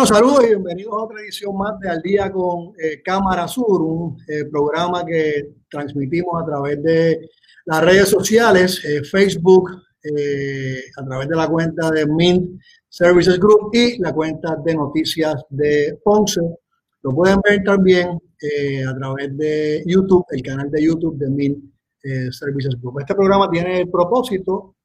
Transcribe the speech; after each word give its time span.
Bueno, 0.00 0.14
saludos 0.14 0.44
y 0.44 0.48
bienvenidos 0.48 0.94
a 0.94 1.04
otra 1.04 1.20
edición 1.20 1.58
más 1.58 1.78
de 1.78 1.90
Al 1.90 2.00
Día 2.00 2.32
con 2.32 2.72
eh, 2.82 3.02
Cámara 3.04 3.46
Sur, 3.46 3.82
un 3.82 4.16
eh, 4.26 4.46
programa 4.46 5.04
que 5.04 5.56
transmitimos 5.68 6.42
a 6.42 6.46
través 6.46 6.82
de 6.82 7.28
las 7.66 7.84
redes 7.84 8.08
sociales, 8.08 8.82
eh, 8.82 9.04
Facebook, 9.04 9.68
a 10.96 11.04
través 11.04 11.28
de 11.28 11.36
la 11.36 11.46
cuenta 11.48 11.90
de 11.90 12.06
Mint 12.06 12.58
Services 12.88 13.38
Group 13.38 13.74
y 13.74 13.98
la 13.98 14.14
cuenta 14.14 14.56
de 14.64 14.74
noticias 14.74 15.34
de 15.50 15.98
Ponce. 16.02 16.40
Lo 17.02 17.14
pueden 17.14 17.38
ver 17.42 17.62
también 17.62 18.08
a 18.08 18.96
través 18.96 19.36
de 19.36 19.82
YouTube, 19.84 20.24
el 20.30 20.40
canal 20.40 20.70
de 20.70 20.82
YouTube 20.82 21.18
de 21.18 21.28
Mint 21.28 21.58
Services 22.30 22.74
Group. 22.80 23.00
Este 23.00 23.14
programa 23.14 23.50
tiene 23.50 23.82
el 23.82 23.90
propósito 23.90 24.76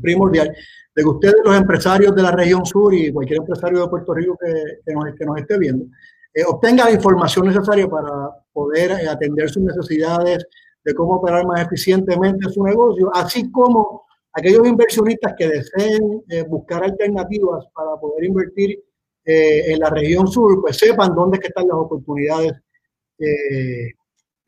primordial 0.00 0.54
de 0.94 1.02
que 1.02 1.08
ustedes, 1.08 1.36
los 1.44 1.56
empresarios 1.56 2.14
de 2.14 2.22
la 2.22 2.32
región 2.32 2.64
sur 2.66 2.92
y 2.92 3.12
cualquier 3.12 3.38
empresario 3.38 3.80
de 3.80 3.88
Puerto 3.88 4.12
Rico 4.12 4.36
que, 4.38 4.92
nos, 4.92 5.14
que 5.14 5.24
nos, 5.24 5.38
esté 5.38 5.58
viendo, 5.58 5.86
eh, 6.34 6.44
obtenga 6.46 6.84
la 6.84 6.92
información 6.92 7.46
necesaria 7.46 7.86
para 7.88 8.30
poder 8.52 8.92
eh, 8.92 9.08
atender 9.08 9.48
sus 9.48 9.62
necesidades 9.62 10.46
de 10.84 10.94
cómo 10.94 11.16
operar 11.16 11.46
más 11.46 11.64
eficientemente 11.64 12.48
su 12.50 12.62
negocio, 12.62 13.10
así 13.14 13.50
como 13.50 14.04
aquellos 14.32 14.66
inversionistas 14.66 15.34
que 15.36 15.48
deseen 15.48 16.22
eh, 16.28 16.42
buscar 16.42 16.82
alternativas 16.84 17.64
para 17.74 17.96
poder 17.96 18.24
invertir 18.24 18.78
en 19.24 19.78
la 19.78 19.88
región 19.88 20.26
sur, 20.26 20.60
pues 20.60 20.76
sepan 20.76 21.14
dónde 21.14 21.38
están 21.40 21.68
las 21.68 21.76
oportunidades 21.76 22.54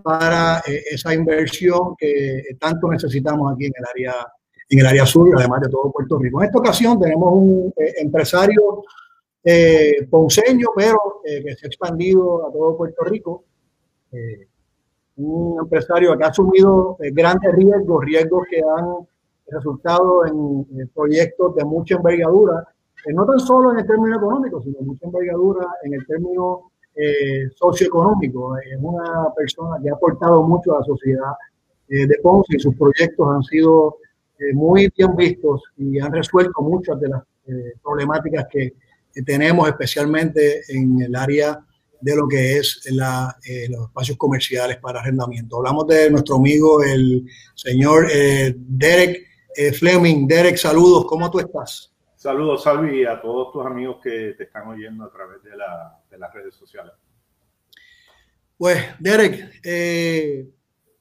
para 0.03 0.61
esa 0.67 1.15
inversión 1.15 1.95
que 1.97 2.43
tanto 2.59 2.89
necesitamos 2.91 3.53
aquí 3.53 3.67
en 3.67 3.73
el 3.77 3.85
área 3.89 4.27
en 4.69 4.79
el 4.79 4.87
área 4.87 5.07
sur, 5.07 5.29
además 5.37 5.63
de 5.63 5.69
todo 5.69 5.93
Puerto 5.93 6.19
Rico. 6.19 6.41
En 6.41 6.47
esta 6.47 6.59
ocasión 6.59 6.99
tenemos 6.99 7.33
un 7.33 7.73
eh, 7.77 7.95
empresario 7.99 8.85
eh, 9.43 10.07
ponceño, 10.09 10.69
pero 10.75 11.21
eh, 11.25 11.43
que 11.45 11.55
se 11.55 11.67
ha 11.67 11.69
expandido 11.69 12.47
a 12.47 12.53
todo 12.53 12.77
Puerto 12.77 13.05
Rico. 13.05 13.45
un 15.17 15.59
empresario 15.61 16.17
que 16.17 16.25
ha 16.25 16.29
asumido 16.29 16.97
grandes 16.99 17.53
riesgos, 17.55 18.05
riesgos 18.05 18.47
que 18.51 18.61
han 18.61 19.07
resultado 19.49 20.27
en, 20.27 20.89
proyectos 20.95 21.55
de 21.57 21.65
mucha 21.65 21.97
envergadura, 21.97 22.67
no 23.13 23.27
tan 23.27 23.39
solo 23.39 23.73
en 23.73 23.81
el 23.81 23.87
término 23.87 24.17
económico, 24.17 24.63
sino 24.63 24.81
mucha 24.81 25.07
envergadura 25.07 25.67
en 25.83 25.95
el 25.95 26.07
término 26.07 26.71
socioeconómico. 27.57 28.57
Es 28.59 28.79
una 28.81 29.33
persona 29.37 29.79
que 29.83 29.91
ha 29.91 29.95
aportado 29.95 30.43
mucho 30.43 30.75
a 30.75 30.79
la 30.79 30.85
sociedad 30.85 31.33
de 31.89 32.19
Ponce 32.23 32.57
y 32.57 32.61
sus 32.61 32.75
proyectos 32.77 33.29
han 33.29 33.43
sido 33.43 33.99
eh, 34.39 34.53
muy 34.53 34.93
bien 34.97 35.15
vistos 35.17 35.63
y 35.77 35.99
han 35.99 36.13
resuelto 36.13 36.63
muchas 36.63 37.01
de 37.01 37.09
las 37.09 37.23
eh, 37.47 37.75
problemáticas 37.83 38.47
que, 38.51 38.75
tenemos, 39.25 39.69
especialmente 39.69 40.63
en 40.71 41.01
el 41.01 41.15
área 41.15 41.65
de 42.01 42.17
lo 42.17 42.27
que 42.27 42.59
es 42.59 42.81
la, 42.91 43.37
eh, 43.49 43.69
los 43.71 43.87
espacios 43.87 44.19
comerciales 44.19 44.79
para 44.79 44.99
arrendamiento. 44.99 45.59
Hablamos 45.59 45.87
de 45.87 46.11
nuestro 46.11 46.35
amigo, 46.35 46.83
el 46.83 47.25
señor 47.55 48.09
Derek 48.11 49.25
Fleming. 49.79 50.27
Derek, 50.27 50.57
saludos, 50.57 51.07
¿cómo 51.07 51.31
tú 51.31 51.39
estás? 51.39 51.95
Saludos, 52.17 52.65
Salvi, 52.65 53.03
y 53.03 53.05
a 53.05 53.21
todos 53.21 53.53
tus 53.53 53.65
amigos 53.65 53.99
que 54.03 54.35
te 54.37 54.45
están 54.45 54.67
oyendo 54.67 55.05
a 55.05 55.13
través 55.13 55.41
de, 55.45 55.57
la, 55.57 56.01
de 56.11 56.19
las 56.19 56.35
redes 56.35 56.57
sociales. 56.57 56.93
Pues, 58.57 58.79
Derek, 58.99 59.61
eh, 59.63 60.49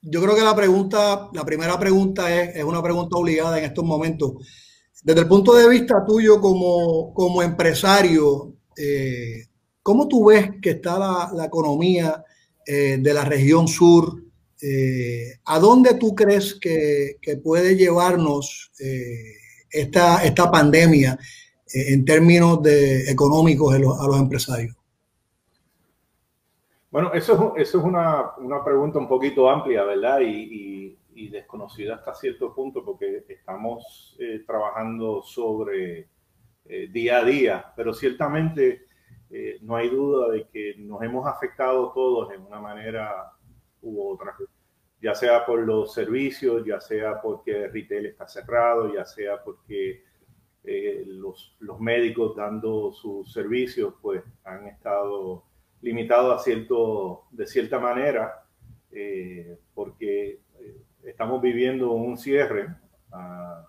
yo 0.03 0.22
creo 0.22 0.36
que 0.36 0.41
la 0.41 0.56
pregunta, 0.56 1.30
la 1.34 1.46
primera 1.46 1.80
pregunta 1.80 2.34
es, 2.34 2.58
es, 2.58 2.64
una 2.64 2.84
pregunta 2.84 3.16
obligada 3.18 3.58
en 3.58 3.66
estos 3.66 3.86
momentos. 3.86 4.34
Desde 5.02 5.22
el 5.22 5.28
punto 5.28 5.53
de 5.53 5.68
vista 5.68 6.03
tuyo 6.06 6.40
como, 6.40 7.14
como 7.14 7.41
empresario, 7.41 8.53
eh, 8.78 9.47
¿cómo 9.81 10.08
tú 10.08 10.25
ves 10.25 10.52
que 10.62 10.72
está 10.72 10.97
la, 11.34 11.46
economía 11.46 12.24
eh, 12.66 12.97
de 13.00 13.14
la 13.14 13.24
región 13.24 13.68
sur? 13.68 14.24
Eh, 14.62 15.40
¿A 15.46 15.59
dónde 15.59 15.96
tú 15.96 16.14
crees 16.16 16.56
que, 16.56 17.18
puede 17.44 17.75
llevarnos 17.75 18.72
esta, 19.70 20.24
esta 20.24 20.52
pandemia 20.52 21.18
en 21.74 22.06
términos 22.06 22.62
de, 22.62 23.09
económicos 23.09 23.74
a 23.75 23.80
los 23.80 24.20
empresarios? 24.20 24.75
Bueno, 26.93 27.11
eso, 27.11 27.55
eso 27.57 27.79
es 27.79 27.83
una, 27.83 28.35
una, 28.37 28.63
pregunta 28.63 28.99
un 28.99 29.07
poquito 29.07 29.49
amplia, 29.49 29.83
¿verdad? 29.83 30.19
Y, 30.19 30.95
y, 31.15 31.29
desconocida 31.29 31.95
hasta 31.95 32.13
cierto 32.13 32.53
punto 32.53 32.85
porque 32.85 33.25
estamos 33.27 34.15
eh, 34.19 34.43
trabajando 34.45 35.23
sobre 35.23 36.07
eh, 36.65 36.87
día 36.91 37.17
a 37.17 37.23
día, 37.23 37.73
pero 37.75 37.95
ciertamente 37.95 38.85
eh, 39.31 39.57
no 39.61 39.75
hay 39.75 39.89
duda 39.89 40.29
de 40.29 40.47
que 40.49 40.75
nos 40.77 41.01
hemos 41.01 41.25
afectado 41.25 41.91
todos 41.93 42.31
en 42.31 42.41
una 42.41 42.59
manera 42.59 43.31
u 43.81 44.11
otra, 44.11 44.35
ya 45.01 45.15
sea 45.15 45.47
por 45.47 45.61
los 45.63 45.95
servicios, 45.95 46.63
ya 46.63 46.79
sea 46.79 47.19
porque 47.19 47.69
retail 47.69 48.05
está 48.05 48.27
cerrado, 48.27 48.93
ya 48.93 49.03
sea 49.03 49.43
porque 49.43 50.03
los, 51.07 51.57
los 51.59 51.79
médicos 51.79 52.35
dando 52.35 52.93
sus 52.93 53.33
servicios 53.33 53.95
pues 53.99 54.23
han 54.43 54.67
estado 54.67 55.43
limitado 55.83 56.31
a 56.31 56.39
cierto, 56.39 57.23
de 57.29 57.45
cierta 57.45 57.77
manera, 57.77 58.44
eh, 58.89 59.57
porque 59.75 60.39
eh, 60.59 60.77
estamos 61.03 61.41
viviendo 61.41 61.91
un 61.91 62.17
cierre 62.17 62.69
ah, 63.11 63.66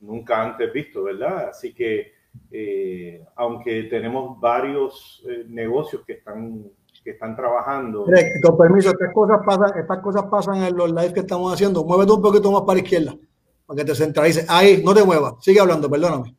nunca 0.00 0.42
antes 0.42 0.72
visto, 0.72 1.04
¿verdad? 1.04 1.50
Así 1.50 1.74
que, 1.74 2.12
eh, 2.50 3.22
aunque 3.36 3.84
tenemos 3.84 4.40
varios 4.40 5.22
negocios 5.48 6.02
que 6.06 6.14
están, 6.14 6.64
que 7.04 7.10
están 7.10 7.36
trabajando. 7.36 8.06
Con 8.42 8.56
permiso, 8.56 8.90
estas 8.90 9.12
cosas 9.12 9.40
pasan, 9.44 9.78
estas 9.78 9.98
cosas 10.00 10.24
pasan 10.24 10.62
en 10.62 10.74
los 10.74 10.90
lives 10.90 11.12
que 11.12 11.20
estamos 11.20 11.52
haciendo. 11.52 11.84
Muévete 11.84 12.12
un 12.12 12.22
poquito 12.22 12.50
más 12.50 12.62
para 12.62 12.80
izquierda, 12.80 13.14
para 13.66 13.76
que 13.76 13.84
te 13.84 13.94
centralices. 13.94 14.46
Ahí, 14.48 14.82
no 14.82 14.94
te 14.94 15.04
muevas, 15.04 15.34
sigue 15.40 15.60
hablando, 15.60 15.90
perdóname. 15.90 16.34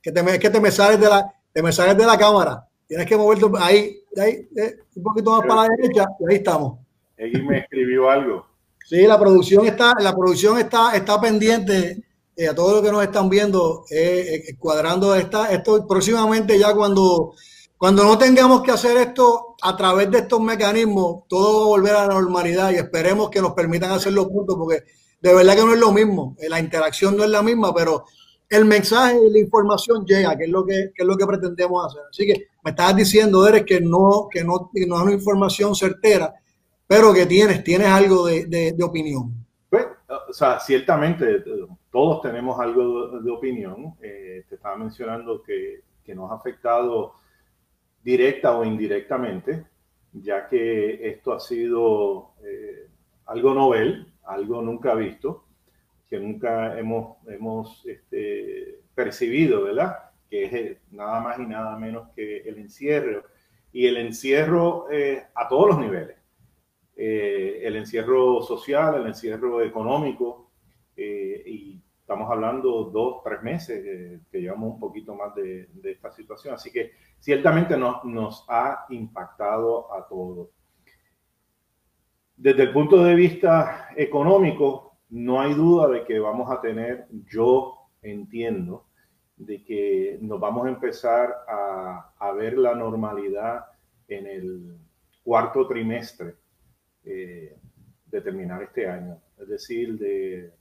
Que 0.00 0.12
te, 0.12 0.38
que 0.38 0.50
te 0.50 0.60
me 0.60 0.70
sales 0.70 1.00
de 1.00 1.08
la, 1.08 1.34
te 1.52 1.60
me 1.60 1.72
sales 1.72 1.96
de 1.96 2.06
la 2.06 2.16
cámara. 2.16 2.68
Tienes 2.94 3.08
que 3.08 3.16
moverte 3.16 3.46
ahí, 3.58 4.04
ahí 4.16 4.48
eh, 4.56 4.76
un 4.94 5.02
poquito 5.02 5.32
más 5.32 5.44
para 5.48 5.62
la 5.62 5.68
derecha 5.76 6.06
y 6.20 6.30
ahí 6.30 6.36
estamos. 6.36 6.78
Ella 7.16 7.42
me 7.42 7.58
escribió 7.58 8.08
algo. 8.08 8.46
Sí, 8.86 9.04
la 9.04 9.18
producción 9.18 9.66
está, 9.66 9.94
la 9.98 10.14
producción 10.14 10.58
está, 10.58 10.94
está 10.94 11.20
pendiente 11.20 12.04
eh, 12.36 12.46
a 12.46 12.54
todos 12.54 12.74
los 12.74 12.82
que 12.82 12.92
nos 12.92 13.02
están 13.02 13.28
viendo, 13.28 13.84
eh, 13.90 14.54
cuadrando 14.60 15.12
esta, 15.16 15.50
esto 15.50 15.88
próximamente 15.88 16.56
ya 16.56 16.72
cuando, 16.72 17.34
cuando 17.76 18.04
no 18.04 18.16
tengamos 18.16 18.62
que 18.62 18.70
hacer 18.70 18.96
esto 18.98 19.56
a 19.60 19.76
través 19.76 20.08
de 20.12 20.18
estos 20.18 20.40
mecanismos, 20.40 21.24
todo 21.26 21.62
va 21.62 21.64
a 21.64 21.68
volver 21.70 21.96
a 21.96 22.06
la 22.06 22.14
normalidad 22.14 22.70
y 22.70 22.76
esperemos 22.76 23.28
que 23.28 23.40
nos 23.40 23.54
permitan 23.54 23.90
hacer 23.90 24.12
los 24.12 24.26
puntos 24.28 24.54
porque 24.56 24.84
de 25.20 25.34
verdad 25.34 25.56
que 25.56 25.64
no 25.64 25.74
es 25.74 25.80
lo 25.80 25.90
mismo, 25.90 26.36
la 26.48 26.60
interacción 26.60 27.16
no 27.16 27.24
es 27.24 27.30
la 27.30 27.42
misma, 27.42 27.74
pero 27.74 28.04
el 28.54 28.64
mensaje 28.64 29.18
y 29.26 29.30
la 29.30 29.38
información 29.38 30.04
llega, 30.04 30.36
que 30.36 30.44
es 30.44 30.50
lo 30.50 30.64
que, 30.64 30.92
que 30.94 31.02
es 31.02 31.06
lo 31.06 31.16
que 31.16 31.26
pretendemos 31.26 31.86
hacer. 31.86 32.02
Así 32.08 32.26
que 32.26 32.48
me 32.62 32.70
estabas 32.70 32.96
diciendo, 32.96 33.42
Derek, 33.42 33.64
que 33.64 33.80
no, 33.80 34.28
que 34.30 34.44
no, 34.44 34.70
no 34.72 34.96
es 34.96 35.02
una 35.02 35.12
información 35.12 35.74
certera, 35.74 36.34
pero 36.86 37.12
que 37.12 37.26
tienes, 37.26 37.64
tienes 37.64 37.88
algo 37.88 38.26
de, 38.26 38.46
de, 38.46 38.84
opinión. 38.84 39.32
Pues, 39.68 39.86
o 40.28 40.32
sea, 40.32 40.60
ciertamente 40.60 41.42
todos 41.90 42.22
tenemos 42.22 42.58
algo 42.60 43.20
de, 43.20 43.30
opinión. 43.30 43.94
Eh, 44.00 44.44
te 44.48 44.56
estaba 44.56 44.76
mencionando 44.76 45.42
que, 45.42 45.80
que, 46.04 46.14
nos 46.14 46.30
ha 46.30 46.34
afectado 46.34 47.14
directa 48.02 48.56
o 48.56 48.64
indirectamente, 48.64 49.66
ya 50.12 50.48
que 50.48 51.08
esto 51.08 51.32
ha 51.32 51.40
sido 51.40 52.32
eh, 52.44 52.88
algo 53.26 53.54
novel, 53.54 54.12
algo 54.24 54.62
nunca 54.62 54.94
visto, 54.94 55.43
que 56.08 56.18
nunca 56.18 56.78
hemos, 56.78 57.16
hemos 57.28 57.84
este, 57.86 58.80
percibido, 58.94 59.64
¿verdad? 59.64 60.04
que 60.28 60.44
es 60.44 60.52
eh, 60.52 60.80
nada 60.90 61.20
más 61.20 61.38
y 61.38 61.46
nada 61.46 61.76
menos 61.76 62.08
que 62.14 62.38
el 62.38 62.58
encierro. 62.58 63.24
Y 63.72 63.86
el 63.86 63.96
encierro 63.96 64.90
eh, 64.90 65.26
a 65.34 65.48
todos 65.48 65.68
los 65.68 65.78
niveles. 65.78 66.16
Eh, 66.96 67.60
el 67.64 67.76
encierro 67.76 68.42
social, 68.42 68.96
el 68.96 69.06
encierro 69.06 69.62
económico, 69.62 70.50
y 70.96 71.82
estamos 71.98 72.30
hablando 72.30 72.84
dos, 72.84 73.20
tres 73.24 73.42
meses 73.42 74.20
que 74.30 74.40
llevamos 74.40 74.74
un 74.74 74.78
poquito 74.80 75.14
más 75.16 75.34
de, 75.34 75.68
esta 75.82 76.12
situación. 76.12 76.54
Así 76.54 76.70
que 76.70 76.92
ciertamente 77.18 77.76
nos, 77.76 78.04
nos 78.04 78.44
ha 78.48 78.86
impactado 78.90 79.92
a 79.92 80.06
todos. 80.06 80.50
Desde 82.36 82.62
el 82.62 82.72
punto 82.72 83.02
de 83.02 83.16
vista 83.16 83.88
económico, 83.96 84.93
no 85.14 85.40
hay 85.40 85.54
duda 85.54 85.86
de 85.88 86.04
que 86.04 86.18
vamos 86.18 86.50
a 86.50 86.60
tener, 86.60 87.06
yo 87.30 87.88
entiendo, 88.02 88.88
de 89.36 89.62
que 89.62 90.18
nos 90.20 90.40
vamos 90.40 90.66
a 90.66 90.70
empezar 90.70 91.32
a, 91.46 92.32
ver 92.36 92.58
la 92.58 92.74
normalidad 92.74 93.66
en 94.08 94.26
el 94.26 94.76
cuarto 95.22 95.68
trimestre 95.68 96.34
eh, 97.04 97.56
de 98.06 98.20
terminar 98.20 98.64
este 98.64 98.88
año. 98.88 99.20
Es 99.38 99.46
decir, 99.46 99.96
de 99.96 100.52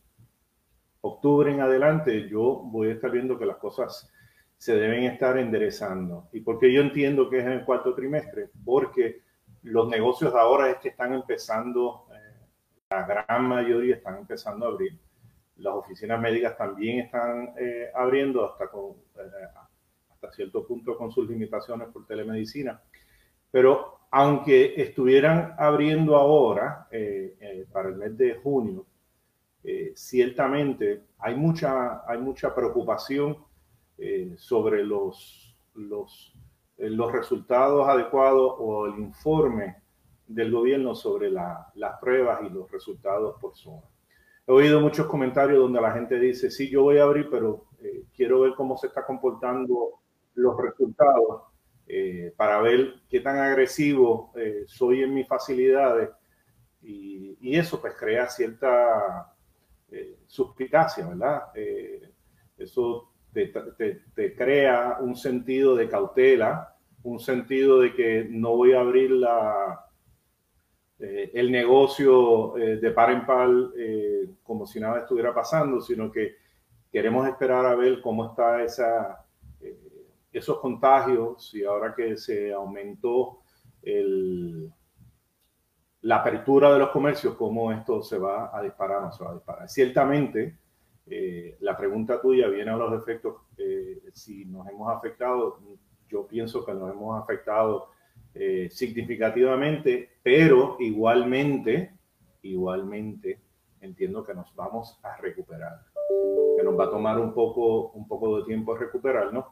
octubre 1.02 1.52
en 1.52 1.62
adelante 1.62 2.30
yo 2.30 2.62
voy 2.64 2.90
a 2.90 2.94
estar 2.94 3.10
viendo 3.10 3.40
que 3.40 3.48
las 3.48 3.58
cosas 3.58 4.08
se 4.56 4.76
deben 4.76 5.06
estar 5.06 5.36
enderezando. 5.40 6.30
¿Y 6.32 6.42
por 6.42 6.60
qué 6.60 6.72
yo 6.72 6.82
entiendo 6.82 7.28
que 7.28 7.40
es 7.40 7.46
en 7.46 7.54
el 7.54 7.66
cuarto 7.66 7.96
trimestre? 7.96 8.52
Porque 8.64 9.24
los 9.64 9.88
negocios 9.88 10.36
ahora 10.36 10.70
es 10.70 10.78
que 10.78 10.90
están 10.90 11.16
empezando, 11.16 12.03
la 12.96 13.06
gran 13.06 13.46
mayoría 13.46 13.96
están 13.96 14.18
empezando 14.18 14.66
a 14.66 14.70
abrir. 14.70 14.98
Las 15.58 15.76
oficinas 15.76 16.20
médicas 16.20 16.58
también 16.58 17.00
están 17.00 17.54
eh, 17.58 17.90
abriendo 17.94 18.46
hasta, 18.46 18.68
con, 18.68 18.92
eh, 18.92 19.48
hasta 20.10 20.32
cierto 20.32 20.66
punto 20.66 20.98
con 20.98 21.12
sus 21.12 21.28
limitaciones 21.30 21.90
por 21.90 22.06
telemedicina. 22.06 22.82
Pero 23.52 24.00
aunque 24.12 24.74
estuvieran 24.82 25.56
abriendo 25.58 26.16
ahora 26.16 26.88
para 27.72 27.90
el 27.90 27.96
mes 27.96 28.16
de 28.18 28.36
junio, 28.36 28.86
ciertamente 29.96 31.02
hay 31.18 31.36
mucha, 31.36 32.04
hay 32.08 32.20
mucha 32.20 32.54
preocupación 32.54 33.38
sobre 34.38 34.84
los, 34.84 35.56
los 35.74 36.34
eh, 36.78 36.90
los 36.90 37.12
resultados 37.12 37.88
adecuados 37.88 38.56
o 38.58 38.88
el 38.88 39.00
informe 39.00 39.83
del 40.28 40.52
gobierno 40.52 40.96
sobre 40.96 41.30
las 41.30 42.00
pruebas 42.00 42.42
y 42.44 42.50
los 42.50 42.72
resultados 42.72 43.36
por 43.40 43.56
zona. 43.56 43.84
He 44.46 44.52
oído 44.52 44.82
muchos 44.82 45.08
comentarios 45.08 45.60
donde 45.60 45.82
la 45.82 45.92
gente 45.92 46.20
dice, 46.20 46.52
sí, 46.52 46.70
yo 46.70 46.84
voy 46.84 46.98
a 46.98 47.04
abrir, 47.04 47.30
pero 47.30 47.66
eh, 47.82 48.04
quiero 48.16 48.42
ver 48.42 48.54
cómo 48.56 48.78
se 48.78 48.88
está 48.88 49.06
comportando 49.06 50.02
los 50.36 50.58
resultados 50.60 51.44
eh, 51.88 52.34
para 52.36 52.62
ver 52.62 52.96
qué 53.10 53.20
tan 53.20 53.38
agresivo 53.38 54.34
soy 54.66 55.04
en 55.04 55.14
mis 55.14 55.28
facilidades. 55.28 56.10
Y, 56.82 57.38
y 57.40 57.56
eso 57.56 57.80
pues 57.80 57.96
crea 57.96 58.30
cierta 58.30 59.34
suspicacia, 60.26 61.08
¿verdad? 61.08 61.44
eso 62.58 63.14
te, 63.34 64.36
crea 64.36 64.98
un 65.00 65.16
sentido 65.16 65.76
de 65.76 65.90
cautela, 65.90 66.76
un 67.04 67.20
sentido 67.20 67.80
de 67.80 67.94
que 67.94 68.28
no 68.30 68.56
voy 68.56 68.74
a 68.74 68.82
abrir 68.82 69.12
la, 69.12 69.86
eh, 71.04 71.32
el 71.34 71.52
negocio 71.52 72.58
eh, 72.58 72.78
de 72.78 72.92
par 72.92 73.12
en 73.12 73.26
par 73.26 73.50
eh, 73.78 74.30
como 74.44 74.66
si 74.66 74.80
nada 74.80 75.00
estuviera 75.00 75.34
pasando, 75.34 75.82
sino 75.82 76.12
que 76.12 76.36
queremos 76.92 77.28
esperar 77.28 77.66
a 77.66 77.76
ver 77.76 78.02
cómo 78.02 78.28
está 78.28 78.64
esa, 78.64 79.26
esos 80.32 80.60
contagios 80.60 81.54
y 81.54 81.64
ahora 81.64 81.94
que 81.94 82.16
se 82.18 82.54
aumentó 82.54 83.40
el, 83.82 84.72
la 86.04 86.18
apertura 86.18 86.72
de 86.72 86.80
los 86.80 86.90
comercios, 86.90 87.36
cómo 87.36 87.72
esto 87.72 88.02
se 88.02 88.18
va 88.18 88.56
a 88.56 88.62
disparar 88.62 89.02
no 89.02 89.12
se 89.12 89.24
va 89.24 89.32
a 89.32 89.36
disparar. 89.36 89.70
Ciertamente, 89.70 90.58
eh, 91.06 91.58
la 91.62 91.78
pregunta 91.78 92.22
tuya 92.22 92.48
viene 92.48 92.72
a 92.72 92.76
los 92.76 92.94
efectos, 93.02 93.36
eh, 93.58 94.02
si 94.14 94.46
nos 94.46 94.68
hemos 94.68 94.90
afectado, 94.90 95.60
yo 96.08 96.28
pienso 96.28 96.66
que 96.66 96.74
nos 96.74 96.92
hemos 96.92 97.22
afectado 97.22 97.90
eh, 98.36 98.70
significativamente, 98.72 100.10
pero 100.22 100.78
igualmente, 100.80 101.94
igualmente 102.42 103.40
entiendo 103.82 104.24
que 104.24 104.34
nos 104.34 104.54
vamos 104.56 105.00
a 105.04 105.18
recuperar, 105.18 105.82
que 106.58 106.64
nos 106.64 106.80
va 106.80 106.86
a 106.86 106.90
tomar 106.90 107.20
un 107.20 107.34
poco, 107.34 107.92
un 107.92 108.08
poco 108.08 108.40
de 108.40 108.46
tiempo 108.46 108.76
recuperarnos, 108.76 109.46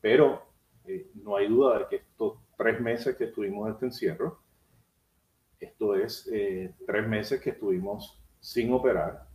pero 0.00 0.42
no 1.14 1.36
hay 1.36 1.48
duda 1.48 1.80
de 1.80 1.86
que 1.88 1.96
estos 1.96 2.38
tres 2.56 2.80
meses 2.80 3.16
que 3.16 3.24
estuvimos 3.24 3.66
en 3.66 3.74
este 3.74 3.86
encierro, 3.86 4.40
esto 5.58 5.94
es 5.94 6.30
tres 6.86 7.08
meses 7.08 7.40
que 7.40 7.50
estuvimos 7.50 8.22
sin 8.40 8.72
operar, 8.72 9.26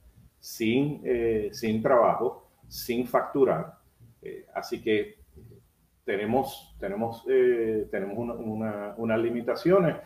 sin, 0.41 1.01
eh, 1.05 1.49
sin 1.53 1.81
trabajo, 1.81 2.49
sin 2.67 3.07
facturar. 3.07 3.77
Eh, 4.21 4.45
así 4.53 4.81
que 4.81 5.20
tenemos, 6.05 6.75
tenemos, 6.79 7.25
eh, 7.29 7.87
tenemos 7.91 8.17
una, 8.17 8.93
unas 8.97 9.19
limitaciones 9.19 9.97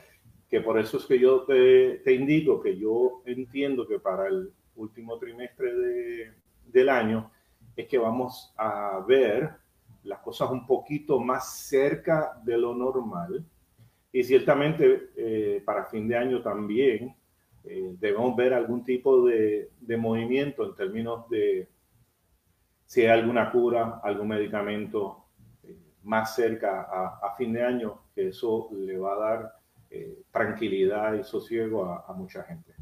que 0.49 0.61
por 0.61 0.79
eso 0.79 0.97
es 0.97 1.05
que 1.05 1.19
yo 1.19 1.43
te, 1.43 2.01
te, 2.03 2.13
indico 2.13 2.61
que 2.61 2.77
yo 2.77 3.21
entiendo 3.25 3.87
que 3.87 3.99
para 3.99 4.27
el 4.27 4.51
último 4.75 5.17
trimestre 5.17 5.73
de, 5.73 6.33
del 6.67 6.89
año 6.89 7.31
es 7.75 7.87
que 7.87 7.97
vamos 7.97 8.53
a 8.57 9.03
ver 9.07 9.49
las 10.03 10.19
cosas 10.19 10.51
un 10.51 10.67
poquito 10.67 11.19
más 11.19 11.57
cerca 11.57 12.39
de 12.43 12.57
lo 12.57 12.75
normal. 12.75 13.43
Y 14.11 14.23
ciertamente 14.23 15.61
para 15.65 15.85
fin 15.85 16.07
de 16.07 16.15
año 16.15 16.41
también 16.41 17.15
eh, 17.67 17.95
debemos 17.99 18.35
ver 18.35 18.53
algún 18.53 18.83
tipo 18.83 19.25
de, 19.25 19.71
movimiento 19.97 20.65
en 20.65 20.75
términos 20.75 21.27
de 21.29 21.67
si 22.85 23.01
hay 23.01 23.07
alguna 23.07 23.51
cura, 23.51 23.99
algún 24.03 24.27
medicamento 24.27 25.24
eh, 25.24 25.24
más 26.05 26.35
cerca 26.35 26.81
a, 26.81 27.35
fin 27.37 27.51
de 27.51 27.63
año, 27.63 28.01
que 28.13 28.29
eso 28.29 28.69
le 28.71 28.97
va 28.97 29.13
a 29.13 29.17
dar 29.17 29.53
eh, 29.89 30.23
tranquilidad 30.31 31.15
y 31.15 31.23
sosiego 31.23 31.83
a, 31.85 32.13
mucha 32.13 32.43
gente. 32.43 32.73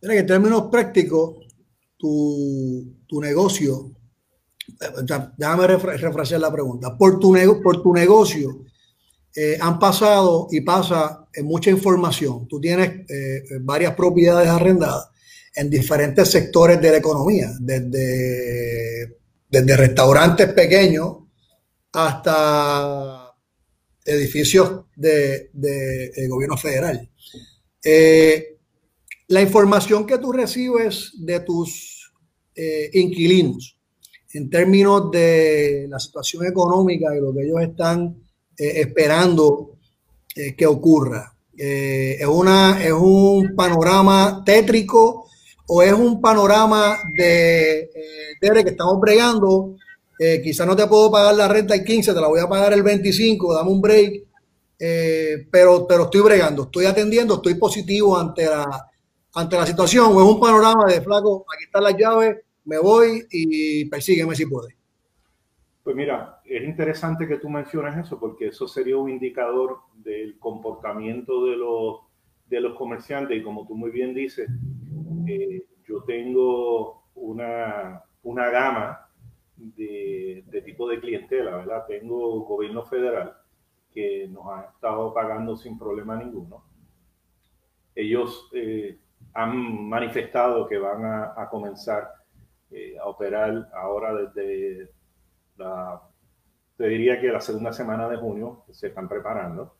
En 0.00 0.26
términos 0.26 0.68
prácticos, 0.70 1.36
tu, 1.96 2.98
tu 3.06 3.20
negocio, 3.20 3.90
déjame 5.36 5.66
refrasear 5.66 6.40
la 6.40 6.52
pregunta, 6.52 6.96
por 6.96 7.18
tu, 7.18 7.34
por 7.62 7.82
tu 7.82 7.92
negocio, 7.92 8.64
eh, 9.34 9.58
han 9.60 9.78
pasado 9.78 10.46
y 10.50 10.60
pasa 10.60 11.26
mucha 11.42 11.70
información. 11.70 12.46
Tú 12.46 12.60
tienes 12.60 13.10
eh, 13.10 13.42
varias 13.62 13.94
propiedades 13.94 14.48
arrendadas 14.48 15.08
en 15.56 15.70
diferentes 15.70 16.30
sectores 16.30 16.80
de 16.80 16.90
la 16.90 16.96
economía, 16.98 17.50
desde, 17.58 19.16
desde 19.48 19.76
restaurantes 19.76 20.52
pequeños 20.52 21.23
hasta 21.94 23.34
edificios 24.04 24.86
de, 24.96 25.50
de, 25.52 26.28
gobierno 26.28 26.56
federal. 26.56 27.08
Eh, 27.82 28.58
la 29.28 29.40
información 29.40 30.06
que 30.06 30.18
tú 30.18 30.32
recibes 30.32 31.12
de 31.18 31.40
tus 31.40 32.12
inquilinos 32.92 33.74
en 34.34 34.50
términos 34.50 35.10
de 35.10 35.86
la 35.88 35.98
situación 35.98 36.44
económica 36.44 37.16
y 37.16 37.20
lo 37.20 37.32
que 37.32 37.42
ellos 37.42 37.62
están 37.62 38.16
eh, 38.56 38.80
esperando 38.80 39.78
eh, 40.34 40.54
que 40.54 40.66
ocurra. 40.66 41.32
Eh, 41.56 42.16
¿es, 42.20 42.26
una, 42.26 42.84
¿Es 42.84 42.92
un 42.92 43.54
panorama 43.54 44.42
tétrico 44.44 45.28
o 45.68 45.82
es 45.82 45.92
un 45.92 46.20
panorama 46.20 46.98
de, 47.16 47.90
de 48.40 48.64
que 48.64 48.70
estamos 48.70 49.00
bregando? 49.00 49.76
Quizás 50.18 50.66
no 50.66 50.76
te 50.76 50.86
puedo 50.86 51.10
pagar 51.10 51.34
la 51.34 51.48
renta 51.48 51.74
el 51.74 51.84
15, 51.84 52.14
te 52.14 52.20
la 52.20 52.28
voy 52.28 52.40
a 52.40 52.48
pagar 52.48 52.72
el 52.72 52.82
25, 52.82 53.54
dame 53.54 53.70
un 53.70 53.80
break. 53.80 54.24
pero, 55.50 55.86
pero 55.86 56.04
estoy 56.04 56.20
bregando, 56.20 56.64
estoy 56.64 56.86
atendiendo, 56.86 57.34
estoy 57.34 57.54
positivo 57.54 58.16
ante 58.16 58.46
la, 58.46 58.90
ante 59.34 59.56
la 59.56 59.66
situación. 59.66 60.06
O 60.06 60.22
es 60.22 60.34
un 60.34 60.40
panorama 60.40 60.86
de 60.86 61.00
flaco, 61.00 61.44
aquí 61.54 61.64
están 61.64 61.84
las 61.84 61.96
llaves, 61.96 62.38
me 62.64 62.78
voy 62.78 63.26
y 63.30 63.84
persígueme 63.86 64.34
si 64.34 64.46
puedes. 64.46 64.74
Pues 65.82 65.94
mira, 65.94 66.40
es 66.46 66.64
interesante 66.64 67.28
que 67.28 67.36
tú 67.36 67.50
menciones 67.50 67.94
eso 67.98 68.18
porque 68.18 68.48
eso 68.48 68.66
sería 68.66 68.96
un 68.96 69.10
indicador 69.10 69.80
del 69.96 70.38
comportamiento 70.38 71.44
de 71.44 71.56
los, 71.56 71.98
de 72.46 72.60
los 72.60 72.74
comerciantes 72.74 73.36
y 73.36 73.42
como 73.42 73.66
tú 73.66 73.74
muy 73.74 73.90
bien 73.90 74.14
dices, 74.14 74.48
eh, 75.26 75.66
yo 75.86 76.02
tengo 76.04 77.04
una, 77.14 78.02
una 78.22 78.48
gama 78.48 79.03
de, 79.56 80.44
de, 80.46 80.62
tipo 80.62 80.88
de 80.88 81.00
clientela, 81.00 81.56
¿verdad? 81.56 81.86
Tengo 81.86 82.44
gobierno 82.44 82.84
federal 82.84 83.36
que 83.92 84.28
nos 84.28 84.46
ha 84.48 84.70
estado 84.74 85.14
pagando 85.14 85.56
sin 85.56 85.78
problema 85.78 86.16
ninguno. 86.16 86.64
Ellos 87.94 88.50
eh, 88.52 88.98
han 89.34 89.88
manifestado 89.88 90.66
que 90.66 90.78
van 90.78 91.04
a, 91.04 91.34
a 91.36 91.48
comenzar 91.48 92.10
eh, 92.70 92.96
a 92.98 93.06
operar 93.06 93.70
ahora 93.72 94.14
desde 94.14 94.90
te 96.76 96.88
diría 96.88 97.20
que 97.20 97.28
la 97.28 97.40
segunda 97.40 97.72
semana 97.72 98.08
de 98.08 98.16
junio 98.16 98.64
se 98.72 98.88
están 98.88 99.08
preparando. 99.08 99.76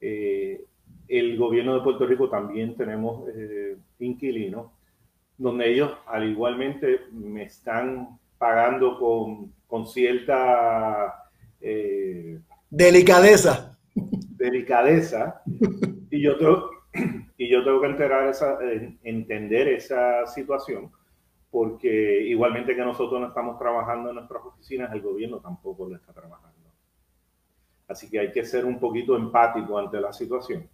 Eh, 0.00 0.64
el 1.08 1.38
gobierno 1.38 1.74
de 1.74 1.80
Puerto 1.82 2.06
Rico 2.06 2.28
también 2.28 2.76
tenemos 2.76 3.26
eh, 3.28 3.78
inquilinos, 4.00 4.70
donde 5.38 5.72
ellos 5.72 5.92
al 6.06 6.28
igualmente 6.28 7.00
me 7.12 7.44
están 7.44 8.18
pagando 8.38 8.98
con, 8.98 9.52
con 9.66 9.86
cierta... 9.86 11.30
Eh, 11.60 12.40
delicadeza. 12.70 13.78
Delicadeza. 13.94 15.42
y, 16.10 16.22
yo 16.22 16.36
tengo, 16.38 16.70
y 17.36 17.48
yo 17.50 17.64
tengo 17.64 17.80
que 17.80 17.86
enterar 17.86 18.28
esa, 18.28 18.58
entender 19.02 19.68
esa 19.68 20.26
situación 20.26 20.90
porque 21.50 22.20
igualmente 22.26 22.76
que 22.76 22.84
nosotros 22.84 23.18
no 23.18 23.28
estamos 23.28 23.58
trabajando 23.58 24.10
en 24.10 24.16
nuestras 24.16 24.44
oficinas, 24.44 24.92
el 24.92 25.00
gobierno 25.00 25.40
tampoco 25.40 25.88
lo 25.88 25.96
está 25.96 26.12
trabajando. 26.12 26.70
Así 27.88 28.10
que 28.10 28.20
hay 28.20 28.30
que 28.30 28.44
ser 28.44 28.66
un 28.66 28.78
poquito 28.78 29.16
empático 29.16 29.78
ante 29.78 29.98
la 29.98 30.12
situación. 30.12 30.68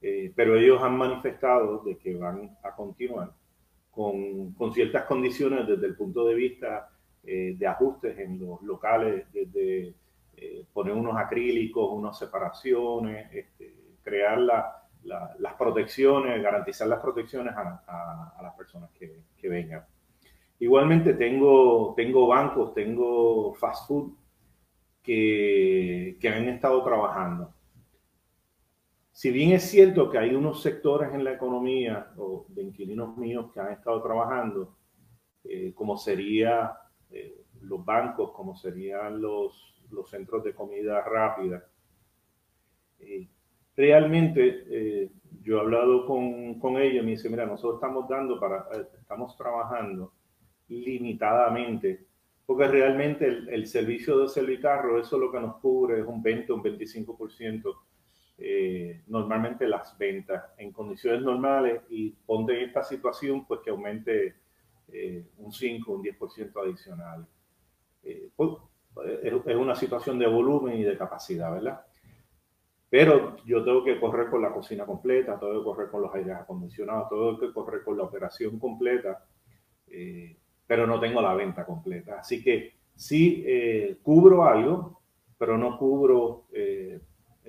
Eh, 0.00 0.32
pero 0.36 0.56
ellos 0.56 0.80
han 0.82 0.96
manifestado 0.96 1.82
de 1.82 1.98
que 1.98 2.14
van 2.14 2.56
a 2.62 2.74
continuar 2.76 3.32
con, 3.90 4.52
con, 4.52 4.72
ciertas 4.72 5.04
condiciones 5.04 5.66
desde 5.66 5.86
el 5.86 5.96
punto 5.96 6.24
de 6.24 6.34
vista 6.34 6.88
de 7.22 7.66
ajustes 7.66 8.18
en 8.18 8.40
los 8.40 8.62
locales, 8.62 9.26
desde 9.32 9.94
poner 10.72 10.94
unos 10.94 11.16
acrílicos, 11.16 11.92
unas 11.92 12.18
separaciones, 12.18 13.30
este, 13.32 13.74
crear 14.02 14.38
las 14.38 15.54
protecciones, 15.58 16.42
garantizar 16.42 16.88
las 16.88 17.00
protecciones 17.00 17.54
a, 17.54 18.40
las 18.42 18.54
personas 18.54 18.90
que, 18.98 19.22
que, 19.36 19.48
vengan. 19.48 19.84
Igualmente 20.58 21.14
tengo, 21.14 21.94
tengo 21.94 22.26
bancos, 22.26 22.74
tengo 22.74 23.52
fast 23.54 23.86
food 23.86 24.14
que, 25.02 26.16
que 26.20 26.28
han 26.28 26.48
estado 26.48 26.82
trabajando 26.82 27.52
si 29.20 29.30
bien 29.30 29.52
es 29.52 29.64
cierto 29.64 30.08
que 30.08 30.16
hay 30.16 30.34
unos 30.34 30.62
sectores 30.62 31.12
en 31.12 31.24
la 31.24 31.32
economía 31.34 32.10
o 32.16 32.46
de 32.48 32.62
inquilinos 32.62 33.18
míos 33.18 33.52
que 33.52 33.60
han 33.60 33.72
estado 33.72 34.00
trabajando, 34.02 34.78
eh, 35.44 35.74
como 35.74 35.98
serían 35.98 36.70
eh, 37.12 37.44
los 37.62 37.84
bancos, 37.84 38.32
como 38.32 38.56
serían 38.56 39.20
los, 39.20 39.82
los 39.90 40.08
centros 40.10 40.44
de 40.44 40.54
comida 40.54 41.02
rápida, 41.02 41.64
eh, 42.98 43.28
realmente 43.76 45.10
yo 45.42 45.56
he 45.56 45.60
hablado 45.60 46.06
con, 46.06 46.58
con 46.60 46.76
ellos 46.78 47.02
y 47.02 47.06
me 47.06 47.12
dice, 47.12 47.30
mira, 47.30 47.46
nosotros 47.46 47.76
estamos 47.76 48.08
dando 48.08 48.38
para, 48.38 48.66
estamos 49.00 49.36
trabajando 49.36 50.12
limitadamente, 50.68 52.06
porque 52.46 52.68
realmente 52.68 53.26
el, 53.26 53.48
el 53.48 53.66
servicio 53.66 54.18
de 54.18 54.28
servicarro, 54.28 54.98
eso 54.98 55.18
lo 55.18 55.32
que 55.32 55.40
nos 55.40 55.56
cubre 55.56 56.00
es 56.00 56.06
un 56.06 56.22
20 56.22 56.52
o 56.52 56.56
un 56.56 56.62
25% 56.62 57.74
eh, 58.42 59.02
normalmente 59.08 59.68
las 59.68 59.98
ventas 59.98 60.42
en 60.56 60.72
condiciones 60.72 61.20
normales 61.20 61.82
y 61.90 62.12
ponte 62.24 62.56
en 62.56 62.68
esta 62.68 62.82
situación 62.82 63.44
pues 63.44 63.60
que 63.60 63.68
aumente 63.68 64.34
eh, 64.92 65.30
un 65.38 65.52
5, 65.52 65.92
un 65.92 66.02
10% 66.02 66.62
adicional. 66.62 67.26
Eh, 68.02 68.30
pues, 68.34 68.50
es, 69.22 69.56
una 69.56 69.74
situación 69.74 70.18
de 70.18 70.26
volumen 70.26 70.76
y 70.76 70.82
de 70.82 70.96
capacidad, 70.96 71.52
¿verdad? 71.52 71.84
Pero 72.88 73.36
yo 73.44 73.62
tengo 73.64 73.84
que 73.84 74.00
correr 74.00 74.28
con 74.28 74.42
la 74.42 74.52
cocina 74.52 74.84
completa, 74.84 75.38
tengo 75.38 75.58
que 75.58 75.64
correr 75.64 75.90
con 75.90 76.02
los 76.02 76.14
aires 76.14 76.34
acondicionados, 76.36 77.08
tengo 77.08 77.38
que 77.38 77.52
correr 77.52 77.84
con 77.84 77.96
la 77.96 78.02
operación 78.02 78.58
completa, 78.58 79.24
pero 80.66 80.86
no 80.88 80.98
tengo 80.98 81.22
la 81.22 81.34
venta 81.34 81.64
completa. 81.64 82.18
Así 82.18 82.42
que 82.42 82.74
sí 82.96 83.46
cubro 84.02 84.44
algo, 84.44 85.02
pero 85.38 85.56
no 85.56 85.78
cubro 85.78 86.46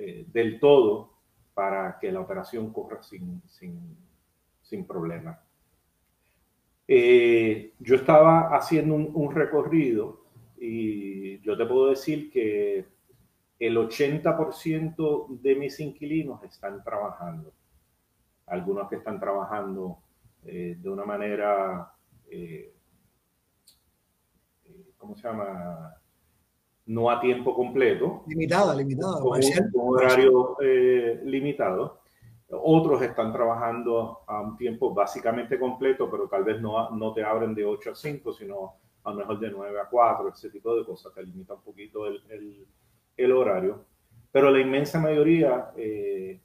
eh, 0.04 0.26
del 0.32 0.60
todo 0.60 1.12
para 1.54 2.00
que 2.00 2.12
la 2.12 2.22
operación 2.22 2.74
corra 2.74 3.04
sin, 3.04 3.42
sin, 3.48 3.96
sin 4.62 4.88
problema. 4.88 5.40
Eh, 6.88 7.74
yo 7.80 7.96
estaba 7.96 8.56
haciendo 8.56 8.96
un, 8.96 9.32
recorrido 9.34 10.26
y 10.58 11.40
yo 11.42 11.58
te 11.58 11.66
puedo 11.66 11.90
decir 11.90 12.30
que 12.32 12.86
el 13.60 13.78
80% 13.78 15.40
de 15.42 15.56
mis 15.56 15.80
inquilinos 15.80 16.44
están 16.44 16.84
trabajando. 16.84 17.54
Algunos 18.48 18.90
que 18.90 18.98
están 18.98 19.20
trabajando 19.20 20.00
eh, 20.46 20.78
de 20.80 20.90
una 20.90 21.06
manera, 21.06 21.94
¿cómo 24.98 25.16
se 25.16 25.24
llama? 25.24 26.02
no 26.92 27.10
a 27.10 27.20
tiempo 27.20 27.56
completo. 27.56 28.24
Limitada, 28.28 28.76
limitada. 28.76 29.22
Con 29.22 29.40
un, 29.40 29.98
horario 29.98 30.58
eh, 30.62 31.22
limitado. 31.24 32.01
Otros 32.52 33.02
están 33.02 33.32
trabajando 33.32 34.20
a 34.28 34.42
un 34.42 34.58
tiempo 34.58 34.94
básicamente 34.94 35.58
completo, 35.58 36.10
pero 36.10 36.28
tal 36.28 36.44
vez 36.44 36.62
no, 36.62 36.90
no 36.92 37.14
te 37.14 37.24
abren 37.24 37.56
de 37.56 37.64
8 37.64 37.92
a 37.92 37.96
5, 37.96 38.34
sino 38.34 38.74
a 39.04 39.12
lo 39.12 39.18
mejor 39.18 39.40
de 39.40 39.52
9 39.52 39.80
a 39.80 39.86
4, 39.86 40.30
ese 40.30 40.50
tipo 40.50 40.76
de 40.76 40.86
cosas, 40.86 41.14
te 41.14 41.24
limita 41.24 41.54
un 41.54 41.62
poquito 41.62 42.06
el, 42.08 42.68
el, 43.18 43.32
horario. 43.32 43.86
Pero 44.32 44.52
la 44.52 44.60
inmensa 44.60 45.00
mayoría 45.00 45.72
eh, 45.78 46.40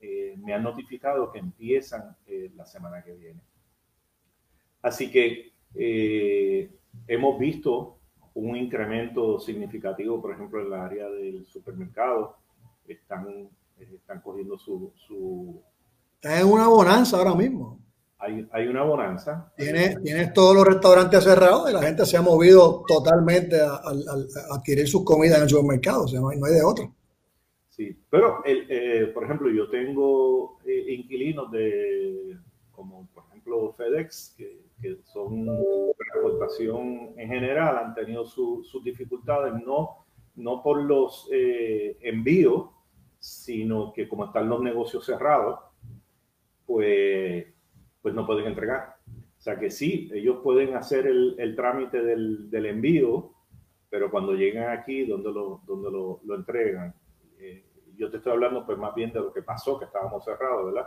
eh, 0.00 0.34
me 0.38 0.52
han 0.52 0.62
notificado 0.62 1.30
que 1.30 1.38
empiezan 1.38 2.16
la 2.54 2.66
semana 2.66 3.02
que 3.02 3.12
viene. 3.12 3.40
Así 4.82 5.10
que 5.10 5.52
hemos 7.06 7.38
visto 7.38 7.96
un 8.36 8.54
incremento 8.54 9.38
significativo, 9.40 10.20
por 10.20 10.32
ejemplo, 10.32 10.60
en 10.60 10.70
la 10.70 10.84
área 10.84 11.08
del 11.08 11.46
supermercado. 11.46 12.36
Están, 12.86 13.48
están 13.78 14.20
cogiendo 14.20 14.58
su, 14.58 14.92
su... 15.06 15.62
Está 16.14 16.40
en 16.40 16.46
una 16.46 16.68
bonanza 16.68 17.18
ahora 17.18 17.34
mismo. 17.34 17.78
Hay, 18.18 18.48
hay 18.52 18.66
una 18.66 18.82
bonanza. 18.82 19.52
Tienes, 19.56 20.02
tienes 20.02 20.32
todos 20.32 20.56
los 20.56 20.66
restaurantes 20.66 21.22
cerrados 21.22 21.70
y 21.70 21.74
la 21.74 21.82
gente 21.82 22.06
se 22.06 22.16
ha 22.16 22.22
movido 22.22 22.82
totalmente 22.86 23.60
a, 23.60 23.80
adquirir 24.50 24.88
sus 24.88 25.04
comidas 25.04 25.36
en 25.36 25.44
el 25.44 25.48
supermercado. 25.50 26.04
O 26.04 26.08
sea, 26.08 26.20
no 26.20 26.28
hay, 26.30 26.38
de 26.38 26.64
otro. 26.64 26.94
Sí, 27.68 27.96
pero, 28.08 28.42
el, 28.44 28.66
eh, 28.70 29.06
por 29.08 29.24
ejemplo, 29.24 29.50
yo 29.50 29.68
tengo 29.68 30.58
eh, 30.64 30.94
inquilinos 30.94 31.50
de, 31.50 32.38
como 32.72 33.06
por 33.14 33.24
ejemplo 33.24 33.74
FedEx, 33.76 34.34
que 34.36 34.66
que 34.80 34.98
son 35.04 35.46
transportación 35.96 37.14
en 37.16 37.28
general, 37.28 37.78
han 37.78 37.94
tenido 37.94 38.24
sus 38.26 38.84
dificultades, 38.84 39.54
no, 39.64 40.06
no 40.34 40.62
por 40.62 40.82
los 40.82 41.28
eh, 41.32 41.96
envíos, 42.02 42.70
sino 43.26 43.92
que 43.92 44.08
como 44.08 44.26
están 44.26 44.48
los 44.48 44.62
negocios 44.62 45.04
cerrados, 45.04 45.58
pues, 46.64 47.44
pues 48.00 48.14
no 48.14 48.24
pueden 48.24 48.46
entregar. 48.46 48.98
O 49.08 49.40
sea 49.40 49.58
que 49.58 49.68
sí, 49.68 50.08
ellos 50.14 50.38
pueden 50.44 50.76
hacer 50.76 51.08
el, 51.08 51.34
el 51.38 51.56
trámite 51.56 52.02
del, 52.02 52.48
del, 52.48 52.66
envío, 52.66 53.32
pero 53.90 54.12
cuando 54.12 54.34
llegan 54.34 54.70
aquí, 54.70 55.04
donde 55.04 55.32
lo, 55.32 55.60
donde 55.66 55.90
lo, 55.90 56.20
lo 56.24 56.34
entregan? 56.36 56.94
Eh, 57.40 57.64
yo 57.96 58.10
te 58.12 58.18
estoy 58.18 58.32
hablando 58.32 58.64
pues 58.64 58.78
más 58.78 58.94
bien 58.94 59.12
de 59.12 59.18
lo 59.18 59.32
que 59.32 59.42
pasó, 59.42 59.76
que 59.76 59.86
estábamos 59.86 60.24
cerrados, 60.24 60.72
¿verdad? 60.72 60.86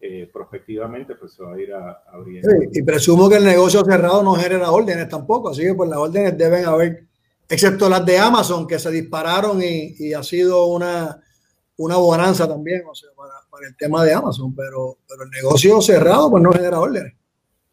Eh, 0.00 0.30
prospectivamente 0.32 1.16
pues 1.16 1.34
se 1.34 1.42
va 1.42 1.54
a 1.54 1.60
ir 1.60 1.72
a, 1.74 2.02
abriendo. 2.10 2.48
y 2.72 2.82
presumo 2.82 3.28
que 3.28 3.36
el 3.36 3.44
negocio 3.44 3.84
cerrado 3.84 4.22
no 4.22 4.34
genera 4.34 4.70
órdenes 4.70 5.08
tampoco, 5.08 5.50
así 5.50 5.62
que 5.62 5.74
pues 5.74 5.90
las 5.90 5.98
órdenes 5.98 6.36
deben 6.36 6.64
haber, 6.64 7.04
excepto 7.48 7.88
las 7.88 8.04
de 8.04 8.18
Amazon 8.18 8.66
que 8.66 8.78
se 8.78 8.90
dispararon 8.90 9.60
y, 9.62 10.14
ha 10.14 10.22
sido 10.22 10.66
una, 10.66 11.23
una 11.76 11.96
bonanza 11.96 12.48
también, 12.48 12.82
o 12.88 12.94
sea, 12.94 13.10
para, 13.16 13.66
el 13.66 13.76
tema 13.76 14.04
de 14.04 14.12
Amazon, 14.12 14.54
pero, 14.54 14.98
pero 15.08 15.24
el 15.24 15.30
negocio 15.30 15.80
cerrado 15.80 16.30
pues 16.30 16.42
no 16.42 16.52
genera 16.52 16.80
órdenes. 16.80 17.14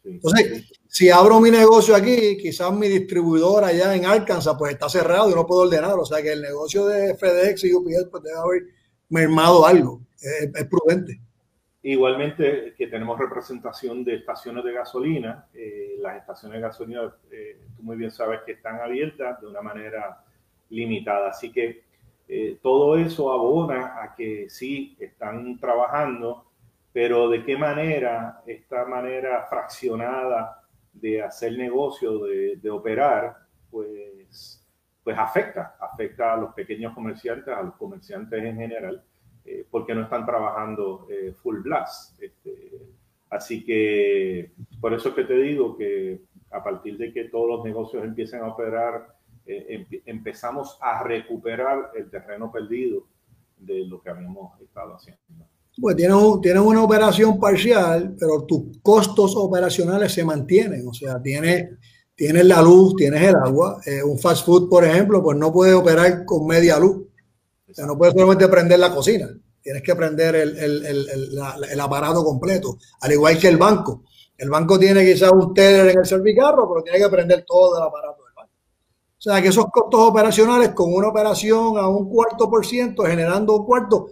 Entonces, 0.04 0.70
si 0.88 1.10
abro 1.10 1.40
mi 1.40 1.50
negocio 1.50 1.94
aquí, 1.94 2.36
quizás 2.36 2.72
mi 2.72 2.88
distribuidor 2.88 3.64
allá 3.64 3.94
en 3.94 4.04
Arkansas 4.04 4.56
pues 4.58 4.72
está 4.72 4.88
cerrado 4.88 5.30
y 5.30 5.34
no 5.34 5.46
puedo 5.46 5.62
ordenar, 5.62 5.98
o 5.98 6.04
sea 6.04 6.22
que 6.22 6.32
el 6.32 6.42
negocio 6.42 6.86
de 6.86 7.14
FedEx 7.16 7.64
y 7.64 7.74
UPS 7.74 8.08
pues 8.10 8.22
debe 8.22 8.38
haber 8.38 8.62
mermado 9.08 9.66
algo, 9.66 10.00
es 10.20 10.64
prudente. 10.66 11.20
Igualmente 11.84 12.74
que 12.78 12.86
tenemos 12.86 13.18
representación 13.18 14.04
de 14.04 14.14
estaciones 14.14 14.64
de 14.64 14.72
gasolina. 14.72 15.46
Eh, 15.52 15.96
las 15.98 16.16
estaciones 16.16 16.58
de 16.58 16.62
gasolina, 16.62 17.12
eh, 17.32 17.58
tú 17.76 17.82
muy 17.82 17.96
bien 17.96 18.12
sabes 18.12 18.40
que 18.46 18.52
están 18.52 18.80
abiertas 18.80 19.40
de 19.40 19.48
una 19.48 19.62
manera 19.62 20.24
limitada. 20.70 21.30
Así 21.30 21.50
que 21.50 21.82
eh, 22.28 22.58
todo 22.62 22.96
eso 22.96 23.32
abona 23.32 24.02
a 24.02 24.14
que 24.14 24.48
sí 24.48 24.96
están 24.98 25.58
trabajando, 25.58 26.46
pero 26.92 27.28
de 27.28 27.44
qué 27.44 27.56
manera 27.56 28.42
esta 28.46 28.84
manera 28.84 29.46
fraccionada 29.48 30.62
de 30.92 31.22
hacer 31.22 31.56
negocio, 31.56 32.24
de, 32.24 32.56
de 32.56 32.70
operar, 32.70 33.36
pues, 33.70 34.66
pues 35.02 35.18
afecta, 35.18 35.76
afecta 35.80 36.34
a 36.34 36.36
los 36.36 36.54
pequeños 36.54 36.94
comerciantes, 36.94 37.54
a 37.54 37.62
los 37.62 37.74
comerciantes 37.76 38.44
en 38.44 38.56
general 38.56 39.02
eh, 39.44 39.66
porque 39.68 39.94
no 39.94 40.02
están 40.02 40.24
trabajando 40.24 41.06
eh, 41.10 41.34
full 41.42 41.60
blast. 41.60 42.20
Este, 42.22 42.70
así 43.30 43.64
que 43.64 44.52
por 44.80 44.94
eso 44.94 45.08
es 45.08 45.14
que 45.16 45.24
te 45.24 45.36
digo 45.36 45.76
que 45.76 46.20
a 46.50 46.62
partir 46.62 46.96
de 46.96 47.12
que 47.12 47.24
todos 47.24 47.48
los 47.48 47.64
negocios 47.64 48.04
empiecen 48.04 48.42
a 48.42 48.48
operar, 48.48 49.16
eh, 49.46 49.86
empezamos 50.06 50.78
a 50.80 51.02
recuperar 51.02 51.90
el 51.94 52.10
terreno 52.10 52.50
perdido 52.50 53.06
de 53.58 53.86
lo 53.86 54.00
que 54.00 54.10
habíamos 54.10 54.60
estado 54.60 54.96
haciendo. 54.96 55.20
Pues 55.80 55.96
tienes, 55.96 56.16
tienes 56.42 56.62
una 56.62 56.82
operación 56.82 57.40
parcial, 57.40 58.14
pero 58.18 58.44
tus 58.44 58.78
costos 58.82 59.34
operacionales 59.36 60.12
se 60.12 60.24
mantienen. 60.24 60.86
O 60.86 60.92
sea, 60.92 61.20
tienes, 61.22 61.70
tienes 62.14 62.44
la 62.44 62.60
luz, 62.60 62.94
tienes 62.96 63.22
el 63.22 63.36
agua. 63.36 63.78
un 64.04 64.18
fast 64.18 64.44
food, 64.44 64.68
por 64.68 64.84
ejemplo, 64.84 65.22
pues 65.22 65.38
no 65.38 65.52
puede 65.52 65.72
operar 65.72 66.24
con 66.26 66.46
media 66.46 66.78
luz 66.78 67.06
o 67.72 67.74
sea, 67.74 67.86
no 67.86 67.96
puedes 67.96 68.12
solamente 68.12 68.48
prender 68.48 68.78
la 68.78 68.94
cocina, 68.94 69.28
tienes 69.62 69.82
que 69.82 69.96
prender 69.96 70.34
el, 70.34 70.58
el, 70.58 70.84
el, 70.84 71.08
el, 71.70 71.80
aparato 71.80 72.22
completo, 72.22 72.76
al 73.00 73.12
igual 73.12 73.38
que 73.38 73.48
el 73.48 73.56
banco. 73.56 74.04
El 74.36 74.50
banco 74.50 74.78
tiene 74.78 75.04
quizás 75.04 75.32
un 75.32 75.54
teller 75.54 75.88
en 75.88 75.98
el 76.00 76.04
servicarro, 76.04 76.68
pero 76.68 76.82
tiene 76.82 76.98
que 76.98 77.08
prender 77.08 77.44
todo 77.46 77.78
el 77.78 77.84
aparato. 77.84 78.21
O 79.22 79.30
sea, 79.30 79.40
que 79.40 79.48
esos 79.48 79.66
costos 79.66 80.00
operacionales 80.00 80.70
con 80.70 80.92
una 80.92 81.06
operación 81.06 81.78
a 81.78 81.86
un 81.86 82.10
cuarto 82.10 82.50
por 82.50 82.66
ciento, 82.66 83.04
generando 83.04 83.54
un 83.54 83.64
cuarto, 83.64 84.08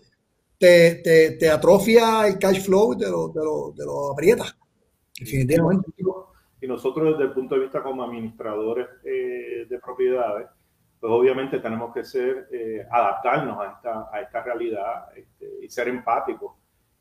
te, 0.57 1.03
te, 1.03 1.33
te 1.33 1.51
atrofia 1.51 2.29
el 2.29 2.39
cash 2.39 2.61
flow 2.61 2.93
y 2.93 2.99
te 2.99 3.11
lo, 3.11 3.29
te 3.33 3.41
lo, 3.41 3.75
te 3.77 3.85
lo 3.85 4.13
aprieta. 4.13 4.45
Definitivamente. 5.19 5.91
Y 6.61 6.69
nosotros 6.69 7.11
desde 7.11 7.25
el 7.25 7.33
punto 7.33 7.57
de 7.57 7.63
vista 7.63 7.83
como 7.83 8.05
administradores 8.05 8.87
eh, 9.03 9.67
de 9.69 9.79
propiedades, 9.81 10.47
pues 11.01 11.13
obviamente 11.13 11.59
tenemos 11.59 11.93
que 11.93 12.05
ser, 12.05 12.47
eh, 12.53 12.87
adaptarnos 12.89 13.59
a 13.59 13.73
esta, 13.73 14.09
a 14.13 14.21
esta 14.21 14.45
realidad 14.45 15.09
este, 15.17 15.65
y 15.65 15.69
ser 15.69 15.89
empáticos 15.89 16.55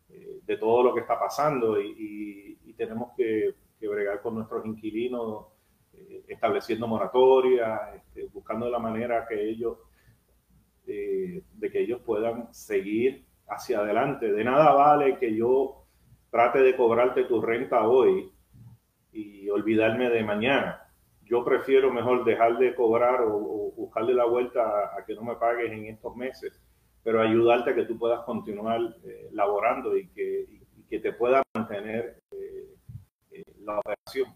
eh, 0.10 0.40
de 0.48 0.58
todo 0.58 0.82
lo 0.82 0.96
que 0.96 1.02
está 1.02 1.20
pasando 1.20 1.80
y, 1.80 2.58
tenemos 2.76 3.12
que, 3.16 3.54
bregar 3.82 4.22
con 4.22 4.36
nuestros 4.36 4.66
inquilinos 4.66 5.48
estableciendo 6.28 6.88
moratorias, 6.88 7.96
este, 7.96 8.26
buscando 8.28 8.70
la 8.70 8.80
manera 8.80 9.26
que 9.28 9.50
ellos, 9.50 9.78
de 10.86 11.70
que 11.72 11.82
ellos 11.82 12.02
puedan 12.04 12.52
seguir 12.54 13.26
hacia 13.48 13.80
adelante. 13.80 14.32
De 14.32 14.44
nada 14.44 14.74
vale 14.74 15.18
que 15.18 15.36
yo 15.36 15.86
trate 16.32 16.60
de 16.60 16.76
cobrarte 16.76 17.26
tu 17.26 17.42
renta 17.42 17.88
hoy 17.88 18.32
y 19.12 19.50
olvidarme 19.50 20.10
de 20.10 20.24
mañana. 20.24 20.84
Yo 21.24 21.44
prefiero 21.44 21.92
mejor 21.92 22.26
dejar 22.26 22.58
de 22.58 22.74
cobrar 22.76 23.22
o, 23.22 23.74
buscarle 23.76 24.14
la 24.14 24.26
vuelta 24.26 24.62
a, 24.98 25.06
que 25.06 25.16
no 25.16 25.24
me 25.24 25.36
pagues 25.36 25.72
en 25.72 25.86
estos 25.86 26.16
meses, 26.16 26.60
pero 27.04 27.22
ayudarte 27.22 27.72
a 27.72 27.76
que 27.76 27.86
tú 27.86 27.98
puedas 27.98 28.22
continuar 28.22 28.82
eh, 29.04 29.30
laborando 29.32 29.96
y 29.96 30.08
que, 30.10 30.46
que, 30.90 31.00
te 31.00 31.14
pueda 31.14 31.42
mantener 31.56 32.20
eh, 32.32 32.76
eh, 33.32 33.44
la 33.64 33.80
operación. 33.80 34.34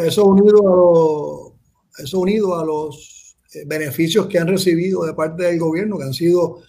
Eso 0.00 0.24
unido 0.26 0.58
a 0.60 0.76
los, 0.76 2.04
eso 2.04 2.20
unido 2.20 2.58
a 2.58 2.64
los 2.64 3.36
beneficios 3.66 4.26
que 4.26 4.38
han 4.38 4.48
recibido 4.48 5.04
de 5.04 5.14
parte 5.14 5.44
del 5.44 5.58
gobierno, 5.58 5.98
que 5.98 6.04
han 6.04 6.14
sido 6.14 6.60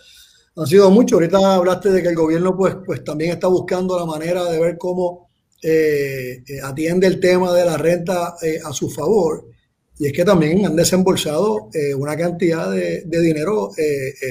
han 0.60 0.68
sido 0.68 0.90
muchos. 0.92 1.14
Ahorita 1.14 1.56
hablaste 1.56 1.90
de 1.90 2.02
que 2.02 2.10
el 2.10 2.16
gobierno 2.16 2.56
pues, 2.56 2.76
pues 2.86 3.04
también 3.04 3.32
está 3.32 3.48
buscando 3.48 3.98
la 3.98 4.06
manera 4.06 4.44
de 4.46 4.60
ver 4.60 4.78
cómo 4.78 5.30
eh, 5.62 6.44
eh, 6.46 6.62
atiende 6.64 7.08
el 7.08 7.20
tema 7.20 7.54
de 7.54 7.66
la 7.66 7.78
renta 7.78 8.36
eh, 8.42 8.60
a 8.64 8.74
su 8.74 8.90
favor. 8.90 9.46
Y 9.98 10.08
es 10.08 10.14
que 10.14 10.24
también 10.24 10.66
han 10.66 10.78
desembolsado 10.78 11.70
una 11.98 12.16
cantidad 12.16 12.72
de, 12.72 13.04
dinero 13.06 13.70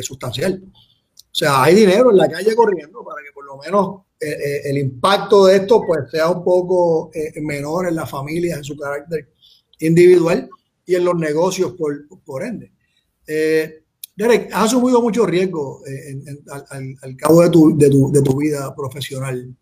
sustancial. 0.01 0.63
O 0.65 1.35
sea, 1.35 1.63
hay 1.63 1.75
dinero 1.75 2.11
en 2.11 2.17
la 2.17 2.27
calle 2.27 2.57
corriendo 2.57 3.05
para 3.05 3.21
que 3.23 3.31
por 3.35 3.45
lo 3.45 3.59
menos 3.59 4.01
el 4.21 4.79
impacto 4.79 5.47
de 5.47 5.57
esto 5.57 5.83
pues 5.87 6.11
sea 6.11 6.29
un 6.29 6.43
poco 6.43 7.11
menor 7.41 7.87
en 7.87 7.95
las 7.95 8.11
familias, 8.11 8.59
en 8.59 8.65
su 8.65 8.77
carácter 8.77 9.29
individual 9.79 10.49
y 10.85 10.97
en 10.97 11.05
los 11.05 11.17
negocios 11.17 11.75
por, 11.75 12.09
por 12.25 12.43
ende. 12.43 12.73
Derek, 14.19 14.51
has 14.53 14.65
asumido 14.65 15.01
mucho 15.01 15.25
riesgo 15.25 15.81
eh, 15.87 16.19
al, 17.01 17.17
cabo 17.17 17.41
de 17.41 17.51
tu, 17.89 18.37
vida 18.37 18.75
profesional. 18.75 19.57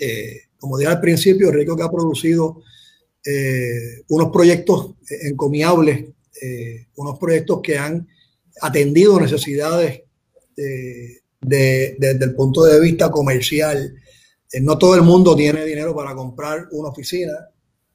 Eh, 0.00 0.40
como 0.58 0.78
dije 0.78 0.90
al 0.90 1.02
principio, 1.02 1.48
el 1.48 1.56
riesgo 1.56 1.76
que 1.76 1.82
ha 1.82 1.90
producido 1.90 2.62
eh, 3.26 4.00
unos 4.08 4.30
proyectos 4.30 4.94
encomiables, 5.24 6.06
unos 6.96 7.18
proyectos 7.18 7.60
que 7.62 7.76
han 7.76 8.08
atendido 8.62 9.20
necesidades 9.20 10.02
desde 11.46 12.24
el 12.24 12.34
punto 12.34 12.64
de 12.64 12.80
vista 12.80 13.10
comercial. 13.10 13.94
no 14.60 14.78
todo 14.78 14.94
el 14.94 15.02
mundo 15.02 15.34
tiene 15.34 15.64
dinero 15.64 15.94
para 15.94 16.14
comprar 16.14 16.68
una 16.72 16.88
oficina 16.88 17.32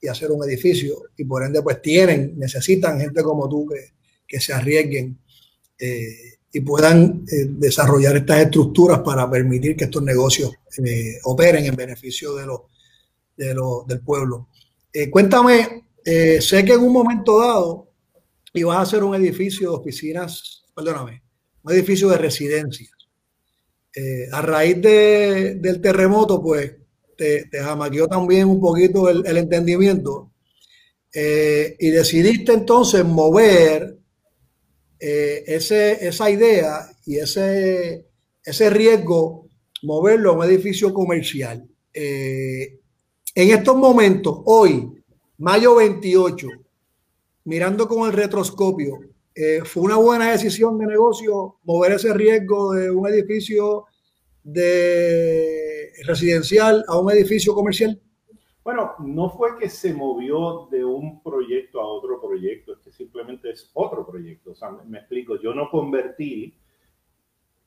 y 0.02 0.08
hacer 0.08 0.32
un 0.32 0.44
edificio 0.44 1.04
y 1.18 1.26
por 1.26 1.44
ende 1.44 1.62
pues 1.62 1.82
tienen, 1.82 2.34
necesitan 2.38 3.00
gente 3.00 3.22
como 3.22 3.50
tú 3.50 3.68
que, 3.68 3.94
que 4.30 4.40
se 4.40 4.54
arriesguen 4.54 5.18
eh, 5.78 6.38
y 6.52 6.62
puedan 6.62 7.26
eh, 7.32 7.46
desarrollar 7.48 8.16
estas 8.18 8.42
estructuras 8.42 9.00
para 9.00 9.30
permitir 9.30 9.76
que 9.76 9.86
estos 9.86 10.04
negocios 10.04 10.52
eh, 10.84 11.20
operen 11.24 11.66
en 11.66 11.76
beneficio 11.76 12.36
de 12.36 12.46
los, 12.46 12.62
de 13.36 13.56
del 13.88 14.02
pueblo. 14.02 14.50
cuéntame, 15.12 15.86
sé 16.04 16.66
que 16.66 16.74
en 16.74 16.82
un 16.82 16.92
momento 16.92 17.40
dado 17.40 17.88
ibas 18.54 18.78
a 18.78 18.82
hacer 18.82 19.04
un 19.04 19.16
edificio 19.16 19.70
de 19.70 19.78
oficinas, 19.78 20.64
perdóname, 20.76 21.24
un 21.64 21.74
edificio 21.74 22.10
de 22.10 22.18
residencias. 23.94 24.34
a 24.34 24.42
raíz 24.42 24.82
de, 24.82 25.56
del 25.56 25.82
terremoto, 25.82 26.42
pues 26.42 26.76
te, 27.18 27.46
te 27.46 27.60
jamaqueó 27.60 28.08
también 28.08 28.48
un 28.48 28.60
poquito 28.60 29.10
el, 29.10 29.38
entendimiento 29.38 30.32
y 31.12 31.90
decidiste 31.90 32.54
entonces 32.54 33.04
mover 33.04 34.00
eh, 35.02 35.46
ese, 35.48 36.06
esa 36.06 36.30
idea 36.30 36.90
y 37.06 37.18
ese, 37.18 38.06
ese 38.44 38.70
riesgo, 38.70 39.48
moverlo 39.84 40.32
a 40.32 40.34
un 40.34 40.44
edificio 40.44 40.94
comercial. 40.94 41.66
Eh, 41.94 42.80
en 43.34 43.50
estos 43.50 43.78
momentos, 43.78 44.42
hoy, 44.46 44.92
mayo 45.38 45.76
28, 45.76 46.48
mirando 47.46 47.88
con 47.88 48.10
el 48.10 48.14
retroscopio, 48.14 49.00
eh, 49.42 49.62
¿fue 49.64 49.84
una 49.84 49.96
buena 49.96 50.32
decisión 50.32 50.78
de 50.78 50.86
negocio 50.86 51.60
mover 51.64 51.94
ese 51.94 52.14
riesgo 52.14 52.74
de 52.74 52.92
un 52.92 53.08
edificio 53.08 53.86
de 54.44 55.94
residencial 56.06 56.84
a 56.90 57.00
un 57.00 57.10
edificio 57.10 57.54
comercial? 57.54 58.02
Bueno, 58.66 58.96
no 59.00 59.30
fue 59.30 59.58
que 59.58 59.70
se 59.70 59.94
movió 59.94 60.68
de 60.70 60.84
un 60.84 61.24
proyecto 61.24 61.80
a 61.80 61.88
otro 61.88 62.22
proyecto, 62.22 62.74
es 62.74 62.80
que 62.80 62.92
simplemente 62.92 63.52
es 63.52 63.72
otro 63.76 64.06
proyecto. 64.06 64.52
O 64.52 64.56
sea, 64.56 64.72
me, 64.72 64.98
explico, 64.98 65.40
yo 65.40 65.54
no 65.54 65.70
convertí 65.72 66.54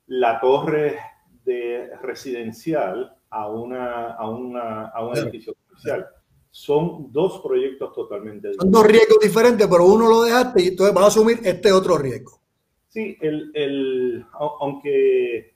la 0.08 0.40
torre 0.40 0.98
de 1.42 1.90
residencial 2.02 3.16
a, 3.30 3.48
una, 3.48 4.12
a, 4.12 4.28
una, 4.28 4.88
a 4.88 5.06
un 5.06 5.16
edificio 5.16 5.54
comercial. 5.66 6.06
Son 6.54 7.10
dos 7.10 7.40
proyectos 7.40 7.92
totalmente 7.92 8.48
diferentes. 8.48 8.62
Son 8.62 8.70
dos 8.70 8.86
riesgos 8.86 9.18
diferentes, 9.20 9.66
pero 9.66 9.86
uno 9.86 10.08
lo 10.08 10.22
dejaste 10.22 10.62
y 10.62 10.68
entonces 10.68 10.94
vas 10.94 11.04
a 11.04 11.08
asumir 11.08 11.40
este 11.42 11.72
otro 11.72 11.98
riesgo. 11.98 12.40
Sí, 12.88 13.16
el, 13.20 13.50
el, 13.54 14.24
aunque 14.60 15.52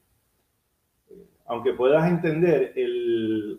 aunque 1.46 1.74
puedas 1.74 2.08
entender, 2.10 2.72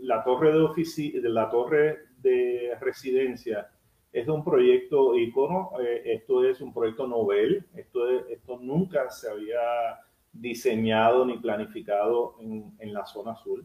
la 0.02 0.23
torre 0.23 0.52
de 0.52 0.62
oficina, 0.62 1.30
la 1.30 1.50
torre 1.50 2.00
de 2.21 2.71
residencia 2.82 3.69
es 4.12 4.26
de 4.26 4.32
un 4.32 4.43
proyecto 4.43 5.15
icono, 5.15 5.71
eh, 5.80 6.02
esto 6.06 6.43
es 6.43 6.60
un 6.60 6.73
proyecto 6.73 7.08
novel, 7.08 7.65
esto, 7.76 8.10
esto 8.28 8.60
nunca 8.60 9.10
se 9.10 9.30
había 9.30 9.60
diseñado 10.34 11.26
ni 11.26 11.38
planificado 11.38 12.36
en, 12.39 12.93
la 12.93 13.06
zona 13.06 13.36
sur. 13.36 13.63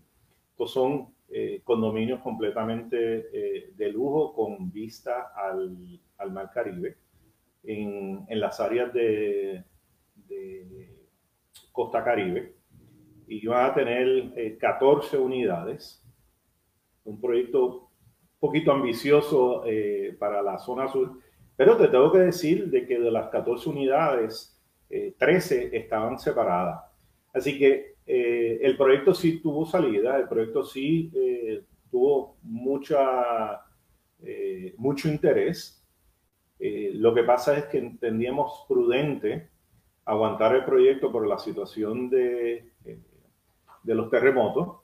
Estos 0.51 0.73
son 0.73 1.09
eh, 1.33 1.61
condominios 1.65 2.21
completamente 2.21 3.29
eh, 3.33 3.73
de 3.75 3.89
lujo 3.91 4.35
con 4.35 4.71
vista 4.71 5.33
al, 5.35 6.01
mar 6.31 6.51
Caribe 6.53 6.97
en, 7.65 8.27
las 8.29 8.61
áreas 8.61 8.93
de 8.93 9.65
Costa 11.73 12.05
Caribe 12.05 12.55
y 13.27 13.47
van 13.47 13.71
a 13.71 13.75
tener 13.75 14.59
14 14.59 15.17
eh, 15.17 15.19
unidades. 15.19 16.05
Un 17.05 17.21
proyecto 17.21 17.89
un 18.35 18.39
poquito 18.39 18.73
ambicioso 18.73 19.65
eh, 19.67 20.15
para 20.19 20.43
la 20.43 20.59
zona 20.59 20.89
sur, 20.89 21.19
pero 21.57 21.77
te 21.77 21.89
tengo 21.89 22.13
que 22.13 22.19
decir 22.19 22.71
de 22.71 22.87
que 22.87 22.99
de 22.99 23.11
las 23.11 23.29
14 23.31 23.69
unidades, 23.69 24.61
13 24.89 25.65
eh, 25.65 25.71
estaban 25.73 26.19
separadas. 26.19 26.85
Así 27.33 27.59
que 27.59 27.92
el 28.15 28.77
proyecto 28.77 29.15
sí 29.15 29.41
tuvo 29.41 29.65
salida, 29.65 30.19
el 30.19 30.29
proyecto 30.29 30.65
sí 30.65 31.11
tuvo 31.91 32.37
mucha, 32.43 33.63
mucho 34.77 35.09
interés. 35.09 35.83
lo 36.59 37.15
que 37.15 37.23
pasa 37.23 37.57
es 37.57 37.65
que 37.67 37.79
entendíamos 37.79 38.65
prudente 38.69 39.49
aguantar 40.05 40.57
el 40.57 40.65
proyecto 40.65 41.11
por 41.11 41.27
la 41.27 41.39
situación 41.39 42.11
de 42.11 42.73
de 43.83 43.95
los 43.95 44.11
terremotos, 44.11 44.79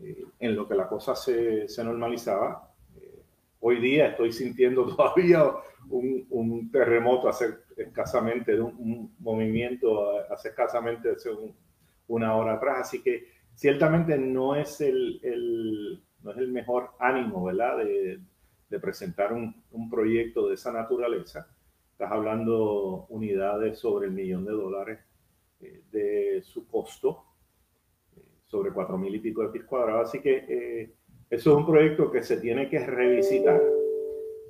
eh, 0.00 0.24
en 0.38 0.54
lo 0.54 0.68
que 0.68 0.74
la 0.74 0.88
cosa 0.88 1.14
se, 1.14 1.68
se 1.68 1.84
normalizaba. 1.84 2.72
Eh, 2.96 3.22
hoy 3.60 3.80
día 3.80 4.08
estoy 4.08 4.32
sintiendo 4.32 4.86
todavía 4.96 5.44
un, 5.90 6.26
un 6.30 6.70
terremoto 6.70 7.28
hace 7.28 7.54
escasamente, 7.76 8.60
un, 8.60 9.14
movimiento 9.18 10.18
hace 10.30 10.48
escasamente 10.48 11.10
hace 11.10 11.30
una 12.08 12.34
hora 12.36 12.54
atrás, 12.54 12.80
así 12.80 13.02
que 13.02 13.28
ciertamente 13.54 14.18
no 14.18 14.56
es 14.56 14.80
el, 14.80 16.02
no 16.22 16.32
es 16.32 16.38
el 16.38 16.48
mejor 16.48 16.90
ánimo, 16.98 17.44
¿verdad?, 17.44 17.78
de, 17.78 18.20
presentar 18.80 19.32
un, 19.32 19.90
proyecto 19.90 20.48
de 20.48 20.54
esa 20.54 20.72
naturaleza. 20.72 21.48
Estás 21.92 22.12
hablando 22.12 23.06
unidades 23.08 23.78
sobre 23.78 24.08
el 24.08 24.12
millón 24.12 24.44
de 24.44 24.52
dólares 24.52 24.98
eh, 25.60 25.82
de 25.90 26.42
su 26.42 26.68
costo 26.68 27.24
sobre 28.48 28.72
cuatro 28.72 28.96
mil 28.98 29.14
y 29.14 29.20
pico 29.20 29.42
de 29.42 29.48
pies 29.50 29.64
cuadrados. 29.64 30.08
Así 30.08 30.20
que 30.20 30.44
eh, 30.48 30.94
eso 31.30 31.50
es 31.50 31.56
un 31.56 31.66
proyecto 31.66 32.10
que 32.10 32.22
se 32.22 32.38
tiene 32.38 32.68
que 32.68 32.84
revisitar 32.84 33.60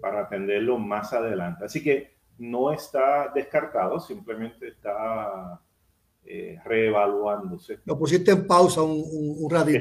para 0.00 0.20
atenderlo 0.20 0.78
más 0.78 1.12
adelante. 1.12 1.64
Así 1.64 1.82
que 1.82 2.16
no 2.38 2.72
está 2.72 3.32
descartado, 3.34 3.98
simplemente 3.98 4.68
está 4.68 5.60
eh, 6.30 6.58
reevaluándose. 6.62 7.78
Lo 7.86 7.98
pusiste 7.98 8.32
en 8.32 8.46
pausa 8.46 8.82
un, 8.82 9.02
un, 9.38 9.50
ratito. 9.50 9.78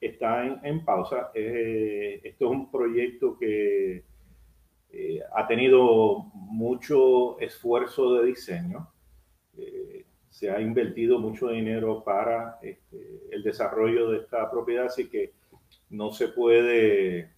Está, 0.00 0.44
está 0.44 0.68
en, 0.68 0.84
pausa. 0.84 1.30
Eh, 1.32 2.20
esto 2.24 2.46
es 2.46 2.50
un 2.50 2.68
proyecto 2.68 3.38
que 3.38 4.04
eh, 4.90 5.20
ha 5.36 5.46
tenido 5.46 6.30
mucho 6.34 7.38
esfuerzo 7.38 8.14
de 8.14 8.26
diseño. 8.26 8.90
Eh, 9.56 10.04
se 10.28 10.50
ha 10.50 10.60
invertido 10.60 11.20
mucho 11.20 11.48
dinero 11.48 12.02
para 12.02 12.58
este, 12.60 13.28
el 13.30 13.44
desarrollo 13.44 14.10
de 14.10 14.18
esta 14.18 14.50
propiedad, 14.50 14.86
así 14.86 15.08
que 15.08 15.34
no 15.90 16.10
se 16.10 16.28
puede, 16.28 17.34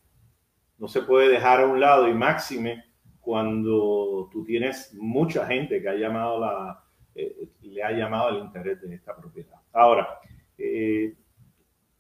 no 0.79 0.89
se 0.89 1.03
puede 1.03 1.29
dejar 1.29 1.61
a 1.61 1.67
un 1.67 1.79
lado 1.79 2.09
y 2.09 2.15
máxime 2.15 2.85
cuando 3.21 4.31
tú 4.33 4.45
tienes 4.45 4.95
mucha 4.95 5.47
gente 5.47 5.83
que 5.83 5.89
ha 5.91 5.95
llamado 5.95 6.41
la, 6.41 6.85
le 7.71 7.83
ha 7.83 7.93
llamado 7.93 8.31
el 8.31 8.45
interés 8.45 8.81
de 8.83 8.95
esta 8.95 9.17
propiedad. 9.17 9.57
Ahora, 9.73 10.19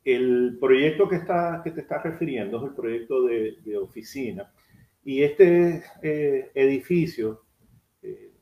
el 0.04 0.58
proyecto 0.60 1.08
que, 1.08 1.16
está, 1.16 1.60
que 1.62 1.70
te 1.70 1.82
estás 1.82 2.02
refiriendo 2.02 2.58
es 2.58 2.70
el 2.70 2.74
proyecto 2.74 3.24
de, 3.24 3.78
oficina. 3.78 4.52
Y 5.04 5.22
este 5.22 5.82
eh, 6.02 6.50
edificio, 6.54 7.44
eh, 8.02 8.32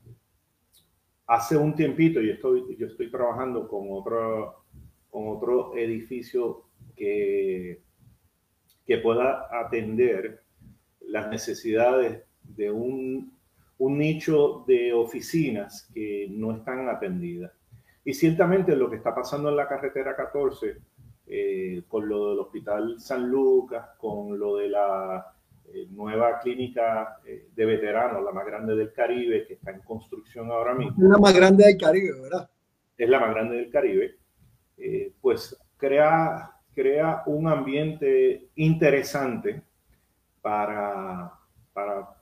hace 1.27 1.55
un 1.55 1.75
tiempito, 1.75 2.21
yo 2.21 2.33
estoy, 2.33 2.75
yo 2.77 2.87
estoy 2.87 3.09
trabajando 3.09 3.67
con 3.67 3.87
otro, 3.91 4.65
con 5.09 5.27
otro 5.29 5.75
edificio 5.77 6.65
que, 6.95 7.81
que 8.85 8.97
pueda 8.97 9.47
atender 9.51 10.43
las 11.01 11.29
necesidades 11.29 12.23
de 12.43 12.71
un, 12.71 13.38
un 13.79 13.97
nicho 13.97 14.63
de 14.67 14.93
oficinas 14.93 15.89
que 15.93 16.27
no 16.29 16.51
están 16.51 16.87
atendidas. 16.89 17.51
Y 18.03 18.13
ciertamente 18.13 18.75
lo 18.75 18.89
que 18.89 18.97
está 18.97 19.13
pasando 19.15 19.49
en 19.49 19.55
la 19.55 19.67
carretera 19.67 20.15
14 20.15 20.77
eh, 21.27 21.83
con 21.87 22.09
lo 22.09 22.31
del 22.31 22.39
Hospital 22.39 22.99
San 22.99 23.29
Lucas, 23.29 23.89
con 23.97 24.37
lo 24.37 24.57
de 24.57 24.69
la 24.69 25.33
eh, 25.71 25.87
nueva 25.91 26.39
clínica 26.39 27.19
eh, 27.25 27.49
de 27.55 27.65
veteranos, 27.65 28.23
la 28.23 28.31
más 28.31 28.45
grande 28.45 28.75
del 28.75 28.91
Caribe, 28.91 29.45
que 29.47 29.53
está 29.53 29.71
en 29.71 29.81
construcción 29.81 30.51
ahora 30.51 30.73
mismo. 30.73 30.95
Es 30.97 31.09
la 31.09 31.17
más 31.17 31.33
grande 31.33 31.65
del 31.65 31.77
Caribe, 31.77 32.21
¿verdad? 32.21 32.49
Es 32.97 33.09
la 33.09 33.19
más 33.19 33.29
grande 33.29 33.55
del 33.57 33.69
Caribe. 33.69 34.15
pues 35.21 35.57
crea, 35.77 36.51
crea 36.73 37.23
un 37.27 37.47
ambiente 37.47 38.49
interesante 38.55 39.61
para, 40.41 41.31
para 41.73 42.18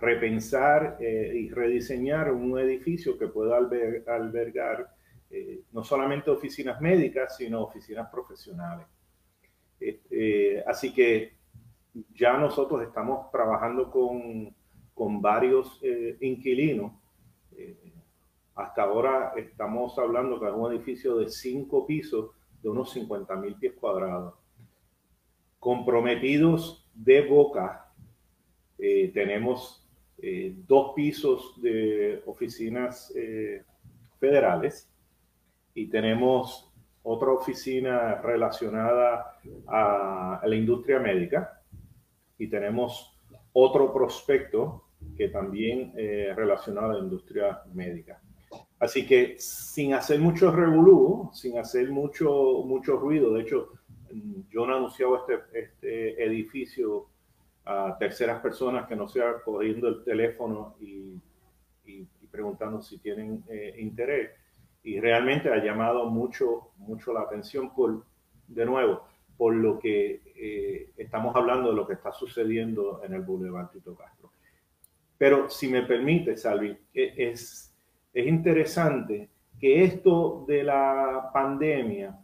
repensar 0.00 0.98
y 1.00 1.48
rediseñar 1.48 2.32
un 2.32 2.58
edificio 2.58 3.18
que 3.18 3.26
pueda 3.26 3.56
albergar 3.56 4.94
eh, 5.30 5.64
no 5.72 5.84
solamente 5.84 6.30
oficinas 6.30 6.80
médicas, 6.80 7.36
sino 7.36 7.62
oficinas 7.62 8.08
profesionales. 8.10 8.86
Eh, 9.80 10.64
así 10.66 10.92
que 10.92 11.36
ya 12.14 12.38
nosotros 12.38 12.82
estamos 12.82 13.30
trabajando 13.30 13.90
con, 13.90 14.54
con 14.94 15.20
varios 15.20 15.78
eh, 15.82 16.16
inquilinos. 16.20 16.92
hasta 18.54 18.82
ahora 18.82 19.34
estamos 19.36 19.96
hablando 19.98 20.40
que 20.40 20.46
es 20.46 20.52
un 20.52 20.72
edificio 20.72 21.16
de 21.18 21.28
cinco 21.28 21.86
pisos 21.86 22.30
de 22.62 22.68
unos 22.68 22.90
50 22.92 23.36
mil 23.36 23.54
pies 23.54 23.74
cuadrados. 23.74 24.34
Comprometidos 25.60 26.88
de 26.94 27.22
boca, 27.22 27.92
tenemos 28.78 29.77
dos 30.66 30.92
pisos 30.96 31.60
de 31.62 32.22
oficinas 32.26 33.12
federales 34.18 34.90
y 35.74 35.86
tenemos 35.86 36.68
otra 37.02 37.30
oficina 37.30 38.16
relacionada 38.16 39.38
a, 39.66 40.42
la 40.44 40.56
industria 40.56 40.98
médica 40.98 41.62
y 42.36 42.48
tenemos 42.48 43.16
otro 43.52 43.92
prospecto 43.92 44.84
que 45.16 45.28
también 45.28 45.92
eh, 45.96 46.32
relacionado 46.36 46.90
a 46.90 46.94
la 46.94 46.98
industria 46.98 47.62
médica. 47.72 48.20
Así 48.78 49.06
que 49.06 49.36
sin 49.38 49.94
hacer 49.94 50.20
mucho 50.20 50.50
revolú, 50.50 51.30
sin 51.32 51.58
hacer 51.58 51.90
mucho, 51.90 52.62
mucho 52.64 52.96
ruido, 52.96 53.32
de 53.32 53.42
hecho, 53.42 53.72
yo 54.50 54.66
no 54.66 54.74
he 54.74 54.76
anunciado 54.76 55.16
este, 55.16 55.58
este 55.58 56.24
edificio 56.24 57.06
a 57.70 57.98
terceras 57.98 58.40
personas 58.40 58.88
que 58.88 58.96
no 58.96 59.06
sea 59.06 59.42
cogiendo 59.44 59.88
el 59.88 60.02
teléfono 60.02 60.76
y, 60.80 61.20
preguntando 62.30 62.82
si 62.82 62.98
tienen 62.98 63.42
eh, 63.48 63.74
interés 63.78 64.30
y 64.82 65.00
realmente 65.00 65.50
ha 65.50 65.64
llamado 65.64 66.08
mucho, 66.10 66.72
mucho 66.76 67.12
la 67.12 67.22
atención 67.22 67.74
por, 67.74 68.04
de 68.46 68.66
nuevo, 68.66 69.02
por 69.36 69.54
lo 69.54 69.78
que 69.78 70.22
eh, 70.36 70.92
estamos 70.96 71.34
hablando 71.34 71.70
de 71.70 71.76
lo 71.76 71.86
que 71.86 71.94
está 71.94 72.12
sucediendo 72.12 73.00
en 73.02 73.14
el 73.14 73.22
Boulevard 73.22 73.70
Tito 73.70 73.96
Castro. 73.96 74.30
Pero 75.16 75.48
si 75.48 75.68
me 75.68 75.82
permite, 75.82 76.36
Salvi, 76.36 76.76
e, 76.94 77.14
es, 77.16 77.74
es 78.12 78.26
interesante 78.26 79.30
que 79.58 79.84
esto 79.84 80.44
de 80.46 80.62
la 80.62 81.30
pandemia 81.32 82.18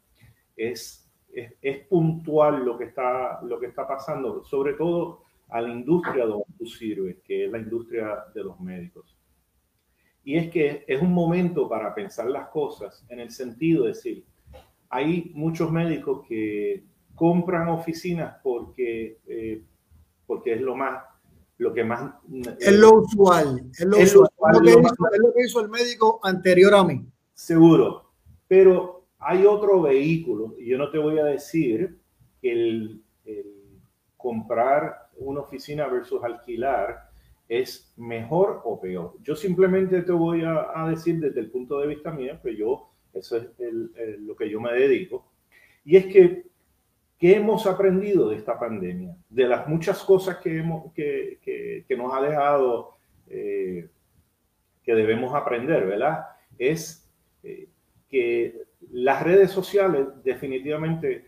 es, 0.54 1.10
es, 1.32 1.54
es, 1.60 1.78
puntual 1.86 2.64
lo 2.64 2.78
que, 2.78 2.84
está, 2.84 3.40
lo 3.42 3.58
que 3.58 3.66
está 3.66 3.88
pasando, 3.88 4.44
sobre 4.44 4.74
todo 4.74 5.23
a 5.48 5.60
la 5.60 5.68
industria 5.68 6.24
donde 6.24 6.46
tú 6.58 6.66
sirves, 6.66 7.18
que 7.24 7.46
es 7.46 7.50
la 7.50 7.58
industria 7.58 8.24
de 8.34 8.44
los 8.44 8.58
médicos. 8.60 9.16
Y 10.24 10.36
es 10.36 10.50
que 10.50 10.84
es 10.88 11.00
un 11.00 11.12
momento 11.12 11.68
para 11.68 11.94
pensar 11.94 12.26
las 12.26 12.48
cosas 12.48 13.04
en 13.08 13.20
el 13.20 13.30
sentido 13.30 13.82
de 13.82 13.88
decir, 13.88 14.24
hay 14.88 15.30
muchos 15.34 15.70
médicos 15.70 16.26
que 16.26 16.84
compran 17.14 17.68
oficinas 17.68 18.36
porque, 18.42 19.18
eh, 19.26 19.62
porque 20.26 20.54
es 20.54 20.60
lo 20.62 20.74
más, 20.74 21.04
lo 21.58 21.74
que 21.74 21.84
más... 21.84 22.14
es 22.58 22.72
lo 22.72 23.00
usual, 23.00 23.70
es 23.72 23.84
lo, 23.84 23.98
usual, 23.98 24.56
es 24.56 25.18
lo, 25.20 25.32
que 25.32 25.44
hizo, 25.44 25.60
el 25.60 25.68
médico 25.68 26.20
anterior 26.22 26.74
a 26.74 26.84
mí. 26.84 27.04
Seguro, 27.34 28.12
pero 28.48 29.06
hay 29.18 29.44
otro 29.44 29.82
vehículo, 29.82 30.54
y 30.58 30.70
yo 30.70 30.78
no 30.78 30.90
te 30.90 30.98
voy 30.98 31.18
a 31.18 31.24
decir 31.24 31.98
que 32.40 32.52
el, 32.52 33.02
el 33.24 33.80
comprar 34.16 35.03
una 35.18 35.40
oficina 35.40 35.86
versus 35.86 36.22
alquilar 36.22 37.10
es 37.48 37.92
mejor 37.96 38.62
o 38.64 38.80
peor. 38.80 39.14
Yo 39.22 39.36
simplemente 39.36 40.02
te 40.02 40.12
voy 40.12 40.42
a, 40.44 40.86
decir 40.88 41.20
desde 41.20 41.40
el 41.40 41.50
punto 41.50 41.78
de 41.80 41.88
vista 41.88 42.10
mío, 42.10 42.38
que 42.42 42.56
yo, 42.56 42.90
eso 43.12 43.36
es 43.36 43.48
lo 44.20 44.34
que 44.34 44.48
yo 44.48 44.60
me 44.60 44.72
dedico, 44.72 45.30
y 45.84 45.96
es 45.96 46.06
que, 46.06 46.46
¿qué 47.18 47.36
hemos 47.36 47.66
aprendido 47.66 48.30
de 48.30 48.36
esta 48.36 48.58
pandemia? 48.58 49.16
De 49.28 49.46
las 49.46 49.68
muchas 49.68 50.02
cosas 50.02 50.38
que, 50.38 50.58
hemos, 50.58 50.92
que, 50.94 51.38
que, 51.86 51.96
nos 51.96 52.12
ha 52.14 52.22
dejado, 52.22 52.94
eh, 53.28 53.88
que 54.82 54.94
debemos 54.94 55.34
aprender, 55.34 55.86
¿verdad? 55.86 56.26
Es 56.58 57.10
eh, 57.42 57.68
que 58.08 58.62
las 58.90 59.22
redes 59.22 59.50
sociales 59.50 60.06
definitivamente 60.22 61.26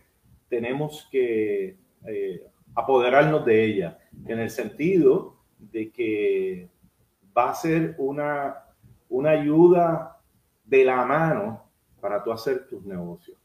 tenemos 0.49 1.07
que 1.11 1.77
eh, 2.07 2.43
apoderarnos 2.77 3.43
de 3.43 3.65
ellas, 3.65 3.97
en 4.27 4.39
el 4.39 4.51
sentido 4.51 5.35
de 5.57 5.91
que 5.91 6.69
va 7.35 7.49
a 7.49 7.55
ser 7.55 7.95
una, 7.97 8.65
una 9.09 9.31
ayuda 9.31 10.21
de 10.63 10.85
la 10.85 11.03
mano 11.03 11.63
para 11.99 12.23
tú 12.23 12.31
hacer 12.31 12.67
tus 12.67 12.85
negocios. 12.85 13.35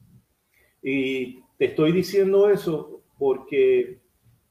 Y 0.82 1.40
te 1.56 1.64
estoy 1.64 1.92
diciendo 1.92 2.50
eso 2.50 3.00
porque 3.18 4.02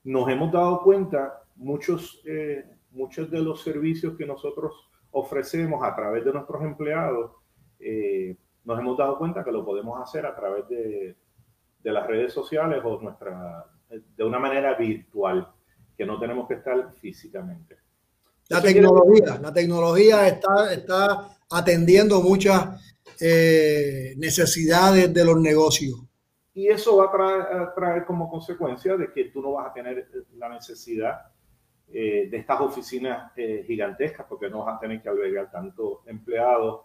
nos 0.04 0.28
hemos 0.30 0.52
dado 0.52 0.82
cuenta 0.82 1.44
muchos, 1.58 2.20
eh, 2.26 2.66
muchos 2.90 3.30
de 3.30 3.40
los 3.40 3.62
servicios 3.62 4.18
que 4.18 4.26
nosotros 4.26 4.90
ofrecemos 5.12 5.84
a 5.84 5.96
través 5.96 6.26
de 6.26 6.34
nuestros 6.34 6.64
empleados, 6.64 7.34
eh, 7.80 8.36
nos 8.64 8.80
hemos 8.80 8.98
dado 8.98 9.20
cuenta 9.20 9.44
que 9.44 9.52
lo 9.52 9.64
podemos 9.64 10.02
hacer 10.02 10.26
a 10.26 10.36
través 10.36 10.68
de, 10.70 11.16
de 11.84 11.92
las 11.92 12.08
redes 12.08 12.34
sociales 12.34 12.82
o 12.84 13.00
nuestra, 13.00 13.68
de 14.16 14.24
una 14.24 14.40
manera 14.40 14.76
virtual 14.76 15.48
que 15.98 16.06
no 16.06 16.20
tenemos 16.20 16.48
que 16.48 16.56
estar 16.56 16.94
físicamente. 16.94 17.78
La 18.50 18.62
tecnología, 18.62 19.40
la 19.42 19.54
tecnología 19.54 20.28
está, 20.28 20.74
está 20.74 21.38
atendiendo 21.50 22.22
muchas 22.22 22.82
eh, 23.20 24.14
necesidades 24.18 25.14
de 25.14 25.26
los 25.26 25.40
negocios. 25.40 26.02
Y 26.54 26.68
eso 26.68 26.98
va 26.98 27.06
a 27.06 27.74
traer, 27.74 28.06
como 28.06 28.30
consecuencia 28.30 28.98
de 28.98 29.12
que 29.14 29.26
tú 29.26 29.42
no 29.42 29.54
vas 29.54 29.70
a 29.70 29.74
tener 29.74 30.10
la 30.38 30.50
necesidad 30.50 31.22
eh, 31.88 32.28
de 32.30 32.38
estas 32.38 32.60
oficinas 32.60 33.32
eh, 33.38 33.64
gigantescas, 33.66 34.26
porque 34.28 34.50
no 34.50 34.66
vas 34.66 34.76
a 34.76 34.80
tener 34.80 35.02
que 35.02 35.10
albergar 35.10 35.50
tanto 35.52 36.02
empleados, 36.06 36.82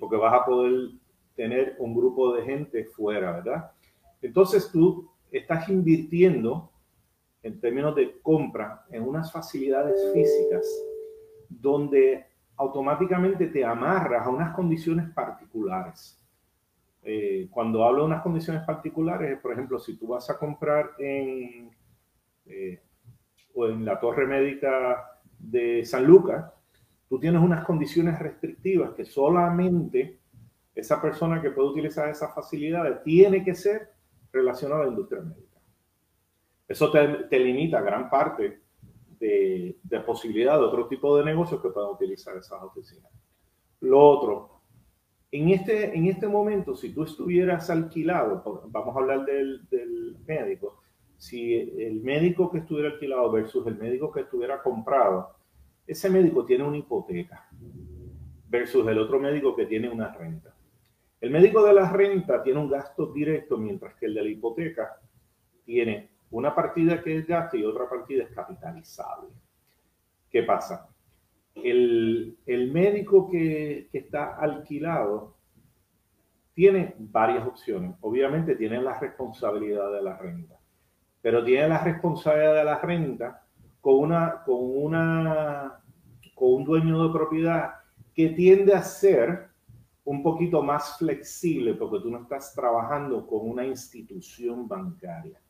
porque 0.00 0.16
vas 0.16 0.32
a 0.32 0.46
poder 0.46 0.92
tener 1.36 1.76
un 1.78 1.94
grupo 1.94 2.32
de 2.34 2.42
gente 2.44 2.84
fuera, 2.86 3.32
¿verdad? 3.32 3.70
Entonces 4.22 4.70
tú 4.72 5.10
estás 5.38 5.68
invirtiendo 5.68 6.70
en 7.42 7.60
términos 7.60 7.94
de 7.94 8.20
compra 8.22 8.84
en 8.90 9.02
unas 9.02 9.30
facilidades 9.30 10.12
físicas 10.12 10.66
donde 11.48 12.26
automáticamente 12.56 13.48
te 13.48 13.64
amarras 13.64 14.26
a 14.26 14.30
unas 14.30 14.54
condiciones 14.54 15.10
particulares. 15.10 16.20
eh, 17.06 17.48
cuando 17.50 17.84
hablo 17.84 18.00
de 18.00 18.06
unas 18.06 18.22
condiciones 18.22 18.62
particulares, 18.64 19.38
por 19.40 19.52
ejemplo, 19.52 19.78
si 19.78 19.94
tú 19.94 20.06
vas 20.06 20.30
a 20.30 20.38
comprar 20.38 20.92
en, 20.98 21.70
eh, 22.46 22.80
o 23.54 23.66
en 23.66 23.84
la 23.84 24.00
torre 24.00 24.26
médica 24.26 25.20
de 25.38 25.84
San 25.84 26.06
Lucas, 26.06 26.50
tú 27.06 27.20
tienes 27.20 27.42
unas 27.42 27.62
condiciones 27.66 28.18
restrictivas 28.18 28.94
que 28.94 29.04
solamente 29.04 30.18
esa 30.74 31.00
persona 31.02 31.42
que 31.42 31.50
puede 31.50 31.68
utilizar 31.68 32.08
esas 32.08 32.34
facilidades 32.34 33.02
tiene 33.02 33.44
que 33.44 33.54
ser 33.54 33.93
relacionada 34.34 34.82
a 34.82 34.84
la 34.84 34.90
industria 34.90 35.22
médica. 35.22 35.58
Eso 36.68 36.90
te, 36.90 37.38
limita 37.38 37.80
gran 37.80 38.10
parte 38.10 38.60
de, 39.18 39.78
de 39.82 40.00
posibilidad 40.00 40.58
de 40.58 40.64
otro 40.64 40.88
tipo 40.88 41.16
de 41.16 41.24
negocios 41.24 41.62
que 41.62 41.68
puedan 41.68 41.90
utilizar 41.90 42.36
esas 42.36 42.62
oficinas. 42.62 43.12
Lo 43.80 44.00
otro, 44.00 44.60
en 45.30 45.50
este, 45.50 45.96
en 45.96 46.06
este 46.06 46.26
momento, 46.26 46.74
si 46.74 46.92
tú 46.92 47.02
estuvieras 47.04 47.68
alquilado, 47.68 48.42
vamos 48.68 48.96
a 48.96 48.98
hablar 48.98 49.24
del 49.26 50.16
médico, 50.26 50.80
si 51.16 51.54
el 51.54 52.02
médico 52.02 52.50
que 52.50 52.58
estuviera 52.58 52.90
alquilado 52.90 53.30
versus 53.32 53.66
el 53.66 53.76
médico 53.76 54.12
que 54.12 54.20
estuviera 54.20 54.62
comprado, 54.62 55.30
ese 55.86 56.08
médico 56.08 56.44
tiene 56.44 56.64
una 56.64 56.76
hipoteca 56.76 57.48
versus 58.48 58.86
el 58.86 58.98
otro 58.98 59.18
médico 59.18 59.56
que 59.56 59.66
tiene 59.66 59.88
una 59.88 60.12
renta. 60.12 60.53
El 61.24 61.30
médico 61.30 61.64
de 61.64 61.72
la 61.72 61.90
renta 61.90 62.42
tiene 62.42 62.60
un 62.60 62.68
gasto 62.68 63.06
directo, 63.06 63.56
mientras 63.56 63.94
que 63.94 64.04
el 64.04 64.12
de 64.12 64.22
la 64.24 64.28
hipoteca 64.28 65.00
tiene 65.64 66.10
una 66.30 66.54
partida 66.54 67.02
que 67.02 67.16
es 67.16 67.26
gasto 67.26 67.56
y 67.56 67.64
otra 67.64 67.88
partida 67.88 68.24
es 68.24 68.30
capitalizable. 68.30 69.30
¿Qué 70.28 70.42
pasa? 70.42 70.86
el, 71.54 72.70
médico 72.74 73.30
que, 73.30 73.88
está 73.90 74.36
alquilado 74.36 75.38
tiene 76.52 76.94
varias 76.98 77.46
opciones. 77.46 77.96
Obviamente 78.02 78.54
tiene 78.56 78.82
la 78.82 79.00
responsabilidad 79.00 79.90
de 79.94 80.02
la 80.02 80.18
renta, 80.18 80.58
pero 81.22 81.42
tiene 81.42 81.68
la 81.68 81.82
responsabilidad 81.82 82.54
de 82.54 82.64
la 82.64 82.78
renta 82.80 83.46
con, 83.80 83.94
una, 83.94 84.42
con, 84.44 84.58
un 86.36 86.64
dueño 86.64 87.06
de 87.06 87.12
propiedad 87.14 87.76
que 88.14 88.28
tiende 88.28 88.74
a 88.74 88.82
ser 88.82 89.53
un 90.04 90.22
poquito 90.22 90.62
más 90.62 90.98
flexible 90.98 91.74
porque 91.74 92.00
tú 92.02 92.10
no 92.10 92.22
estás 92.22 92.54
trabajando 92.54 93.26
con 93.26 93.48
una 93.48 93.66
institución 93.66 94.68
bancaria 94.68 95.40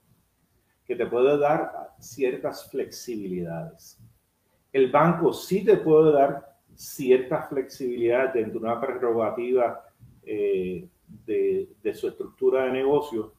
que 0.84 0.94
te 0.94 1.06
puede 1.06 1.38
dar 1.38 1.94
ciertas 1.98 2.70
flexibilidades 2.70 4.00
el 4.74 4.90
banco 4.90 5.32
sí 5.32 5.64
te 5.64 5.76
puede 5.76 6.12
dar 6.12 6.58
cierta 6.74 7.42
flexibilidad 7.42 8.34
dentro 8.34 8.58
de 8.58 8.66
una 8.66 8.80
prerrogativa 8.80 9.84
eh, 10.24 10.88
de, 11.24 11.94
su 11.94 12.08
estructura 12.08 12.64
de 12.64 12.72
negocio, 12.72 13.34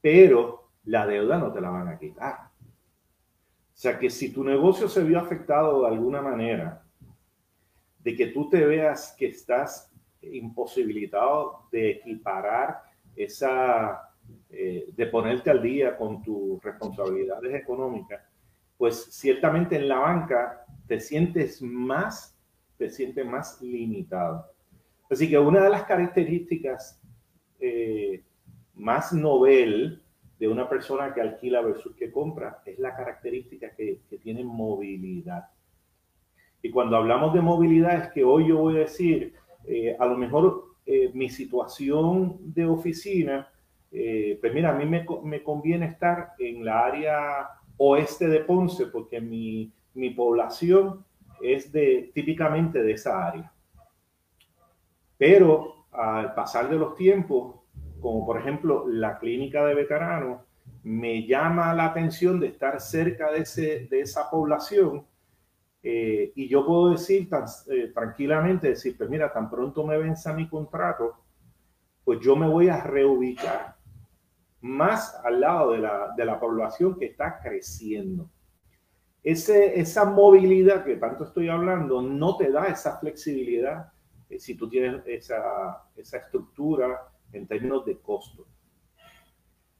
pero 0.00 0.70
la 0.84 1.06
deuda 1.06 1.36
no 1.36 1.52
te 1.52 1.60
la 1.60 1.68
van 1.68 1.88
a 1.88 1.98
quitar. 1.98 2.48
O 2.54 3.76
sea 3.82 3.98
que 3.98 4.08
si 4.08 4.32
tu 4.32 4.42
negocio 4.42 4.88
se 4.88 5.04
vio 5.04 5.18
afectado 5.18 5.82
de 5.82 5.88
alguna 5.88 6.22
manera, 6.22 6.86
de 7.98 8.16
que 8.16 8.28
tú 8.28 8.48
te 8.48 8.64
veas 8.64 9.14
que 9.18 9.26
estás 9.26 9.89
imposibilitado 10.22 11.68
de 11.72 11.90
equiparar 11.92 12.82
esa, 13.16 14.12
eh, 14.50 14.88
de 14.94 15.06
ponerte 15.06 15.50
al 15.50 15.62
día 15.62 15.96
con 15.96 16.22
tus 16.22 16.62
responsabilidades 16.62 17.54
económicas, 17.54 18.22
pues 18.76 19.04
ciertamente 19.10 19.76
en 19.76 19.88
la 19.88 19.98
banca 19.98 20.64
te 20.86 21.00
sientes 21.00 21.60
más, 21.62 22.36
te 22.76 22.88
sientes 22.90 23.24
más 23.26 23.60
limitado. 23.60 24.46
Así 25.10 25.28
que 25.28 25.38
una 25.38 25.62
de 25.62 25.70
las 25.70 25.84
características 25.84 27.00
eh, 27.58 28.22
más 28.74 29.12
novel 29.12 30.02
de 30.38 30.48
una 30.48 30.68
persona 30.68 31.12
que 31.12 31.20
alquila 31.20 31.60
versus 31.60 31.94
que 31.94 32.10
compra 32.10 32.62
es 32.64 32.78
la 32.78 32.96
característica 32.96 33.70
que, 33.76 34.00
tiene 34.22 34.42
movilidad. 34.42 35.48
Y 36.62 36.70
cuando 36.70 36.96
hablamos 36.96 37.34
de 37.34 37.42
movilidad 37.42 38.04
es 38.04 38.08
que 38.12 38.24
hoy 38.24 38.48
yo 38.48 38.56
voy 38.56 38.76
a 38.76 38.80
decir, 38.80 39.34
eh, 39.66 39.96
a 39.98 40.06
lo 40.06 40.16
mejor 40.16 40.64
eh, 40.86 41.10
mi 41.14 41.28
situación 41.28 42.38
de 42.40 42.66
oficina, 42.66 43.48
pues 43.90 44.54
mira, 44.54 44.70
a 44.70 44.74
mí 44.74 44.86
me, 44.86 45.42
conviene 45.42 45.86
estar 45.86 46.34
en 46.38 46.64
la 46.64 46.86
área 46.86 47.48
oeste 47.76 48.28
de 48.28 48.40
Ponce, 48.40 48.86
porque 48.86 49.20
mi, 49.20 49.72
mi 49.94 50.10
población 50.10 51.04
es 51.42 51.72
de, 51.72 52.10
típicamente 52.14 52.82
de 52.82 52.92
esa 52.92 53.26
área. 53.26 53.52
Pero 55.18 55.86
al 55.92 56.34
pasar 56.34 56.70
de 56.70 56.76
los 56.76 56.94
tiempos, 56.94 57.56
como 58.00 58.24
por 58.24 58.38
ejemplo 58.38 58.86
la 58.88 59.18
clínica 59.18 59.64
de 59.64 59.74
veteranos, 59.74 60.40
me 60.82 61.26
llama 61.26 61.74
la 61.74 61.86
atención 61.86 62.40
de 62.40 62.48
estar 62.48 62.80
cerca 62.80 63.30
de, 63.30 63.40
ese, 63.40 63.86
de 63.90 64.00
esa 64.00 64.30
población 64.30 65.04
eh, 65.82 66.32
y 66.34 66.48
yo 66.48 66.66
puedo 66.66 66.90
decir 66.90 67.28
tan, 67.28 67.44
eh, 67.70 67.90
tranquilamente, 67.94 68.68
decir, 68.68 68.96
pues 68.96 69.08
mira, 69.08 69.32
tan 69.32 69.48
pronto 69.48 69.86
me 69.86 69.96
venza 69.96 70.32
mi 70.32 70.48
contrato, 70.48 71.16
pues 72.04 72.20
yo 72.20 72.36
me 72.36 72.48
voy 72.48 72.68
a 72.68 72.82
reubicar 72.82 73.76
más 74.60 75.14
al 75.24 75.40
lado 75.40 75.72
de 75.72 75.78
la, 75.78 76.12
de 76.16 76.24
la 76.24 76.38
población 76.38 76.98
que 76.98 77.06
está 77.06 77.40
creciendo. 77.40 78.28
Ese, 79.22 79.78
esa 79.78 80.04
movilidad 80.04 80.84
que 80.84 80.96
tanto 80.96 81.24
estoy 81.24 81.48
hablando 81.48 82.02
no 82.02 82.36
te 82.36 82.50
da 82.50 82.66
esa 82.66 82.98
flexibilidad 82.98 83.92
eh, 84.28 84.38
si 84.38 84.54
tú 84.54 84.68
tienes 84.68 85.02
esa, 85.06 85.84
esa 85.96 86.18
estructura 86.18 87.08
en 87.32 87.46
términos 87.46 87.84
de 87.84 87.98
costo. 87.98 88.46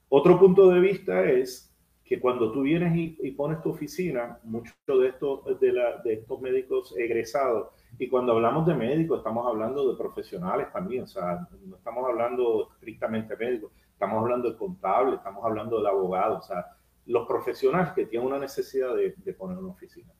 Otro 0.09 0.39
punto 0.39 0.71
de 0.71 0.81
vista 0.81 1.25
es 1.25 1.70
que 2.11 2.19
cuando 2.19 2.51
tú 2.51 2.63
vienes 2.63 2.93
y, 2.97 3.31
pones 3.31 3.63
tu 3.63 3.71
oficina, 3.71 4.41
muchos 4.43 4.75
de 4.85 5.07
estos, 5.07 5.45
de, 5.61 5.73
de, 6.03 6.13
estos 6.15 6.41
médicos 6.41 6.93
egresados, 6.99 7.69
y 8.01 8.09
cuando 8.09 8.33
hablamos 8.33 8.67
de 8.67 8.75
médicos, 8.75 9.19
estamos 9.19 9.47
hablando 9.47 9.89
de 9.89 9.97
profesionales 9.97 10.73
también, 10.73 11.05
o 11.05 11.07
sea, 11.07 11.47
no 11.65 11.77
estamos 11.77 12.05
hablando 12.09 12.73
estrictamente 12.73 13.37
médicos, 13.37 13.71
estamos 13.93 14.21
hablando 14.21 14.51
de 14.51 14.57
contable, 14.57 15.15
estamos 15.15 15.45
hablando 15.45 15.77
del 15.77 15.87
abogado, 15.87 16.39
o 16.39 16.43
sea, 16.43 16.67
los 17.07 17.29
profesionales 17.29 17.93
que 17.93 18.07
tienen 18.07 18.27
una 18.27 18.41
necesidad 18.41 18.93
de, 18.97 19.33
poner 19.35 19.59
una 19.59 19.71
oficina. 19.71 20.13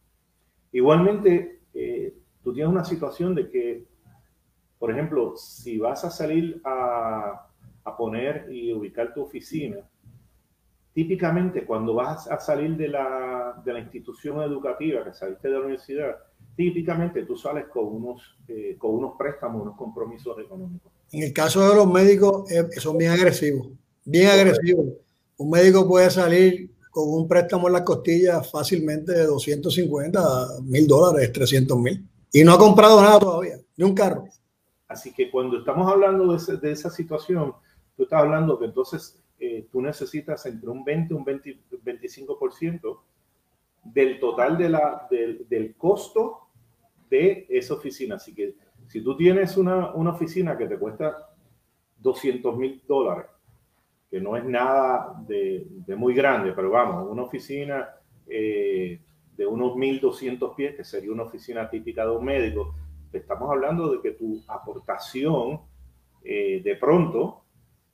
Igualmente, 0.71 1.63
eh, 1.75 2.15
tú 2.45 2.53
tienes 2.53 2.71
una 2.71 2.85
situación 2.85 3.35
de 3.35 3.51
que, 3.51 3.85
por 4.79 4.93
ejemplo, 4.93 5.37
si 5.37 5.77
vas 5.79 6.05
a 6.05 6.11
salir 6.11 6.61
a, 6.65 7.49
a 7.83 7.97
poner 7.97 8.47
y 8.49 8.73
ubicar 8.73 9.13
tu 9.13 9.23
oficina, 9.23 9.90
típicamente 10.93 11.65
cuando 11.65 11.95
vas 11.95 12.27
a 12.29 12.39
salir 12.39 12.77
de 12.77 12.89
la, 12.89 13.61
de 13.65 13.73
la, 13.73 13.81
institución 13.81 14.43
educativa, 14.43 15.05
que 15.05 15.13
saliste 15.13 15.49
de 15.49 15.55
la 15.55 15.61
universidad, 15.61 16.17
típicamente 16.57 17.25
tú 17.25 17.37
sales 17.37 17.67
con 17.73 17.87
unos, 17.87 18.37
eh, 18.49 18.77
con 18.79 18.97
unos 18.97 19.13
préstamos, 19.17 19.63
unos 19.63 19.77
compromisos 19.77 20.39
económicos. 20.39 20.93
En 21.13 21.23
el 21.23 21.33
caso 21.33 21.69
de 21.69 21.75
los 21.75 21.91
médicos, 21.91 22.51
eh, 22.51 22.67
son 22.79 22.99
bien 22.99 23.13
agresivos, 23.13 23.69
bien 24.05 24.29
agresivos. 24.29 24.87
Un 25.37 25.51
médico 25.51 25.89
puede 25.89 26.11
salir 26.11 26.71
con 26.91 27.09
un 27.09 27.29
préstamo 27.29 27.69
en 27.69 27.75
las 27.75 27.83
costillas 27.83 28.51
fácilmente 28.51 29.13
de 29.13 29.25
250 29.27 30.21
mil 30.65 30.87
dólares, 30.87 31.33
300 31.33 31.79
mil. 31.79 32.07
Y 32.33 32.45
no 32.45 32.53
ha 32.53 32.59
comprado 32.59 33.01
nada 33.01 33.19
todavía, 33.19 33.57
ni 33.77 33.85
un 33.85 33.95
carro. 33.95 34.25
Así 34.89 35.13
que 35.13 35.31
cuando 35.31 35.59
estamos 35.59 35.91
hablando 35.91 36.37
de, 36.37 36.57
de 36.57 36.73
esa 36.73 36.91
situación, 36.91 37.55
tú 37.97 38.03
estás 38.03 38.21
hablando 38.21 38.59
que 38.59 38.67
entonces 38.67 39.21
eh, 39.41 39.67
tú 39.73 39.81
necesitas 39.81 40.45
entre 40.47 40.69
un 40.69 40.85
20 40.85 41.15
y 41.15 41.17
un 41.17 41.25
20, 41.25 41.59
25% 41.83 43.01
del 43.85 44.21
total 44.21 44.59
de 44.59 44.69
la, 44.69 45.07
del, 45.11 45.49
del 45.49 45.75
costo 45.75 46.49
de 47.09 47.47
esa 47.49 47.75
oficina. 47.75 48.17
Así 48.17 48.35
que 48.35 48.55
si 48.87 49.03
tú 49.03 49.17
tienes 49.17 49.57
una, 49.57 49.95
una 49.95 50.11
oficina 50.11 50.57
que 50.59 50.67
te 50.67 50.79
cuesta 50.79 51.31
200 51.99 52.57
mil 52.57 52.83
dólares, 52.87 53.27
que 54.11 54.21
no 54.21 54.37
es 54.37 54.45
nada 54.45 55.23
de, 55.27 55.67
de, 55.87 55.97
muy 55.97 56.15
grande, 56.15 56.53
pero 56.53 56.71
vamos, 56.71 57.11
una 57.11 57.23
oficina 57.23 57.89
eh, 58.27 59.01
de 59.37 59.47
unos 59.47 59.75
1.200 59.75 60.55
pies, 60.55 60.75
que 60.77 60.85
sería 60.85 61.13
una 61.13 61.23
oficina 61.23 61.71
típica 61.71 62.05
de 62.05 62.11
un 62.11 62.25
médico, 62.25 62.75
estamos 63.13 63.51
hablando 63.51 63.91
de 63.91 64.01
que 64.01 64.11
tu 64.13 64.43
aportación 64.49 65.61
eh, 66.23 66.61
de 66.63 66.77
pronto, 66.77 67.40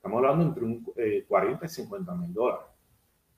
estamos 0.07 0.23
hablando 0.23 0.45
entre 0.45 0.63
un, 0.63 0.83
40 1.27 1.65
eh, 1.65 1.67
y 1.67 1.69
50 1.69 2.15
mil 2.15 2.33
dólares. 2.33 2.65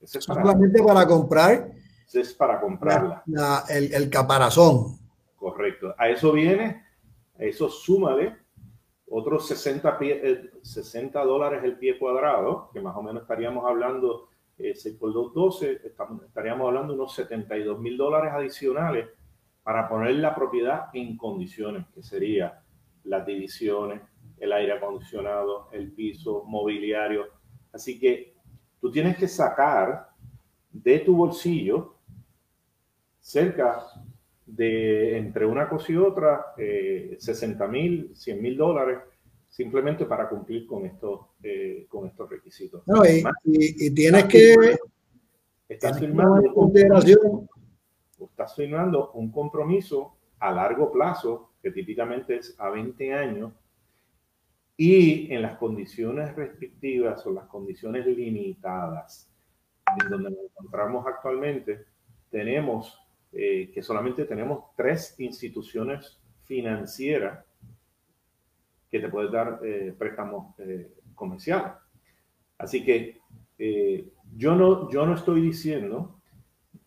es 0.01 0.11
Solamente 0.11 0.83
para, 0.83 1.07
comprar. 1.07 1.71
es 2.13 2.33
para 2.33 2.59
comprarla. 2.59 3.23
el, 3.69 3.93
el 3.93 4.09
caparazón. 4.09 4.97
Correcto. 5.35 5.95
A 5.97 6.09
eso 6.09 6.31
viene 6.31 6.83
eso 7.39 7.69
súmale 7.69 8.35
otros 9.09 9.47
60, 9.47 9.97
60 10.61 11.21
eh, 11.21 11.25
dólares 11.25 11.63
el 11.63 11.77
pie 11.77 11.97
cuadrado, 11.97 12.69
que 12.71 12.81
más 12.81 12.95
o 12.95 13.01
menos 13.01 13.23
estaríamos 13.23 13.65
hablando, 13.65 14.27
eh, 14.57 14.75
6 14.75 14.97
por 14.97 15.13
2, 15.13 15.33
12, 15.33 15.81
estaríamos 16.27 16.67
hablando 16.67 16.93
unos 16.93 17.15
72 17.15 17.79
mil 17.79 17.97
dólares 17.97 18.31
adicionales 18.33 19.07
para 19.63 19.89
poner 19.89 20.15
la 20.15 20.35
propiedad 20.35 20.89
en 20.93 21.17
condiciones, 21.17 21.87
que 21.95 22.03
sería 22.03 22.61
las 23.05 23.25
divisiones, 23.25 24.01
el 24.39 24.51
aire 24.53 24.73
acondicionado, 24.73 25.69
el 25.71 25.91
piso, 25.91 26.43
mobiliario. 26.45 27.27
Así 27.71 27.99
que 27.99 28.35
tú 28.79 28.91
tienes 28.91 29.17
que 29.17 29.27
sacar 29.27 30.09
de 30.71 30.99
tu 30.99 31.15
bolsillo 31.15 31.95
cerca 33.19 33.83
de 34.45 35.17
entre 35.17 35.45
una 35.45 35.69
cosa 35.69 35.91
y 35.91 35.97
otra 35.97 36.53
60 36.55 37.67
mil, 37.67 38.11
100 38.15 38.41
mil 38.41 38.57
dólares 38.57 38.99
simplemente 39.49 40.05
para 40.05 40.29
cumplir 40.29 40.65
con 40.65 40.85
estos, 40.85 41.21
eh, 41.43 41.85
con 41.89 42.07
estos 42.07 42.29
requisitos. 42.29 42.83
y, 43.43 43.91
tienes 43.91 44.25
que... 44.25 44.77
Estás 45.67 45.99
firmando, 45.99 46.53
un 46.55 47.47
estás 48.19 48.55
firmando 48.55 49.11
un 49.11 49.31
compromiso 49.31 50.15
a 50.39 50.51
largo 50.51 50.91
plazo, 50.91 51.51
que 51.61 51.71
típicamente 51.71 52.37
es 52.37 52.55
a 52.57 52.69
20 52.69 53.13
años, 53.13 53.53
y 54.81 55.27
en 55.33 55.41
las 55.41 55.57
condiciones 55.57 56.33
restrictivas 56.37 57.27
o 57.27 57.33
las 57.33 57.47
condiciones 57.47 58.05
limitadas 58.05 59.29
en 60.01 60.09
donde 60.09 60.29
nos 60.29 60.39
encontramos 60.39 61.05
actualmente, 61.05 61.83
tenemos 62.29 62.97
eh, 63.33 63.71
que 63.73 63.83
solamente 63.83 64.23
tenemos 64.23 64.73
tres 64.77 65.19
instituciones 65.19 66.17
financieras 66.45 67.45
que 68.89 69.01
te 69.01 69.09
pueden 69.09 69.33
dar 69.33 69.59
eh, 69.65 69.93
préstamos 69.97 70.57
eh, 70.59 70.93
comerciales. 71.13 71.73
Así 72.57 72.85
que 72.85 73.19
yo, 74.37 74.55
no, 74.55 74.89
yo 74.89 75.05
no 75.05 75.15
estoy 75.15 75.41
diciendo 75.41 76.21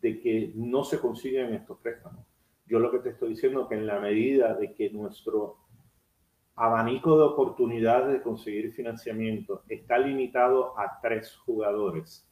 de 0.01 0.19
que 0.19 0.53
no 0.55 0.83
se 0.83 0.99
consiguen 0.99 1.53
estos 1.53 1.79
préstamos. 1.81 2.25
Yo 2.65 2.79
lo 2.79 2.91
que 2.91 3.01
te 3.01 3.11
estoy 3.11 3.31
diciendo 3.31 3.65
es 3.65 3.69
que 3.69 3.75
en 3.75 3.87
la 3.87 4.01
medida 4.01 4.55
de 4.55 4.73
que 4.73 4.89
nuestro 4.89 5.62
abanico 6.55 7.17
de 7.17 7.25
oportunidades 7.25 8.13
de 8.13 8.23
conseguir 8.23 8.73
financiamiento 8.73 9.63
está 9.69 9.99
limitado 9.99 10.79
a 10.79 10.99
tres 11.01 11.35
jugadores, 11.37 12.27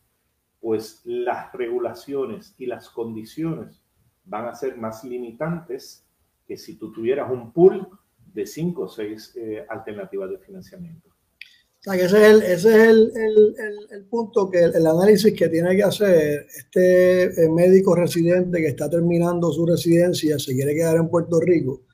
pues 0.61 1.01
las 1.05 1.53
regulaciones 1.53 2.55
y 2.59 2.67
las 2.67 2.91
condiciones 2.91 3.83
van 4.25 4.47
a 4.47 4.55
ser 4.55 4.77
más 4.77 5.05
limitantes 5.05 6.07
que 6.47 6.57
si 6.57 6.77
tú 6.77 6.93
tuvieras 6.93 7.31
un 7.31 7.53
pool 7.53 7.89
de 8.33 8.47
cinco 8.47 8.83
o 8.83 8.89
seis 8.89 9.35
eh, 9.37 9.65
alternativas 9.69 10.31
de 10.31 10.39
financiamiento. 10.39 11.09
O 11.09 11.83
sea, 11.83 11.97
que 11.97 12.05
ese 12.05 12.19
es, 12.19 12.29
el, 12.29 12.43
ese 12.43 12.53
es 12.53 12.89
el, 12.89 13.13
el, 13.17 13.57
el, 13.91 14.05
punto 14.05 14.51
que 14.51 14.65
el, 14.65 14.87
análisis 14.87 15.33
que 15.35 15.49
tiene 15.49 15.75
que 15.75 15.83
hacer 15.83 16.47
este 16.55 17.45
eh, 17.45 17.49
médico 17.49 17.95
residente 17.95 18.59
que 18.59 18.67
está 18.67 18.91
terminando 18.91 19.51
su 19.51 19.65
residencia, 19.65 20.39
se 20.39 20.53
quiere 20.53 20.75
quedar 20.75 20.97
en 20.97 21.09
Puerto 21.09 21.41
Rico, 21.41 21.85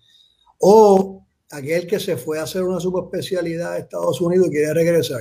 o 0.59 1.16
aquel 1.51 1.87
que 1.87 2.01
se 2.01 2.17
fue 2.17 2.39
a 2.39 2.43
hacer 2.43 2.63
una 2.63 2.81
subespecialidad 2.81 3.73
a 3.73 3.79
Estados 3.79 4.21
Unidos 4.21 4.49
y 4.49 4.51
quiere 4.51 4.75
regresar. 4.75 5.21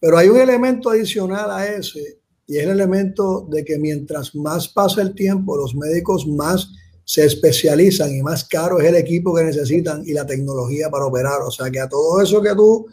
Pero 0.00 0.18
hay 0.18 0.28
un 0.28 0.38
elemento 0.38 0.90
adicional 0.90 1.50
a 1.50 1.66
ese, 1.66 2.20
y 2.46 2.56
es 2.56 2.64
el 2.64 2.70
elemento 2.70 3.46
de 3.50 3.64
que 3.64 3.78
mientras 3.78 4.34
más 4.34 4.68
pasa 4.68 5.02
el 5.02 5.14
tiempo, 5.14 5.56
los 5.56 5.74
médicos 5.74 6.26
más 6.26 6.70
se 7.04 7.24
especializan 7.24 8.14
y 8.14 8.22
más 8.22 8.44
caro 8.44 8.80
es 8.80 8.86
el 8.86 8.96
equipo 8.96 9.34
que 9.34 9.44
necesitan 9.44 10.02
y 10.06 10.12
la 10.12 10.26
tecnología 10.26 10.90
para 10.90 11.06
operar. 11.06 11.40
O 11.42 11.50
sea 11.50 11.70
que 11.70 11.80
a 11.80 11.88
todo 11.88 12.20
eso 12.20 12.42
que 12.42 12.54
tú 12.54 12.86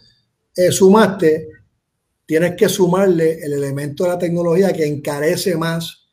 eh, 0.56 0.72
sumaste, 0.72 1.50
tienes 2.26 2.56
que 2.56 2.70
sumarle 2.70 3.44
el 3.44 3.54
elemento 3.54 4.04
de 4.04 4.10
la 4.10 4.20
tecnología 4.20 4.74
que 4.74 4.86
encarece 4.86 5.56
más 5.58 6.06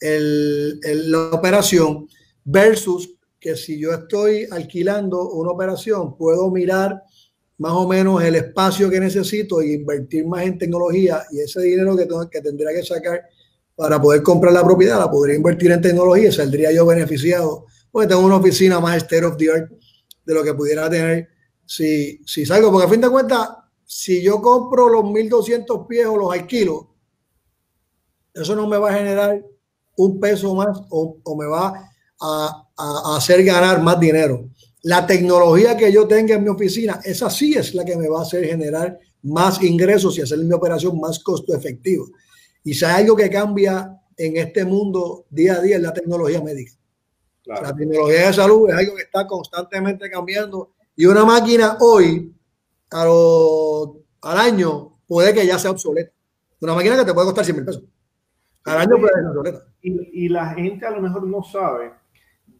la 0.00 1.30
operación 1.32 2.08
versus 2.44 3.14
que 3.40 3.56
si 3.56 3.80
yo 3.80 3.92
estoy 3.92 4.46
alquilando 4.50 5.30
una 5.30 5.50
operación, 5.50 6.16
puedo 6.16 6.50
mirar 6.50 7.02
más 7.56 7.72
o 7.72 7.88
menos 7.88 8.22
el 8.22 8.36
espacio 8.36 8.90
que 8.90 9.00
necesito 9.00 9.60
e 9.60 9.72
invertir 9.72 10.26
más 10.26 10.42
en 10.42 10.58
tecnología 10.58 11.24
y 11.30 11.40
ese 11.40 11.60
dinero 11.62 11.96
que, 11.96 12.06
que 12.30 12.40
tendría 12.40 12.70
que 12.70 12.84
sacar 12.84 13.22
para 13.74 14.00
poder 14.00 14.22
comprar 14.22 14.52
la 14.52 14.62
propiedad, 14.62 14.98
la 14.98 15.10
podría 15.10 15.36
invertir 15.36 15.72
en 15.72 15.80
tecnología 15.80 16.28
y 16.28 16.32
saldría 16.32 16.70
yo 16.70 16.84
beneficiado. 16.84 17.64
Porque 17.90 18.08
tengo 18.08 18.20
una 18.20 18.36
oficina 18.36 18.78
más 18.78 18.98
state 18.98 19.24
of 19.24 19.36
the 19.38 19.50
art 19.50 19.72
de 20.24 20.34
lo 20.34 20.44
que 20.44 20.54
pudiera 20.54 20.88
tener 20.90 21.28
si, 21.64 22.20
si 22.26 22.44
salgo, 22.44 22.70
porque 22.70 22.86
a 22.86 22.90
fin 22.90 23.00
de 23.00 23.08
cuentas, 23.08 23.48
si 23.84 24.22
yo 24.22 24.42
compro 24.42 24.88
los 24.88 25.04
1200 25.04 25.86
pies 25.86 26.06
o 26.06 26.16
los 26.16 26.32
alquilo, 26.32 26.94
eso 28.34 28.54
no 28.54 28.66
me 28.66 28.76
va 28.76 28.90
a 28.90 28.98
generar 28.98 29.42
un 29.96 30.20
peso 30.20 30.54
más 30.54 30.78
o, 30.90 31.18
o 31.22 31.36
me 31.36 31.46
va 31.46 31.89
a, 32.20 32.68
a, 32.76 33.16
hacer 33.16 33.44
ganar 33.44 33.82
más 33.82 33.98
dinero. 33.98 34.48
La 34.82 35.06
tecnología 35.06 35.76
que 35.76 35.92
yo 35.92 36.06
tenga 36.06 36.34
en 36.34 36.44
mi 36.44 36.48
oficina, 36.48 37.00
esa 37.04 37.28
sí 37.30 37.54
es 37.54 37.74
la 37.74 37.84
que 37.84 37.96
me 37.96 38.08
va 38.08 38.20
a 38.20 38.22
hacer 38.22 38.44
generar 38.44 38.98
más 39.22 39.62
ingresos 39.62 40.16
y 40.18 40.22
hacer 40.22 40.38
mi 40.38 40.52
operación 40.52 40.98
más 40.98 41.18
costo 41.18 41.54
efectiva. 41.54 42.06
Y 42.64 42.74
si 42.74 42.84
hay 42.84 43.02
algo 43.02 43.16
que 43.16 43.28
cambia 43.28 44.00
en 44.16 44.36
este 44.36 44.64
mundo 44.64 45.26
día 45.30 45.54
a 45.54 45.60
día 45.60 45.76
es 45.76 45.82
la 45.82 45.92
tecnología 45.92 46.42
médica. 46.42 46.72
La 47.44 47.74
tecnología 47.74 48.26
de 48.26 48.32
salud 48.32 48.68
es 48.68 48.76
algo 48.76 48.94
que 48.94 49.02
está 49.02 49.26
constantemente 49.26 50.08
cambiando 50.10 50.72
y 50.94 51.06
una 51.06 51.24
máquina 51.24 51.78
hoy, 51.80 52.34
a 52.90 53.02
al 53.02 54.38
año, 54.38 54.98
puede 55.06 55.32
que 55.32 55.46
ya 55.46 55.58
sea 55.58 55.70
obsoleta. 55.70 56.12
Una 56.60 56.74
máquina 56.74 56.96
que 56.96 57.06
te 57.06 57.14
puede 57.14 57.26
costar 57.28 57.44
100 57.44 57.56
mil 57.56 57.64
pesos. 57.64 57.84
Al 58.64 58.78
año 58.78 58.98
puede 58.98 59.14
ser 59.14 59.26
obsoleta. 59.26 59.64
Y, 59.80 60.24
y 60.26 60.28
la 60.28 60.50
gente 60.54 60.84
a 60.84 60.90
lo 60.90 61.00
mejor 61.00 61.26
no 61.26 61.42
sabe 61.42 61.92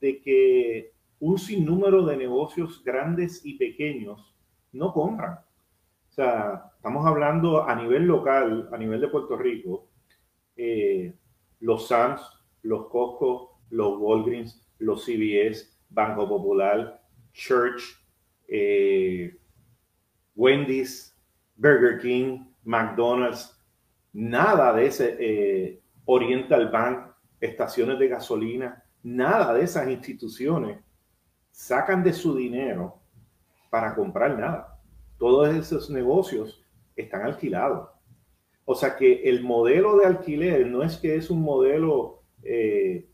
de 0.00 0.20
que 0.20 0.92
un 1.20 1.38
sinnúmero 1.38 2.04
de 2.04 2.16
negocios 2.16 2.82
grandes 2.84 3.44
y 3.44 3.58
pequeños 3.58 4.34
no 4.72 4.92
compran. 4.92 5.34
O 5.34 6.12
sea, 6.12 6.72
estamos 6.76 7.06
hablando 7.06 7.64
a 7.64 7.74
nivel 7.74 8.04
local, 8.06 8.68
a 8.72 8.78
nivel 8.78 9.00
de 9.00 9.08
Puerto 9.08 9.36
Rico, 9.36 9.88
eh, 10.56 11.14
los 11.60 11.88
Sams, 11.88 12.20
los 12.62 12.88
Costco, 12.88 13.60
los 13.70 13.98
Walgreens, 13.98 14.66
los 14.78 15.04
CVS, 15.04 15.78
Banco 15.90 16.28
Popular, 16.28 17.02
Church, 17.32 17.82
eh, 18.48 19.36
Wendy's, 20.34 21.16
Burger 21.56 22.00
King, 22.00 22.46
McDonald's, 22.64 23.56
nada 24.12 24.72
de 24.72 24.86
ese 24.86 25.16
eh, 25.20 25.80
Oriental 26.06 26.70
Bank, 26.70 27.12
estaciones 27.40 27.98
de 27.98 28.08
gasolina, 28.08 28.84
nada 29.02 29.54
de 29.54 29.62
esas 29.62 29.88
instituciones 29.88 30.78
sacan 31.50 32.02
de 32.02 32.12
su 32.12 32.34
dinero 32.34 32.98
para 33.70 33.94
comprar 33.94 34.38
nada. 34.38 34.80
Todos 35.18 35.54
esos 35.54 35.90
negocios 35.90 36.64
están 36.96 37.22
alquilados. 37.22 37.88
O 38.64 38.74
sea 38.74 38.96
que 38.96 39.22
el 39.24 39.42
modelo 39.42 39.96
de 39.96 40.06
alquiler 40.06 40.66
no 40.66 40.82
es 40.82 40.96
que 40.96 41.16
es 41.16 41.30
un 41.30 41.42
modelo 41.42 42.22
eh, 42.42 43.08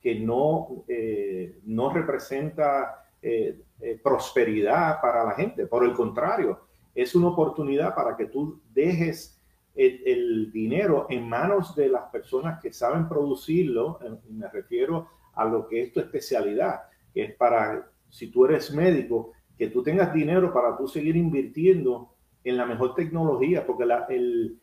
que 0.00 0.20
no, 0.20 0.84
eh, 0.88 1.60
no 1.64 1.90
representa 1.92 3.06
eh, 3.22 3.62
prosperidad 4.02 5.00
para 5.00 5.24
la 5.24 5.32
gente. 5.32 5.66
Por 5.66 5.84
el 5.84 5.92
contrario, 5.92 6.60
es 6.94 7.14
una 7.14 7.28
oportunidad 7.28 7.94
para 7.94 8.16
que 8.16 8.26
tú 8.26 8.60
dejes 8.72 9.40
el, 9.74 10.52
dinero 10.52 11.06
en 11.10 11.28
manos 11.28 11.74
de 11.74 11.88
las 11.88 12.04
personas 12.10 12.60
que 12.60 12.72
saben 12.72 13.08
producirlo. 13.08 13.98
Me 14.28 14.48
refiero 14.48 15.08
a 15.34 15.44
lo 15.44 15.66
que 15.66 15.82
es 15.82 15.92
tu 15.92 16.00
especialidad, 16.00 16.82
que 17.12 17.24
es 17.24 17.34
para, 17.34 17.90
si 18.08 18.30
tú 18.30 18.44
eres 18.44 18.72
médico, 18.72 19.32
que 19.56 19.68
tú 19.68 19.82
tengas 19.82 20.12
dinero 20.12 20.52
para 20.52 20.76
tú 20.76 20.88
seguir 20.88 21.16
invirtiendo 21.16 22.14
en 22.42 22.56
la 22.56 22.66
mejor 22.66 22.94
tecnología, 22.94 23.64
porque 23.66 23.86
la, 23.86 24.06
el, 24.08 24.58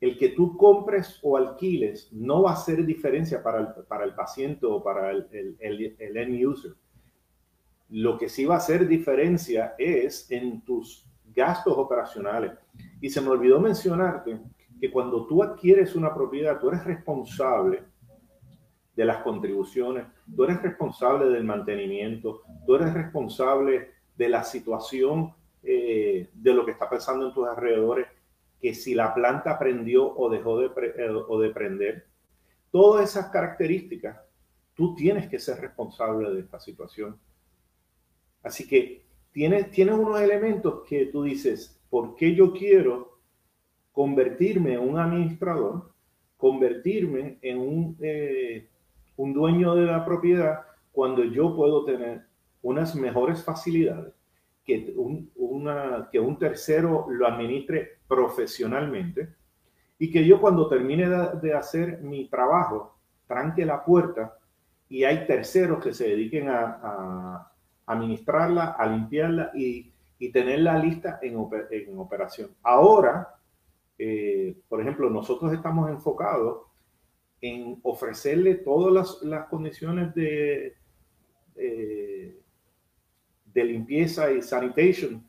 el 0.00 0.18
que 0.18 0.28
tú 0.30 0.56
compres 0.56 1.18
o 1.22 1.36
alquiles 1.36 2.12
no 2.12 2.42
va 2.42 2.50
a 2.50 2.54
hacer 2.54 2.84
diferencia 2.84 3.42
para 3.42 3.60
el, 3.60 3.84
para 3.88 4.04
el 4.04 4.14
paciente 4.14 4.66
o 4.66 4.82
para 4.82 5.10
el, 5.10 5.26
el, 5.58 5.96
el, 5.98 6.16
end 6.16 6.46
user. 6.46 6.72
Lo 7.90 8.18
que 8.18 8.28
sí 8.28 8.44
va 8.44 8.54
a 8.54 8.58
hacer 8.58 8.86
diferencia 8.86 9.74
es 9.78 10.30
en 10.30 10.60
tus 10.62 11.06
gastos 11.34 11.74
operacionales. 11.76 12.52
Y 13.00 13.10
se 13.10 13.20
me 13.20 13.28
olvidó 13.28 13.58
mencionarte 13.60 14.38
que 14.80 14.90
cuando 14.90 15.26
tú 15.26 15.42
adquieres 15.42 15.96
una 15.96 16.14
propiedad, 16.14 16.60
tú 16.60 16.68
eres 16.68 16.84
responsable 16.84 17.82
de 18.98 19.04
las 19.04 19.18
contribuciones, 19.18 20.06
tú 20.34 20.42
eres 20.42 20.60
responsable 20.60 21.28
del 21.28 21.44
mantenimiento, 21.44 22.42
tú 22.66 22.74
eres 22.74 22.92
responsable 22.92 23.92
de 24.16 24.28
la 24.28 24.42
situación 24.42 25.32
eh, 25.62 26.28
de 26.34 26.52
lo 26.52 26.64
que 26.64 26.72
está 26.72 26.90
pasando 26.90 27.28
en 27.28 27.32
tus 27.32 27.46
alrededores, 27.46 28.08
que 28.60 28.74
si 28.74 28.96
la 28.96 29.14
planta 29.14 29.56
prendió 29.56 30.04
o 30.16 30.28
dejó 30.28 30.58
de, 30.58 30.66
eh, 30.66 31.10
o 31.10 31.40
de 31.40 31.50
prender, 31.50 32.08
todas 32.72 33.08
esas 33.08 33.26
características, 33.26 34.18
tú 34.74 34.96
tienes 34.96 35.28
que 35.28 35.38
ser 35.38 35.60
responsable 35.60 36.34
de 36.34 36.40
esta 36.40 36.58
situación. 36.58 37.16
Así 38.42 38.66
que 38.66 39.04
tienes, 39.30 39.70
tienes 39.70 39.94
unos 39.94 40.20
elementos 40.20 40.82
que 40.88 41.06
tú 41.06 41.22
dices, 41.22 41.80
¿por 41.88 42.16
qué 42.16 42.34
yo 42.34 42.52
quiero 42.52 43.20
convertirme 43.92 44.72
en 44.72 44.80
un 44.80 44.98
administrador? 44.98 45.92
Convertirme 46.36 47.38
en 47.42 47.58
un... 47.58 47.96
Eh, 48.00 48.68
un 49.18 49.34
dueño 49.34 49.74
de 49.74 49.84
la 49.84 50.04
propiedad 50.04 50.62
cuando 50.92 51.22
yo 51.24 51.54
puedo 51.54 51.84
tener 51.84 52.24
unas 52.62 52.94
mejores 52.94 53.44
facilidades 53.44 54.14
que 54.64 54.92
un, 54.96 55.30
que 56.10 56.20
un 56.20 56.38
tercero 56.38 57.06
lo 57.08 57.26
administre 57.26 57.98
profesionalmente 58.06 59.34
y 59.98 60.10
que 60.10 60.26
yo 60.26 60.40
cuando 60.40 60.68
termine 60.68 61.08
de, 61.08 61.54
hacer 61.54 62.00
mi 62.02 62.28
trabajo, 62.28 62.98
tranque 63.26 63.64
la 63.64 63.84
puerta 63.84 64.38
y 64.88 65.04
hay 65.04 65.26
terceros 65.26 65.82
que 65.82 65.92
se 65.92 66.08
dediquen 66.08 66.48
a, 66.48 67.50
administrarla, 67.86 68.76
a 68.78 68.86
limpiarla 68.86 69.50
y, 69.54 69.92
y 70.18 70.30
tenerla 70.30 70.78
lista 70.78 71.18
en, 71.22 71.38
en 71.70 71.98
operación. 71.98 72.50
Ahora, 72.62 73.34
eh, 73.98 74.56
por 74.68 74.80
ejemplo, 74.80 75.10
nosotros 75.10 75.52
estamos 75.52 75.88
enfocados 75.90 76.67
en 77.40 77.78
ofrecerle 77.82 78.56
todas 78.56 78.92
las, 78.92 79.22
las 79.22 79.46
condiciones 79.46 80.14
de, 80.14 80.76
eh, 81.56 82.40
de 83.46 83.64
limpieza 83.64 84.30
y 84.32 84.42
sanitation 84.42 85.24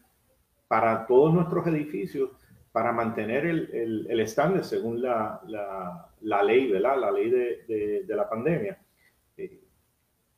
para 0.67 1.05
todos 1.07 1.33
nuestros 1.33 1.65
edificios 1.67 2.31
para 2.71 2.91
mantener 2.91 3.45
el, 3.45 4.07
el, 4.07 4.19
estándar 4.19 4.63
según 4.63 5.01
la, 5.01 5.41
la, 6.21 6.43
ley, 6.43 6.71
¿verdad? 6.71 6.99
La 6.99 7.11
ley 7.11 7.29
de, 7.29 8.03
de, 8.05 8.15
la 8.15 8.29
pandemia. 8.29 8.79
Eh, 9.35 9.59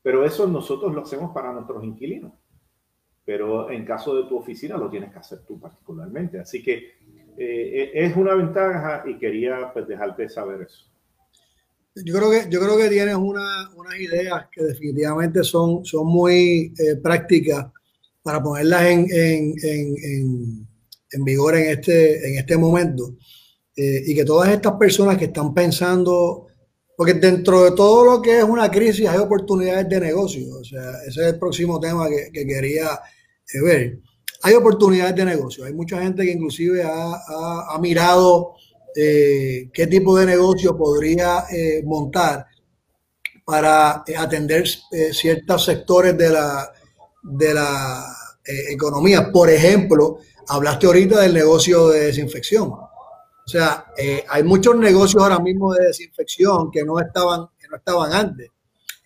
pero 0.02 0.26
eso 0.26 0.48
nosotros 0.48 0.94
lo 0.94 1.02
hacemos 1.02 1.34
para 1.34 1.52
nuestros 1.52 1.84
inquilinos. 1.84 2.32
Pero 3.26 3.70
en 3.70 3.86
caso 3.86 4.16
de 4.16 4.28
tu 4.28 4.38
oficina 4.38 4.78
lo 4.78 4.90
tienes 4.90 5.12
que 5.12 5.20
hacer 5.20 5.46
tú 5.46 5.60
particularmente. 5.60 6.40
Así 6.40 6.64
que 6.64 6.96
eh, 7.38 7.92
es 7.94 8.16
una 8.16 8.34
ventaja 8.34 9.04
y 9.06 9.18
quería 9.18 9.72
pues, 9.74 9.88
dejarte 9.88 10.30
saber 10.30 10.62
eso. 10.62 10.91
Yo 11.96 12.16
creo 12.16 12.32
que, 12.32 12.50
yo 12.50 12.62
creo 12.62 12.78
que 12.78 12.90
tienes 12.90 13.16
una, 13.16 13.70
unas 13.76 14.00
ideas 14.00 14.46
que 14.52 14.64
definitivamente 14.64 15.44
son, 15.44 15.84
son 15.84 16.08
muy 16.08 16.74
eh, 16.78 16.96
prácticas 16.96 17.66
para 18.24 18.42
ponerlas 18.42 18.84
en, 18.84 19.08
en, 19.12 19.54
en, 19.62 20.68
en, 21.12 21.24
vigor 21.26 21.58
en 21.58 21.70
este, 21.70 22.30
en 22.30 22.38
este 22.38 22.56
momento. 22.56 23.18
Eh, 23.76 24.04
y 24.06 24.16
que 24.16 24.24
todas 24.24 24.50
estas 24.50 24.74
personas 24.74 25.18
que 25.18 25.26
están 25.26 25.54
pensando, 25.54 26.48
porque 26.96 27.16
dentro 27.16 27.66
de 27.66 27.72
todo 27.72 28.06
lo 28.06 28.22
que 28.22 28.38
es 28.38 28.44
una 28.44 28.72
crisis 28.72 29.08
hay 29.08 29.18
oportunidades 29.18 29.90
de 29.90 30.00
negocio. 30.00 30.60
O 30.60 30.64
sea, 30.64 30.92
ese 31.06 31.22
es 31.22 31.34
el 31.34 31.40
próximo 31.40 31.78
tema 31.78 32.08
que, 32.08 32.32
que 32.32 32.48
quería 32.48 32.88
eh, 33.54 33.62
ver. 33.62 34.00
Hay 34.44 34.54
oportunidades 34.54 35.16
de 35.16 35.26
negocio. 35.26 35.66
Hay 35.66 35.74
mucha 35.74 36.02
gente 36.02 36.24
que 36.24 36.32
inclusive 36.32 36.84
ha, 36.84 37.16
ha, 37.16 37.76
ha 37.76 37.80
mirado 37.80 38.54
eh, 38.96 39.70
qué 39.74 39.88
tipo 39.88 40.18
de 40.18 40.26
negocio 40.26 40.78
podría 40.78 41.46
eh, 41.52 41.82
montar 41.86 42.46
para 43.46 44.04
eh, 44.06 44.16
atender 44.16 44.66
ciertos 45.12 45.66
sectores 45.66 46.18
de 46.18 46.30
la, 46.30 46.72
de 47.24 47.54
la 47.54 48.06
economía. 48.70 49.32
Por 49.32 49.50
ejemplo, 49.50 50.20
hablaste 50.48 50.88
ahorita 50.88 51.22
del 51.22 51.34
negocio 51.34 51.90
de 51.90 52.06
desinfección. 52.06 52.70
O 52.72 53.48
sea, 53.48 53.86
hay 54.30 54.44
muchos 54.44 54.76
negocios 54.78 55.22
ahora 55.22 55.40
mismo 55.40 55.74
de 55.74 55.88
desinfección 55.88 56.72
que 56.72 56.84
no 56.84 57.00
estaban, 57.00 57.48
que 57.60 57.68
no 57.68 57.78
estaban 57.78 58.14
antes. 58.14 58.50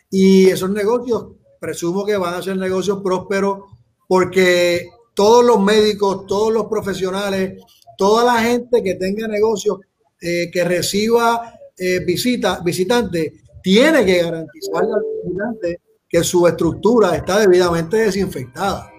Y 0.09 0.47
esos 0.47 0.69
negocios, 0.69 1.27
presumo 1.59 2.05
que 2.05 2.17
van 2.17 2.35
a 2.35 2.41
ser 2.41 2.57
negocios 2.57 3.01
prósperos 3.03 3.59
porque 4.07 4.87
todos 5.15 5.43
los 5.43 5.59
médicos, 5.59 6.27
todos 6.27 6.53
los 6.53 6.65
profesionales 6.65 7.63
toda 7.97 8.23
la 8.23 8.41
gente 8.41 8.83
que 8.83 8.95
tenga 8.95 9.27
negocio, 9.27 9.81
eh, 10.21 10.49
que 10.51 10.63
reciba 10.63 11.53
eh, 11.77 12.03
visita, 12.05 12.61
visitantes, 12.63 13.33
tiene 13.61 14.05
que 14.05 14.23
garantizar 14.23 14.83
al 14.83 15.03
visitante 15.23 15.81
que 16.07 16.23
su 16.23 16.47
estructura 16.47 17.15
está 17.15 17.39
debidamente 17.39 17.97
desinfectada. 17.97 18.91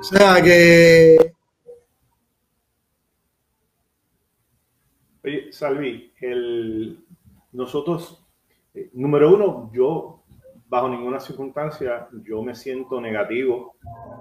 O 0.00 0.02
sea 0.02 0.42
que... 0.42 1.32
Oye, 5.22 5.52
Salvi, 5.52 6.12
el, 6.20 7.04
nosotros, 7.52 8.22
eh, 8.74 8.90
número 8.92 9.34
uno, 9.34 9.70
yo 9.72 10.24
bajo 10.66 10.88
ninguna 10.88 11.20
circunstancia 11.20 12.08
yo 12.24 12.42
me 12.42 12.54
siento 12.54 13.00
negativo 13.00 13.76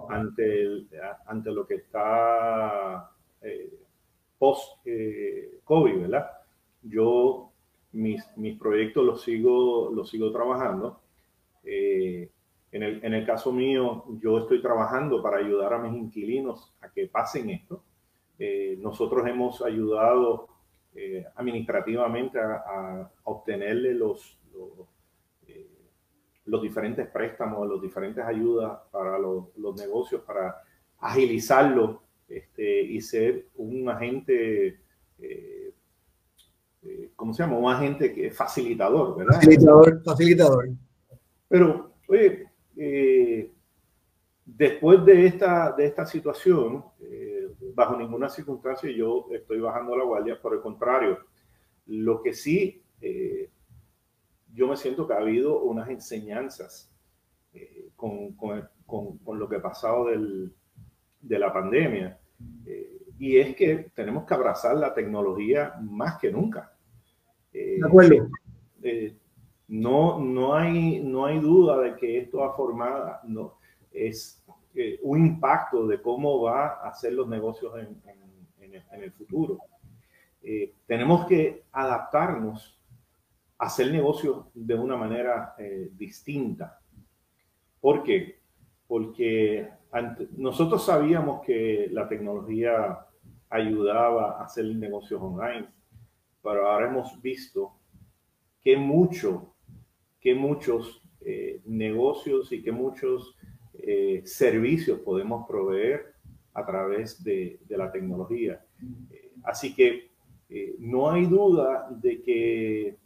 ante, 0.09 0.85
ante 1.25 1.51
lo 1.51 1.65
que 1.65 1.75
está 1.75 3.09
post-COVID, 4.43 6.01
¿verdad? 6.01 6.29
Yo 6.81 7.53
mis, 7.93 8.21
mis, 8.35 8.59
proyectos 8.59 9.05
los 9.05 9.21
sigo, 9.21 9.89
los 9.89 10.09
sigo 10.09 10.33
trabajando. 10.33 10.99
Eh, 11.63 12.29
en, 12.73 12.83
el, 12.83 13.05
en, 13.05 13.13
el, 13.13 13.25
caso 13.25 13.53
mío, 13.53 14.03
yo 14.21 14.39
estoy 14.39 14.61
trabajando 14.61 15.23
para 15.23 15.37
ayudar 15.37 15.73
a 15.73 15.77
mis 15.77 15.93
inquilinos 15.93 16.73
a 16.81 16.89
que 16.89 17.07
pasen 17.07 17.51
esto. 17.51 17.83
Eh, 18.37 18.77
nosotros 18.81 19.25
hemos 19.27 19.61
ayudado 19.61 20.49
eh, 20.93 21.23
administrativamente 21.35 22.37
a, 22.37 22.55
a, 22.55 23.11
obtenerle 23.23 23.93
los, 23.93 24.37
los, 24.53 24.89
los, 26.47 26.61
diferentes 26.61 27.07
préstamos, 27.07 27.69
las 27.69 27.81
diferentes 27.81 28.25
ayudas 28.25 28.77
para 28.91 29.17
los, 29.17 29.55
los 29.55 29.73
negocios, 29.77 30.21
para 30.23 30.57
agilizarlo 30.99 32.02
este, 32.33 32.81
y 32.81 32.99
ser 32.99 33.49
un 33.55 33.87
agente, 33.87 34.79
eh, 35.19 35.73
eh, 36.81 37.11
¿cómo 37.15 37.31
se 37.31 37.43
llama? 37.43 37.57
Un 37.57 37.71
agente 37.71 38.11
que, 38.11 38.31
facilitador, 38.31 39.17
¿verdad? 39.17 39.35
Facilitador, 39.35 40.03
facilitador. 40.03 40.69
Pero, 41.47 41.93
oye, 42.07 42.49
eh, 42.75 43.51
después 44.45 45.05
de 45.05 45.27
esta, 45.27 45.73
de 45.73 45.85
esta 45.85 46.05
situación, 46.05 46.83
bajo 47.75 47.97
ninguna 47.97 48.29
circunstancia 48.29 48.91
yo 48.91 49.27
estoy 49.31 49.59
bajando 49.59 49.97
la 49.97 50.03
guardia, 50.03 50.39
por 50.39 50.53
el 50.53 50.61
contrario, 50.61 51.19
lo 51.87 52.21
que 52.21 52.33
sí, 52.33 52.83
yo 54.53 54.67
me 54.67 54.77
siento 54.77 55.07
que 55.07 55.13
ha 55.13 55.17
habido 55.17 55.61
unas 55.61 55.89
enseñanzas 55.89 56.91
con, 57.95 58.33
con, 58.33 58.69
con, 58.85 59.17
con, 59.19 59.39
lo 59.39 59.49
que 59.49 59.55
ha 59.55 59.61
pasado 59.61 60.05
del, 60.05 60.53
de 61.23 61.39
la 61.39 61.51
pandemia. 61.51 62.19
Eh, 62.65 63.01
y 63.19 63.37
es 63.37 63.55
que 63.55 63.91
tenemos 63.93 64.25
que 64.25 64.33
abrazar 64.33 64.75
la 64.75 64.93
tecnología 64.93 65.75
más 65.81 66.19
que 66.19 66.31
nunca. 66.31 66.73
Eh, 67.51 67.77
de 67.79 67.87
acuerdo. 67.87 68.29
Eh, 68.81 69.15
no, 69.67 70.19
no, 70.19 70.55
hay, 70.55 71.01
no 71.01 71.25
hay 71.25 71.39
duda 71.39 71.79
de 71.79 71.95
que 71.95 72.19
esto 72.19 72.43
ha 72.43 72.55
formado, 72.55 73.17
no, 73.23 73.57
es 73.91 74.43
un 75.03 75.25
impacto 75.25 75.87
de 75.87 76.01
cómo 76.01 76.41
va 76.41 76.81
a 76.83 76.93
ser 76.93 77.13
los 77.13 77.27
negocios 77.27 77.73
en, 77.77 78.01
en, 78.59 79.03
el 79.03 79.11
futuro. 79.11 79.59
tenemos 80.85 81.25
que 81.25 81.63
adaptarnos 81.71 82.79
a 83.57 83.65
hacer 83.65 83.91
negocios 83.91 84.45
de 84.53 84.75
una 84.75 84.97
manera 84.97 85.55
distinta. 85.91 86.79
¿Por 87.79 88.03
qué? 88.03 88.39
Porque 88.87 89.69
nosotros 90.37 90.85
sabíamos 90.85 91.45
que 91.45 91.87
la 91.91 92.07
tecnología 92.07 92.99
ayudaba 93.49 94.39
a 94.39 94.45
hacer 94.45 94.65
negocios 94.65 95.21
online, 95.21 95.67
pero 96.41 96.67
ahora 96.67 96.89
hemos 96.89 97.21
visto 97.21 97.73
que 98.61 98.75
mucho, 98.75 99.53
que 100.19 100.33
muchos 100.33 101.03
eh, 101.21 101.61
negocios 101.65 102.51
y 102.51 102.63
que 102.63 102.71
muchos 102.71 103.37
eh, 103.73 104.23
servicios 104.25 104.99
podemos 105.01 105.47
proveer 105.47 106.15
a 106.53 106.65
través 106.65 107.23
de, 107.23 107.59
la 107.69 107.91
tecnología. 107.91 108.65
Eh, 109.11 109.31
así 109.43 109.75
que 109.75 110.11
no 110.77 111.09
hay 111.09 111.25
duda 111.25 111.87
de 111.89 112.21
que 112.21 112.97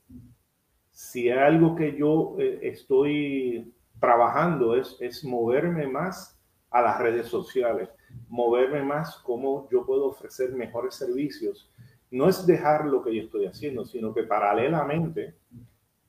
si 0.91 1.29
hay 1.29 1.39
algo 1.39 1.75
que 1.75 1.95
yo 1.97 2.35
estoy 2.39 3.73
trabajando 4.01 4.75
es, 4.75 4.97
es 4.99 5.23
moverme 5.23 5.87
más 5.87 6.36
a 6.69 6.81
las 6.81 6.99
redes 6.99 7.27
sociales, 7.27 7.89
moverme 8.27 8.83
más 8.83 9.17
cómo 9.17 9.67
yo 9.71 9.85
puedo 9.85 10.07
ofrecer 10.07 10.53
mejores 10.53 10.95
servicios. 10.95 11.71
No 12.11 12.29
es 12.29 12.45
dejar 12.45 12.85
lo 12.85 13.03
que 13.03 13.15
yo 13.15 13.23
estoy 13.23 13.45
haciendo, 13.45 13.85
sino 13.85 14.13
que 14.13 14.23
paralelamente 14.23 15.35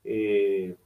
eh, 0.05 0.77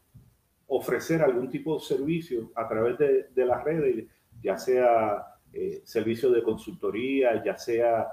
ofrecer 0.66 1.22
algún 1.22 1.50
tipo 1.50 1.74
de 1.74 1.80
servicio 1.80 2.50
a 2.54 2.68
través 2.68 2.98
de, 2.98 3.28
de 3.34 3.46
las 3.46 3.62
redes, 3.64 4.06
ya 4.42 4.56
sea 4.56 5.26
eh, 5.52 5.82
servicio 5.84 6.30
de 6.30 6.42
consultoría, 6.42 7.42
ya 7.44 7.56
sea 7.58 8.08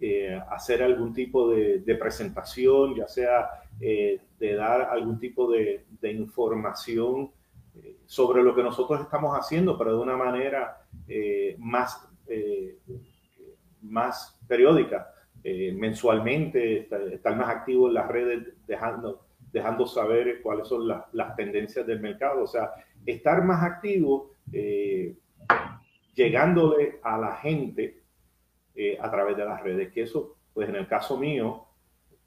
eh, 0.00 0.38
hacer 0.50 0.82
algún 0.82 1.12
tipo 1.14 1.50
de, 1.50 1.96
presentación, 1.98 2.94
ya 2.94 3.08
sea 3.08 3.48
de 3.78 4.54
dar 4.54 4.82
algún 4.82 5.18
tipo 5.18 5.50
de 5.50 5.84
información 6.02 7.30
sobre 8.12 8.42
lo 8.42 8.54
que 8.54 8.62
nosotros 8.62 9.00
estamos 9.00 9.34
haciendo, 9.34 9.78
pero 9.78 9.96
de 9.96 10.02
una 10.02 10.18
manera 10.18 10.82
eh, 11.08 11.56
más, 11.58 12.06
eh, 12.26 12.76
más 13.80 14.38
periódica, 14.46 15.14
eh, 15.42 15.72
mensualmente, 15.72 16.80
estar, 17.14 17.34
más 17.34 17.48
activo 17.48 17.88
en 17.88 17.94
las 17.94 18.08
redes, 18.08 18.48
dejando, 18.66 19.24
dejando 19.50 19.86
saber 19.86 20.42
cuáles 20.42 20.68
son 20.68 20.86
las, 20.86 21.36
tendencias 21.36 21.86
del 21.86 22.00
mercado. 22.00 22.42
O 22.42 22.46
sea, 22.46 22.72
estar 23.06 23.42
más 23.44 23.62
activo 23.62 24.34
llegándole 26.14 27.00
a 27.02 27.16
la 27.16 27.36
gente 27.36 28.02
a 29.00 29.10
través 29.10 29.38
de 29.38 29.44
las 29.46 29.62
redes, 29.62 29.90
que 29.90 30.02
eso, 30.02 30.36
pues 30.52 30.68
en 30.68 30.76
el 30.76 30.86
caso 30.86 31.16
mío, 31.16 31.64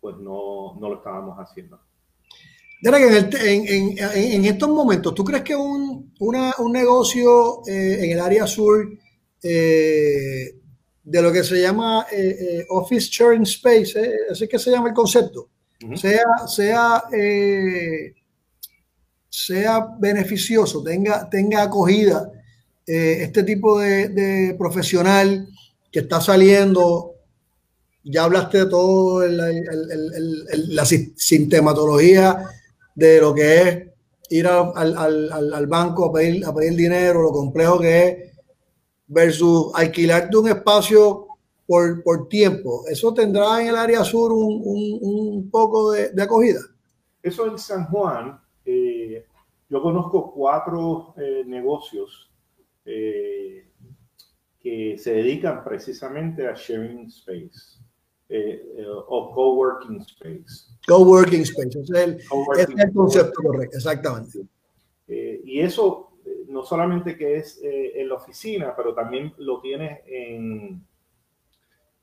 pues 0.02 0.18
no, 0.18 0.76
no 0.80 0.90
lo 0.90 0.96
estábamos 0.96 1.38
haciendo. 1.38 1.80
En, 2.82 3.68
en, 3.68 3.98
en, 3.98 4.46
estos 4.46 4.70
momentos, 4.70 5.16
¿tú 5.16 5.24
crees 5.24 5.44
que 5.44 5.56
un, 5.56 6.14
una, 6.20 6.54
un 6.60 6.72
negocio 6.72 7.62
eh, 7.68 8.00
en 8.02 8.12
el 8.12 8.20
área 8.20 8.46
sur 8.46 8.88
eh, 9.42 10.56
de 11.04 11.22
lo 11.22 11.32
que 11.32 11.44
se 11.44 11.62
llama 11.62 12.06
Office 12.70 13.10
Sharing 13.12 13.44
Space, 13.44 13.94
así 14.32 14.48
que 14.48 14.60
se 14.60 14.72
llama 14.72 14.90
el 14.90 14.94
concepto, 14.94 15.50
sea, 15.96 16.26
sea, 16.48 17.04
sea 19.30 19.88
beneficioso, 20.00 20.84
tenga, 20.84 21.30
tenga 21.30 21.64
acogida 21.64 22.32
este 22.86 23.44
tipo 23.44 23.80
de, 23.80 24.10
de 24.10 24.56
profesional 24.56 25.48
que 25.92 26.00
está 26.00 26.20
saliendo 26.22 27.16
ya 28.06 28.24
hablaste 28.24 28.60
de 28.60 28.66
todo 28.68 29.28
la 29.28 30.86
sintematología 30.86 32.38
de 32.96 33.20
lo 33.20 33.36
que 33.36 33.62
es 33.62 33.88
ir 34.30 34.48
al, 34.48 35.68
banco 35.68 36.06
a 36.06 36.14
pedir, 36.14 36.46
a 36.46 36.54
pedir 36.54 36.76
dinero, 36.76 37.22
lo 37.22 37.32
complejo 37.32 37.80
que 37.80 38.08
es, 38.08 38.38
versus 39.08 39.72
alquilarte 39.76 40.38
un 40.38 40.50
espacio 40.50 41.28
por, 41.68 42.28
tiempo. 42.30 42.86
¿Eso 42.88 43.14
tendrá 43.14 43.62
en 43.62 43.68
el 43.68 43.76
área 43.76 44.04
sur 44.04 44.32
un, 44.32 45.50
poco 45.52 45.92
de, 45.92 46.22
acogida? 46.22 46.60
Eso 47.22 47.48
en 47.48 47.58
San 47.58 47.86
Juan, 47.86 48.40
eh, 48.66 49.26
yo 49.70 49.82
conozco 49.82 50.32
cuatro 50.32 51.16
eh, 51.18 51.44
negocios 51.46 52.32
eh, 52.86 53.68
que 54.60 54.98
se 54.98 55.14
dedican 55.14 55.64
precisamente 55.64 56.48
a 56.48 56.54
sharing 56.54 57.08
space. 57.08 57.80
Eh, 58.28 58.74
eh, 58.78 58.86
o 58.88 59.32
coworking 59.32 60.02
space. 60.02 60.72
Coworking 60.88 61.42
space, 61.42 61.80
es 61.80 61.90
el, 61.92 62.20
el 62.78 62.94
concepto 62.94 63.44
correcto, 63.44 63.78
exactamente. 63.78 64.40
Eh, 65.08 65.42
y 65.46 65.60
eso 65.60 66.12
no 66.48 66.64
solamente 66.64 67.16
que 67.16 67.38
es 67.38 67.60
en 67.62 68.10
la 68.10 68.16
oficina, 68.16 68.74
pero 68.76 68.96
también 68.96 69.34
lo 69.38 69.62
tienes 69.62 70.00
en, 70.08 70.84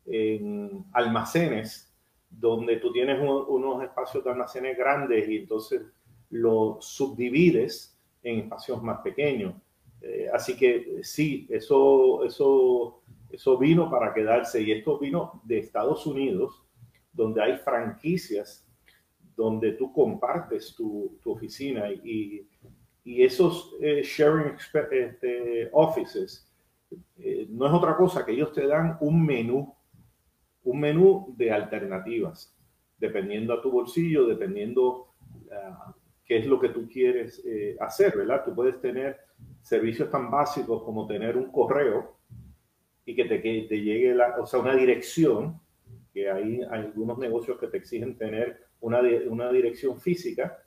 en 0.07 0.85
almacenes, 0.93 1.93
donde 2.31 2.77
tú 2.77 2.93
tienes 2.93 3.21
unos 3.21 3.83
espacios 3.83 4.23
de 4.23 4.31
almacenes 4.31 4.79
grandes 4.79 5.29
y 5.29 5.39
entonces 5.39 5.83
lo 6.31 6.79
subdivides 6.81 7.99
en 8.23 8.41
espacios 8.41 8.81
más 8.83 9.01
pequeños. 9.01 9.55
así 10.33 10.57
que 10.57 11.01
sí, 11.03 11.49
eso, 11.51 12.25
eso 12.25 13.02
eso 13.33 13.59
vino 13.59 13.91
para 13.91 14.13
quedarse 14.13 14.63
y 14.63 14.73
esto 14.73 14.99
vino 14.99 15.41
de 15.45 15.59
Estados 15.59 16.07
Unidos, 16.07 16.63
donde 17.13 17.43
hay 17.43 17.57
franquicias 17.59 18.69
donde 19.35 19.73
tú 19.73 19.93
compartes 19.93 20.75
tu, 20.77 21.19
oficina 21.25 21.91
y, 21.91 22.47
esos 23.05 23.75
eh, 23.81 24.03
sharing 24.05 24.55
este, 24.93 25.69
offices 25.73 26.53
eh, 27.19 27.47
no 27.51 27.67
es 27.67 27.73
otra 27.73 27.97
cosa 27.97 28.25
que 28.25 28.33
ellos 28.33 28.53
te 28.53 28.67
dan 28.67 28.97
un 29.01 29.25
menú, 29.25 29.75
un 30.65 30.81
menú 30.81 31.35
de 31.37 31.51
alternativas, 31.51 32.57
dependiendo 32.99 33.53
a 33.53 33.61
tu 33.61 33.71
bolsillo, 33.71 34.27
dependiendo 34.27 35.09
uh, 35.47 35.93
qué 36.25 36.39
es 36.39 36.47
lo 36.47 36.61
que 36.61 36.69
tú 36.69 36.89
quieres 36.89 37.43
eh, 37.45 37.77
hacer, 37.81 38.17
¿verdad? 38.17 38.45
Tú 38.45 38.55
puedes 38.55 38.81
tener 38.81 39.19
servicios 39.63 40.11
tan 40.11 40.31
básicos 40.31 40.83
como 40.85 41.07
tener 41.07 41.37
un 41.37 41.51
correo, 41.51 42.17
y 43.05 43.15
que 43.15 43.25
te, 43.25 43.39
te 43.39 43.81
llegue 43.81 44.15
la, 44.15 44.37
o 44.41 44.47
sea, 44.47 44.61
una 44.61 44.77
dirección, 44.77 45.61
que 46.13 46.31
hay, 46.31 46.63
algunos 46.71 47.19
negocios 47.19 47.59
que 47.59 47.69
te 47.69 47.79
exigen 47.79 48.17
tener 48.17 48.61
una, 48.81 49.01
una 49.29 49.51
dirección 49.51 50.01
física 50.01 50.59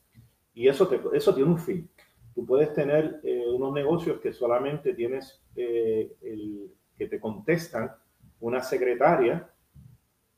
y 0.53 0.67
eso, 0.67 0.87
te, 0.87 0.99
eso 1.13 1.35
tiene 1.35 1.51
un 1.51 1.59
fin. 1.59 1.89
Tú 2.33 2.45
puedes 2.45 2.73
tener 2.73 3.19
eh, 3.23 3.43
unos 3.53 3.73
negocios 3.73 4.19
que 4.19 4.33
solamente 4.33 4.93
tienes 4.93 5.41
eh, 5.55 6.11
el, 6.21 6.71
que 6.97 7.07
te 7.07 7.19
contestan 7.19 7.91
una 8.39 8.61
secretaria 8.61 9.49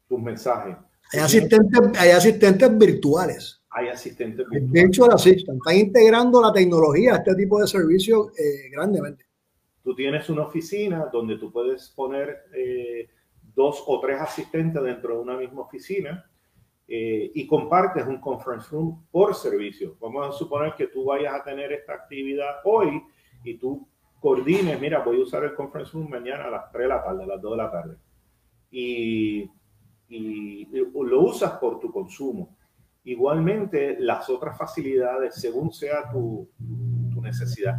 tus 0.08 0.22
mensajes. 0.22 0.76
Hay 1.14 1.20
asistentes, 1.20 1.80
hay 1.98 2.12
asistentes 2.12 2.78
virtuales. 2.78 3.62
Hay 3.70 3.88
asistentes 3.88 4.46
virtuales. 4.50 4.72
De 4.72 4.82
hecho, 4.82 5.10
están 5.16 5.78
integrando 5.78 6.42
la 6.42 6.52
tecnología 6.52 7.14
a 7.14 7.18
este 7.18 7.36
tipo 7.36 7.60
de 7.62 7.68
servicios 7.68 8.28
eh, 8.38 8.70
grandemente. 8.72 9.27
Tú 9.88 9.96
tienes 9.96 10.30
una 10.30 10.42
oficina 10.42 11.08
donde 11.14 11.38
tú 11.38 11.50
puedes 11.50 11.88
poner 11.92 12.50
eh, 12.54 13.10
dos 13.56 13.82
o 13.88 14.02
tres 14.02 14.20
asistentes 14.20 14.84
dentro 14.84 15.14
de 15.14 15.22
una 15.22 15.38
misma 15.38 15.62
oficina 15.62 16.30
eh, 16.86 17.32
y 17.34 17.48
compartes 17.48 18.06
un 18.06 18.20
conference 18.20 18.68
room 18.70 19.06
por 19.10 19.34
servicio. 19.34 19.96
Vamos 20.02 20.28
a 20.28 20.38
suponer 20.38 20.76
que 20.76 20.88
tú 20.88 21.06
vayas 21.06 21.36
a 21.36 21.42
tener 21.42 21.72
esta 21.72 21.94
actividad 21.94 22.58
hoy 22.66 23.02
y 23.46 23.58
tú 23.58 23.88
coordines, 24.20 24.78
mira, 24.82 25.00
voy 25.00 25.22
a 25.22 25.24
usar 25.24 25.46
el 25.46 25.56
conference 25.56 25.94
room 25.94 26.10
mañana 26.10 26.48
a 26.48 26.52
las 26.52 26.70
3 26.70 26.84
de 26.84 26.90
la 26.90 27.04
tarde, 27.06 27.24
a 27.24 27.28
las 27.28 27.42
2 27.42 27.52
de 27.52 27.58
la 27.58 27.72
tarde. 27.72 27.98
Y, 28.70 29.50
y 30.10 30.68
lo 30.70 31.22
usas 31.22 31.54
por 31.60 31.80
tu 31.80 31.94
consumo. 31.94 32.58
Igualmente, 33.06 33.96
las 34.02 34.30
otras 34.30 34.58
facilidades, 34.58 35.36
según 35.36 35.72
sea 35.72 36.12
tu, 36.12 36.50
tu 37.14 37.22
necesidad 37.22 37.78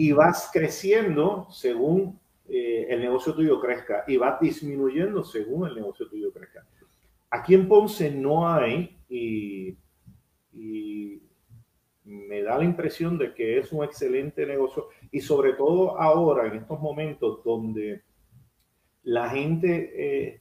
y 0.00 0.12
vas 0.12 0.48
creciendo 0.50 1.46
según 1.50 2.18
eh, 2.48 2.86
el 2.88 3.00
negocio 3.02 3.34
tuyo 3.34 3.60
crezca 3.60 4.02
y 4.08 4.16
vas 4.16 4.40
disminuyendo 4.40 5.22
según 5.22 5.68
el 5.68 5.74
negocio 5.74 6.08
tuyo 6.08 6.32
crezca. 6.32 6.66
Aquí 7.28 7.52
en 7.52 7.68
Ponce 7.68 8.10
no 8.10 8.50
hay 8.50 8.96
y, 9.10 9.76
me 12.02 12.42
da 12.42 12.56
la 12.56 12.64
impresión 12.64 13.18
de 13.18 13.34
que 13.34 13.58
es 13.58 13.72
un 13.72 13.84
excelente 13.84 14.46
negocio 14.46 14.88
y 15.12 15.20
sobre 15.20 15.52
todo 15.52 16.00
ahora 16.00 16.46
en 16.46 16.54
estos 16.60 16.80
momentos 16.80 17.44
donde 17.44 18.02
la 19.02 19.28
gente 19.28 19.92
eh, 19.94 20.40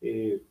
eh, 0.00 0.42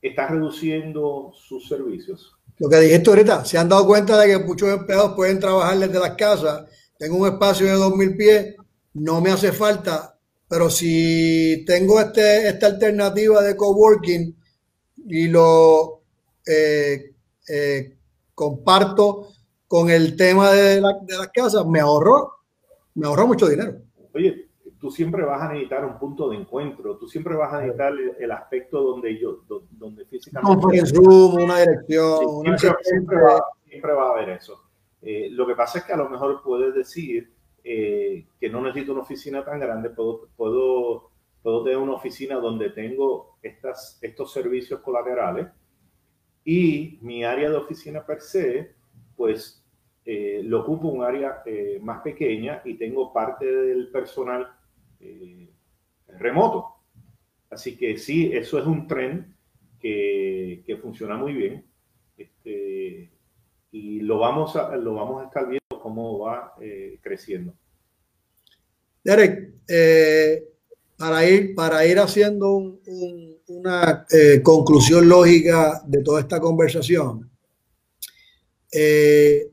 está 0.00 0.28
reduciendo 0.28 1.32
sus 1.34 1.68
servicios. 1.68 2.36
Lo 2.58 2.68
que 2.68 2.78
dijiste 2.78 3.10
ahorita, 3.10 3.44
se 3.44 3.58
han 3.58 3.68
dado 3.68 3.86
cuenta 3.86 4.16
de 4.20 4.28
que 4.28 4.44
muchos 4.44 4.68
empleados 4.68 5.14
pueden 5.16 5.40
trabajar 5.40 5.76
desde 5.78 5.98
las 5.98 6.14
casas 6.14 6.66
tengo 7.02 7.16
un 7.16 7.26
espacio 7.26 7.66
de 7.66 7.74
2.000 7.74 8.16
pies, 8.16 8.56
no 8.94 9.20
me 9.20 9.30
hace 9.30 9.50
falta, 9.50 10.16
pero 10.46 10.70
si 10.70 11.64
tengo 11.66 11.98
este, 11.98 12.46
esta 12.46 12.68
alternativa 12.68 13.42
de 13.42 13.56
coworking 13.56 14.36
y 15.08 15.26
lo 15.26 16.02
eh, 16.46 17.12
eh, 17.48 17.96
comparto 18.36 19.30
con 19.66 19.90
el 19.90 20.14
tema 20.14 20.52
de, 20.52 20.80
la, 20.80 20.96
de 21.02 21.18
las 21.18 21.26
casas, 21.30 21.66
me 21.66 21.80
ahorro, 21.80 22.34
me 22.94 23.08
ahorro 23.08 23.26
mucho 23.26 23.48
dinero. 23.48 23.78
Oye, 24.14 24.48
tú 24.78 24.88
siempre 24.92 25.24
vas 25.24 25.42
a 25.42 25.48
necesitar 25.48 25.84
un 25.84 25.98
punto 25.98 26.30
de 26.30 26.36
encuentro, 26.36 26.98
tú 26.98 27.08
siempre 27.08 27.34
vas 27.34 27.52
a 27.52 27.62
necesitar 27.62 27.92
el, 28.20 28.30
aspecto 28.30 28.80
donde 28.80 29.18
yo, 29.18 29.40
donde 29.72 30.04
físicamente... 30.04 31.00
una 31.00 31.58
dirección. 31.58 32.44
siempre, 32.84 33.16
va, 33.20 33.44
siempre 33.66 33.92
va 33.92 34.06
a 34.06 34.10
haber 34.12 34.28
eso. 34.28 34.71
Eh, 35.02 35.28
lo 35.30 35.46
que 35.46 35.56
pasa 35.56 35.80
es 35.80 35.84
que 35.84 35.92
a 35.92 35.96
lo 35.96 36.08
mejor 36.08 36.42
puedes 36.42 36.74
decir 36.74 37.32
eh, 37.64 38.26
que 38.38 38.48
no 38.48 38.62
necesito 38.62 38.92
una 38.92 39.02
oficina 39.02 39.44
tan 39.44 39.58
grande, 39.58 39.90
puedo, 39.90 40.28
puedo, 40.36 41.10
puedo 41.42 41.64
tener 41.64 41.78
una 41.78 41.94
oficina 41.94 42.36
donde 42.36 42.70
tengo 42.70 43.36
estas, 43.42 43.98
estos 44.00 44.32
servicios 44.32 44.80
colaterales 44.80 45.48
y 46.44 46.98
mi 47.02 47.24
área 47.24 47.50
de 47.50 47.56
oficina 47.56 48.06
per 48.06 48.20
se, 48.20 48.74
pues 49.16 49.64
eh, 50.04 50.40
lo 50.44 50.60
ocupo 50.60 50.88
un 50.88 51.02
área 51.02 51.42
más 51.80 52.02
pequeña 52.02 52.62
y 52.64 52.74
tengo 52.74 53.12
parte 53.12 53.46
del 53.46 53.88
personal 53.90 54.48
remoto. 56.06 56.76
Así 57.50 57.76
que 57.76 57.98
sí, 57.98 58.30
eso 58.32 58.58
es 58.58 58.66
un 58.66 58.86
tren 58.86 59.36
que, 59.80 60.62
que 60.64 60.76
funciona 60.76 61.16
muy 61.16 61.32
bien. 61.32 61.64
Este, 62.16 63.11
y 63.72 64.00
lo 64.00 64.18
vamos 64.18 64.54
a, 64.54 64.76
lo 64.76 64.94
vamos 64.94 65.22
a 65.22 65.26
estar 65.26 65.48
viendo 65.48 65.80
cómo 65.80 66.18
va 66.18 66.54
eh, 66.60 66.98
creciendo. 67.00 67.54
Derek, 69.02 69.54
eh, 69.66 70.44
para, 70.96 71.28
ir, 71.28 71.54
para 71.54 71.84
ir 71.86 71.98
haciendo 71.98 72.78
una 73.48 74.06
eh, 74.10 74.40
conclusión 74.42 75.08
lógica 75.08 75.82
de 75.86 76.02
toda 76.02 76.20
esta 76.20 76.38
conversación, 76.38 77.30
te 78.70 79.46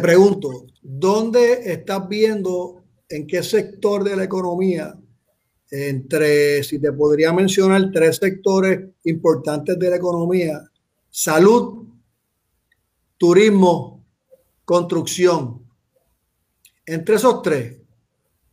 pregunto, 0.00 0.66
¿dónde 0.82 1.72
estás 1.72 2.06
viendo, 2.08 2.84
en 3.08 3.26
qué 3.26 3.42
sector 3.42 4.04
de 4.04 4.16
la 4.16 4.24
economía, 4.24 4.94
entre, 5.70 6.62
si 6.62 6.78
te 6.78 6.92
podría 6.92 7.32
mencionar 7.32 7.90
tres 7.92 8.16
sectores 8.16 8.80
importantes 9.04 9.78
de 9.78 9.90
la 9.90 9.96
economía, 9.96 10.60
salud, 11.10 11.86
turismo, 13.18 14.04
construcción. 14.64 15.62
Entre 16.84 17.16
esos 17.16 17.42
tres, 17.42 17.80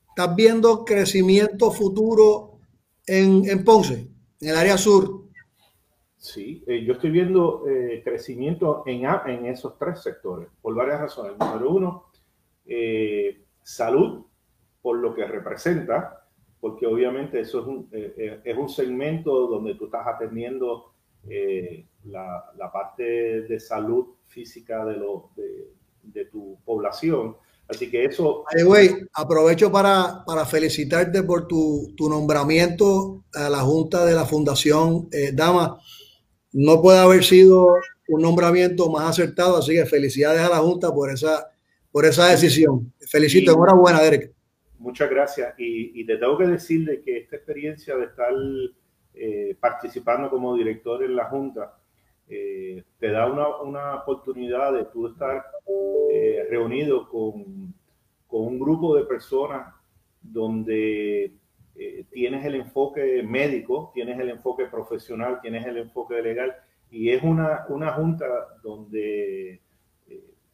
¿estás 0.09 0.35
viendo 0.35 0.85
crecimiento 0.85 1.71
futuro 1.71 2.59
en, 3.05 3.47
en 3.47 3.63
Ponce, 3.63 4.07
en 4.41 4.49
el 4.49 4.55
área 4.55 4.77
sur? 4.77 5.23
Sí, 6.17 6.63
eh, 6.67 6.85
yo 6.85 6.93
estoy 6.93 7.11
viendo 7.11 7.67
eh, 7.67 8.01
crecimiento 8.01 8.83
en, 8.85 9.03
en 9.05 9.45
esos 9.47 9.77
tres 9.77 10.01
sectores 10.01 10.47
por 10.61 10.73
varias 10.73 11.01
razones. 11.01 11.37
Número 11.37 11.69
uno, 11.69 12.05
eh, 12.65 13.43
salud, 13.61 14.23
por 14.81 14.99
lo 14.99 15.13
que 15.13 15.27
representa, 15.27 16.25
porque 16.61 16.87
obviamente 16.87 17.41
eso 17.41 17.59
es 17.59 17.67
un, 17.67 17.89
es 17.91 18.57
un 18.57 18.69
segmento 18.69 19.47
donde 19.47 19.75
tú 19.75 19.85
estás 19.85 20.07
atendiendo 20.07 20.93
la, 22.05 22.51
la, 22.57 22.71
parte 22.71 23.03
de 23.41 23.59
salud 23.59 24.07
física 24.27 24.85
de, 24.85 24.97
lo, 24.97 25.31
de, 25.35 25.73
de 26.03 26.25
tu 26.25 26.57
población. 26.65 27.37
Así 27.67 27.89
que 27.89 28.05
eso... 28.05 28.43
Hey, 28.51 28.89
aprovecho 29.13 29.71
para, 29.71 30.23
para, 30.25 30.45
felicitarte 30.45 31.23
por 31.23 31.47
tu, 31.47 31.93
tu, 31.95 32.09
nombramiento 32.09 33.23
a 33.33 33.49
la 33.49 33.59
Junta 33.59 34.05
de 34.05 34.13
la 34.13 34.25
Fundación 34.25 35.09
Dama 35.33 35.79
no 36.53 36.81
puede 36.81 36.99
haber 36.99 37.23
sido 37.23 37.75
un 38.07 38.21
nombramiento 38.21 38.89
más 38.89 39.09
acertado, 39.09 39.57
así 39.57 39.73
que 39.73 39.85
felicidades 39.85 40.41
a 40.41 40.49
la 40.49 40.57
Junta 40.57 40.93
por 40.93 41.09
esa, 41.11 41.51
por 41.91 42.05
esa 42.05 42.29
decisión. 42.29 42.93
Felicito, 43.09 43.53
enhorabuena, 43.53 44.01
Derek. 44.01 44.33
Muchas 44.77 45.09
gracias. 45.09 45.53
Y, 45.57 46.05
te 46.05 46.17
tengo 46.17 46.37
que 46.37 46.47
decir 46.47 47.01
que 47.03 47.19
esta 47.19 47.37
experiencia 47.37 47.95
de 47.95 48.05
estar 48.05 48.33
eh, 49.15 49.57
participando 49.59 50.29
como 50.29 50.55
director 50.55 51.03
en 51.03 51.15
la 51.15 51.25
Junta 51.25 51.73
eh, 52.29 52.83
te 52.99 53.11
da 53.11 53.27
una, 53.27 53.57
una, 53.57 53.95
oportunidad 53.95 54.73
de 54.73 54.85
tú 54.85 55.07
estar 55.07 55.45
eh, 56.11 56.47
reunido 56.49 57.09
con, 57.09 57.73
con 58.27 58.47
un 58.47 58.59
grupo 58.59 58.95
de 58.95 59.03
personas 59.03 59.73
donde 60.21 61.33
eh, 61.75 62.05
tienes 62.11 62.45
el 62.45 62.55
enfoque 62.55 63.21
médico, 63.23 63.91
tienes 63.93 64.19
el 64.19 64.29
enfoque 64.29 64.65
profesional, 64.67 65.41
tienes 65.41 65.65
el 65.65 65.77
enfoque 65.77 66.21
legal 66.21 66.55
y 66.89 67.09
es 67.09 67.21
una, 67.23 67.65
una 67.69 67.91
junta 67.93 68.25
donde 68.63 69.61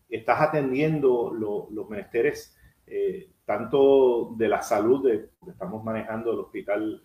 estás 0.10 0.42
atendiendo 0.42 1.32
los 1.70 1.90
menesteres 1.90 2.56
tanto 3.46 4.34
de 4.38 4.48
la 4.48 4.62
salud, 4.64 5.08
de, 5.08 5.30
estamos 5.48 5.84
manejando 5.84 6.32
el 6.32 6.40
hospital 6.40 7.04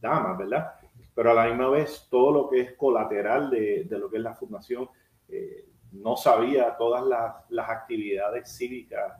Damas, 0.00 0.38
¿verdad? 0.38 0.72
Pero 1.14 1.30
a 1.30 1.34
la 1.34 1.46
misma 1.46 1.68
vez 1.70 2.08
todo 2.10 2.32
lo 2.32 2.50
que 2.50 2.60
es 2.60 2.72
colateral 2.72 3.50
de, 3.50 3.84
de 3.84 3.98
lo 3.98 4.10
que 4.10 4.16
es 4.16 4.22
la 4.22 4.34
fundación, 4.34 4.88
no 5.92 6.16
sabía 6.16 6.76
todas 6.76 7.04
las, 7.06 7.34
las 7.48 7.70
actividades 7.70 8.56
cívicas, 8.56 9.14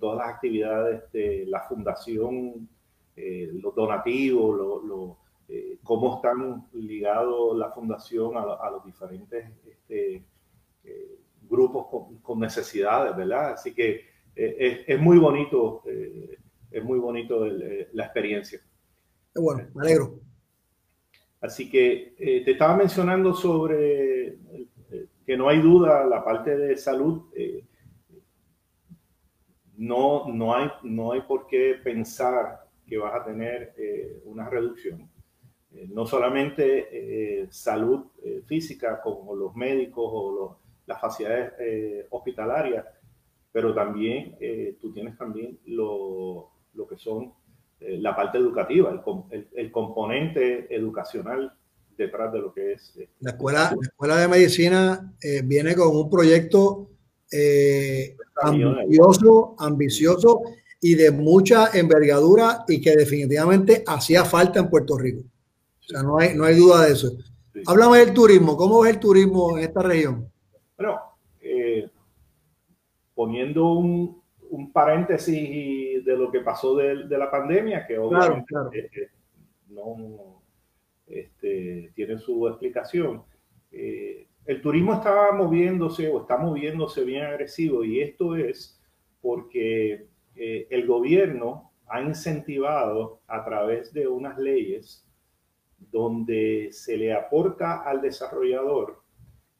todas 0.00 0.18
las 0.18 0.28
actividades 0.28 1.10
de 1.12 1.44
la 1.46 1.60
fundación 1.60 2.68
eh, 3.14 3.50
los 3.52 3.74
donativos, 3.74 4.84
lo, 4.86 5.18
eh, 5.48 5.78
cómo 5.82 6.16
están 6.16 6.66
ligados 6.72 7.56
la 7.58 7.70
fundación 7.70 8.38
a, 8.38 8.70
los 8.70 8.86
diferentes 8.86 9.50
este, 9.66 10.24
eh, 10.84 11.18
grupos 11.42 11.86
con, 12.22 12.40
necesidades, 12.40 13.14
¿verdad? 13.14 13.52
Así 13.52 13.74
que 13.74 14.06
es, 14.34 14.98
muy 14.98 15.18
bonito, 15.18 15.82
es 16.70 16.82
muy 16.82 16.98
bonito 16.98 17.44
la 17.44 18.04
experiencia. 18.04 18.60
Bueno, 19.34 19.68
me 19.74 19.82
alegro. 19.82 20.20
Así 21.42 21.68
que 21.68 22.14
te 22.16 22.50
estaba 22.52 22.76
mencionando 22.76 23.34
sobre 23.34 24.38
que 25.26 25.36
no 25.36 25.48
hay 25.48 25.60
duda 25.60 26.04
la 26.04 26.24
parte 26.24 26.56
de 26.56 26.76
salud. 26.76 27.22
no, 29.76 30.28
no, 30.28 30.54
hay, 30.54 30.70
no 30.84 31.12
hay 31.12 31.22
por 31.22 31.46
qué 31.46 31.74
pensar 31.82 32.68
que 32.86 32.98
vas 32.98 33.14
a 33.14 33.24
tener 33.24 33.74
eh, 33.76 34.20
una 34.24 34.48
reducción. 34.48 35.08
Eh, 35.72 35.88
no 35.90 36.04
solamente 36.06 36.88
eh, 37.42 37.48
salud 37.50 38.06
física 38.46 39.00
como 39.00 39.34
los 39.34 39.54
médicos 39.56 40.04
o 40.06 40.58
las 40.86 41.00
facilidades 41.00 42.06
hospitalarias, 42.10 42.84
pero 43.50 43.74
también 43.74 44.36
tú 44.80 44.92
tienes 44.92 45.16
también 45.16 45.58
lo, 45.66 46.50
lo 46.74 46.86
que 46.86 46.96
son 46.96 47.32
la 47.98 48.14
parte 48.14 48.38
educativa, 48.38 48.90
el, 49.30 49.48
el, 49.54 49.72
componente 49.72 50.74
educacional 50.74 51.52
detrás 51.96 52.32
de 52.32 52.38
lo 52.38 52.52
que 52.52 52.72
es. 52.72 52.98
La 53.20 53.30
escuela, 53.30 53.72
la 53.78 53.86
escuela 53.86 54.16
de 54.16 54.28
medicina 54.28 55.12
viene 55.44 55.74
con 55.74 55.96
un 55.96 56.10
proyecto 56.10 56.90
ambicioso, 58.42 59.56
ambicioso 59.58 60.42
y 60.80 60.96
de 60.96 61.12
mucha 61.12 61.70
envergadura 61.78 62.64
y 62.66 62.80
que 62.80 62.96
definitivamente 62.96 63.84
hacía 63.86 64.24
falta 64.24 64.58
en 64.58 64.68
Puerto 64.68 64.98
Rico. 64.98 65.22
O 65.80 65.84
sea, 65.84 66.02
no 66.02 66.18
hay, 66.18 66.34
no 66.34 66.44
hay 66.44 66.56
duda 66.56 66.86
de 66.86 66.92
eso. 66.92 67.12
Háblame 67.66 67.98
del 67.98 68.12
turismo. 68.12 68.56
¿Cómo 68.56 68.84
es 68.84 68.94
el 68.94 69.00
turismo 69.00 69.56
en 69.56 69.64
esta 69.64 69.82
región? 69.82 70.28
Bueno, 70.76 70.98
eh, 71.40 71.88
poniendo 73.14 73.72
un, 73.72 74.21
un, 74.52 74.72
paréntesis 74.72 76.04
de 76.04 76.16
lo 76.16 76.30
que 76.30 76.40
pasó 76.40 76.76
de, 76.76 77.06
de 77.06 77.18
la 77.18 77.30
pandemia, 77.30 77.86
que 77.86 77.98
obviamente 77.98 78.54
eh, 78.74 78.90
eh, 78.94 79.08
no 79.68 80.42
este, 81.06 81.92
tiene 81.94 82.18
su 82.18 82.46
explicación. 82.48 83.22
el 83.70 84.60
turismo 84.60 84.94
estaba 84.94 85.32
moviéndose 85.32 86.08
o 86.08 86.22
está 86.22 86.36
moviéndose 86.36 87.04
bien 87.04 87.24
agresivo 87.24 87.84
y 87.84 88.00
esto 88.00 88.36
es 88.36 88.78
porque 89.22 90.08
eh, 90.34 90.66
el 90.70 90.86
gobierno 90.86 91.72
ha 91.86 92.02
incentivado 92.02 93.20
a 93.26 93.44
través 93.44 93.92
de 93.92 94.08
unas 94.08 94.38
leyes 94.38 95.06
donde 95.78 96.68
se 96.72 96.96
le 96.96 97.12
aporta 97.12 97.82
al 97.82 98.00
desarrollador 98.00 99.02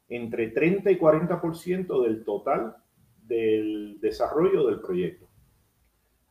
entre 0.09 0.49
30 0.49 0.90
y 0.90 0.99
40% 0.99 2.03
del 2.03 2.24
total 2.24 2.76
del 3.33 3.99
desarrollo 4.01 4.66
del 4.66 4.80
proyecto. 4.80 5.26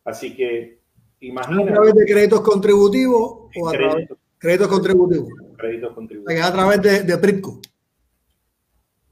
Así 0.04 0.36
que 0.36 0.80
imagina. 1.22 1.64
¿A 1.64 1.74
través 1.74 1.96
de 1.96 2.06
créditos 2.06 2.42
contributivos 2.42 3.50
o 3.60 3.70
a 3.70 3.72
través 3.72 4.10
de 4.10 4.16
créditos 4.38 4.68
contributivos? 4.68 5.30
Créditos 5.58 5.94
contributivos. 5.94 6.44
a 6.44 6.54
través 6.54 6.82
de, 6.82 7.04
de 7.04 7.18
PRIPCO. 7.18 7.60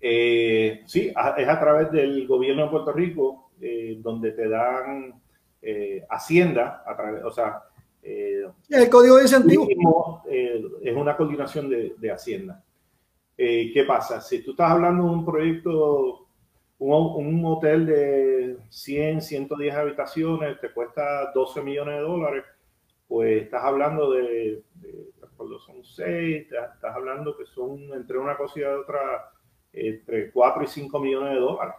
Eh, 0.01 0.81
sí, 0.85 1.07
es 1.09 1.47
a 1.47 1.59
través 1.59 1.91
del 1.91 2.25
gobierno 2.27 2.63
de 2.63 2.69
Puerto 2.69 2.93
Rico, 2.93 3.51
eh, 3.59 3.97
donde 3.99 4.31
te 4.31 4.47
dan 4.47 5.21
eh, 5.61 6.05
Hacienda, 6.09 6.83
a 6.85 6.95
través, 6.95 7.23
o 7.23 7.31
sea, 7.31 7.63
el 8.01 8.89
código 8.89 9.17
de 9.17 9.23
incentivo 9.23 10.23
eh, 10.29 10.63
es 10.81 10.95
una 10.95 11.17
coordinación 11.17 11.69
de, 11.69 11.95
de 11.97 12.11
Hacienda. 12.11 12.63
¿Qué 13.35 13.85
pasa? 13.87 14.19
Si 14.19 14.43
tú 14.43 14.51
estás 14.51 14.71
hablando 14.71 15.03
de 15.03 15.09
un 15.11 15.25
proyecto, 15.25 16.28
un, 16.79 17.35
un, 17.35 17.45
hotel 17.45 17.85
de 17.85 18.57
100, 18.69 19.21
110 19.21 19.75
habitaciones, 19.75 20.59
te 20.59 20.71
cuesta 20.71 21.31
12 21.33 21.61
millones 21.61 21.95
de 21.95 22.01
dólares, 22.01 22.43
pues 23.07 23.43
estás 23.43 23.63
hablando 23.63 24.11
de, 24.11 24.63
de 24.75 25.09
son 25.59 25.83
6, 25.83 26.47
estás 26.51 26.95
hablando 26.95 27.37
que 27.37 27.45
son 27.45 27.93
entre 27.93 28.17
una 28.17 28.35
cosa 28.37 28.59
y 28.59 28.63
otra, 28.63 29.31
entre 29.73 30.31
4 30.31 30.63
y 30.63 30.67
5 30.67 30.99
millones 30.99 31.33
de 31.33 31.39
dólares, 31.39 31.75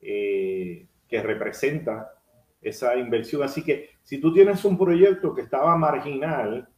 que 0.00 1.22
representa 1.22 2.14
esa 2.60 2.96
inversión. 2.96 3.42
Así 3.42 3.64
que 3.64 3.90
si 4.02 4.20
tú 4.20 4.32
tienes 4.32 4.64
un 4.64 4.78
proyecto 4.78 5.34
que 5.34 5.42
estaba 5.42 5.76
marginal, 5.76 6.68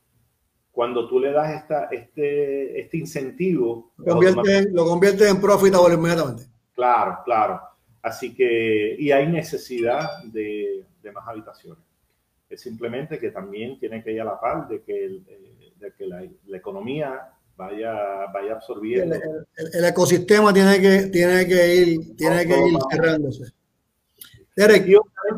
cuando 0.70 1.06
tú 1.06 1.20
le 1.20 1.32
das 1.32 1.52
esta, 1.62 1.84
este, 1.86 2.80
este 2.80 2.96
incentivo... 2.96 3.92
Lo 3.98 4.14
convierte, 4.14 4.70
lo 4.70 4.86
convierte 4.86 5.28
en 5.28 5.40
profitable 5.40 5.94
inmediatamente. 5.94 6.44
Claro, 6.82 7.18
claro. 7.24 7.60
Así 8.02 8.34
que, 8.34 8.96
y 8.98 9.12
hay 9.12 9.28
necesidad 9.28 10.24
de, 10.24 10.84
de, 11.00 11.12
más 11.12 11.28
habitaciones. 11.28 11.84
Es 12.50 12.60
simplemente 12.60 13.20
que 13.20 13.30
también 13.30 13.78
tiene 13.78 14.02
que 14.02 14.10
ir 14.10 14.20
a 14.20 14.24
la 14.24 14.40
par 14.40 14.66
de 14.66 14.82
que, 14.82 15.04
el, 15.04 15.24
eh, 15.28 15.72
de 15.78 15.92
que 15.92 16.06
la, 16.06 16.24
la, 16.46 16.56
economía 16.56 17.30
vaya, 17.56 18.26
vaya 18.34 18.54
absorbiendo. 18.54 19.14
El, 19.14 19.22
el, 19.56 19.74
el, 19.74 19.84
ecosistema 19.84 20.52
tiene 20.52 20.80
que, 20.80 21.06
tiene 21.06 21.46
que 21.46 21.76
ir, 21.76 22.16
tiene 22.16 22.44
que 22.44 22.58
ir 22.66 22.78
cerrándose. 22.90 23.52
Derek, 24.56 24.84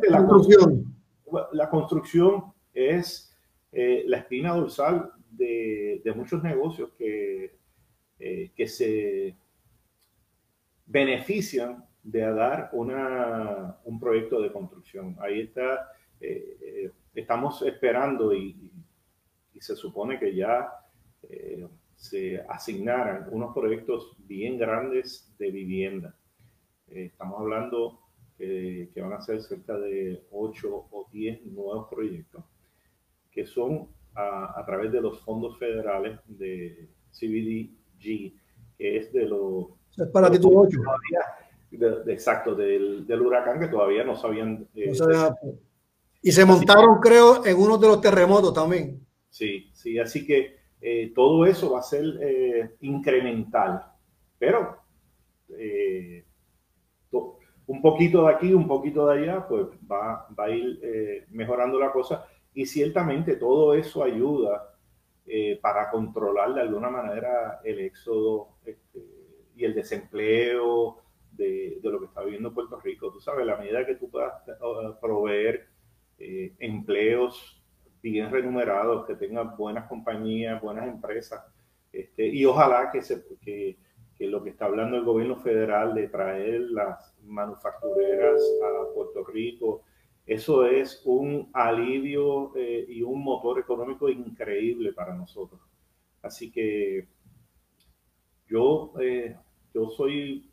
la 0.08 0.26
construcción, 0.26 0.96
la 1.52 1.68
construcción 1.68 2.54
es 2.72 3.36
eh, 3.70 4.04
la 4.06 4.16
espina 4.16 4.54
dorsal 4.54 5.10
de, 5.30 6.00
de 6.02 6.12
muchos 6.14 6.42
negocios 6.42 6.88
que, 6.96 7.58
eh, 8.18 8.50
que 8.56 8.66
se 8.66 9.36
benefician 10.86 11.84
de 12.02 12.20
dar 12.20 12.70
una, 12.72 13.78
un 13.84 13.98
proyecto 13.98 14.40
de 14.40 14.52
construcción. 14.52 15.16
Ahí 15.20 15.40
está, 15.40 15.90
eh, 16.20 16.90
estamos 17.14 17.62
esperando 17.62 18.34
y, 18.34 18.70
se 19.60 19.76
supone 19.76 20.18
que 20.18 20.34
ya 20.36 20.68
se 21.96 22.38
asignaran 22.50 23.28
unos 23.30 23.54
proyectos 23.54 24.14
bien 24.18 24.58
grandes 24.58 25.34
de 25.38 25.50
vivienda. 25.50 26.14
estamos 26.88 27.40
hablando 27.40 28.04
que, 28.36 28.90
van 28.96 29.12
a 29.12 29.20
ser 29.20 29.42
cerca 29.42 29.78
de 29.78 30.24
8 30.30 30.88
o 30.90 31.08
10 31.12 31.46
nuevos 31.46 31.88
proyectos, 31.88 32.44
que 33.30 33.46
son 33.46 33.88
a, 34.14 34.62
través 34.66 34.92
de 34.92 35.00
los 35.00 35.20
fondos 35.22 35.58
federales 35.58 36.20
de 36.26 36.88
CBDG, 37.10 38.34
que 38.76 38.98
es 38.98 39.12
de 39.12 39.26
los... 39.26 39.66
Es 39.96 40.08
para 40.08 40.30
título 40.30 40.60
8. 40.60 40.78
exacto, 42.06 42.54
del, 42.54 43.06
del, 43.06 43.20
huracán 43.20 43.60
que 43.60 43.68
todavía 43.68 44.04
no 44.04 44.16
sabían... 44.16 44.66
Eh, 44.74 44.92
y 46.22 46.32
se 46.32 46.44
montaron, 46.44 47.00
creo, 47.00 47.44
en 47.44 47.56
uno 47.56 47.76
de 47.78 47.86
los 47.86 48.00
terremotos 48.00 48.54
también. 48.54 49.06
Sí, 49.28 49.70
sí, 49.72 49.98
así 49.98 50.26
que 50.26 50.56
eh, 50.80 51.12
todo 51.14 51.44
eso 51.44 51.72
va 51.72 51.80
a 51.80 51.82
ser 51.82 52.04
eh, 52.20 52.76
incremental, 52.80 53.84
pero 54.38 54.82
un 57.66 57.80
poquito 57.80 58.26
de 58.26 58.34
aquí, 58.34 58.52
un 58.52 58.66
poquito 58.66 59.06
de 59.06 59.22
allá, 59.22 59.46
pues 59.46 59.66
va, 59.90 60.26
va 60.38 60.44
a 60.44 60.50
ir 60.50 61.26
mejorando 61.30 61.78
la 61.78 61.92
cosa 61.92 62.26
y 62.52 62.66
ciertamente 62.66 63.36
todo 63.36 63.74
eso 63.74 64.02
ayuda 64.02 64.73
para 65.60 65.90
controlar 65.90 66.54
de 66.54 66.60
alguna 66.60 66.90
manera 66.90 67.60
el 67.64 67.80
éxodo 67.80 68.58
este, 68.66 69.00
y 69.56 69.64
el 69.64 69.74
desempleo 69.74 71.04
de, 71.32 71.80
lo 71.82 72.00
que 72.00 72.06
está 72.06 72.22
viviendo 72.22 72.54
Puerto 72.54 72.78
Rico. 72.80 73.10
Tú 73.10 73.20
sabes, 73.20 73.46
la 73.46 73.56
medida 73.56 73.86
que 73.86 73.96
tú 73.96 74.10
puedas 74.10 74.32
proveer 75.00 75.68
eh, 76.18 76.54
empleos 76.58 77.60
bien 78.02 78.30
remunerados, 78.30 79.06
que 79.06 79.14
tengan 79.14 79.56
buenas 79.56 79.88
compañías, 79.88 80.60
buenas 80.60 80.86
empresas. 80.86 81.42
Este, 81.90 82.26
y 82.26 82.44
ojalá 82.44 82.90
que, 82.92 83.78
lo 84.20 84.42
que 84.42 84.50
está 84.50 84.66
hablando 84.66 84.96
el 84.96 85.04
gobierno 85.04 85.36
federal 85.36 85.94
de 85.94 86.08
traer 86.08 86.60
las 86.70 87.14
manufactureras 87.22 88.42
a 88.62 88.94
Puerto 88.94 89.24
Rico, 89.24 89.82
eso 90.26 90.66
es 90.66 91.02
un 91.04 91.50
alivio 91.52 92.56
eh, 92.56 92.86
y 92.88 93.02
un 93.02 93.22
motor 93.22 93.58
económico 93.58 94.08
increíble 94.08 94.92
para 94.92 95.14
nosotros. 95.14 95.60
Así 96.22 96.50
que 96.50 97.08
yo, 98.48 98.92
eh, 99.00 99.36
yo 99.72 99.90
soy 99.90 100.50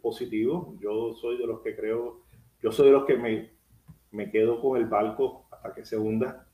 positivo, 0.00 0.76
yo 0.78 1.14
soy 1.14 1.38
de 1.38 1.46
los 1.46 1.60
que 1.62 1.74
creo, 1.74 2.26
yo 2.62 2.70
soy 2.70 2.86
de 2.86 2.92
los 2.92 3.06
que 3.06 3.16
me 3.16 3.54
me 4.14 4.30
quedo 4.30 4.60
con 4.60 4.78
el 4.78 4.86
barco 4.86 5.46
hasta 5.50 5.74
que 5.74 5.84
se 5.84 5.96
hunda. 5.96 6.46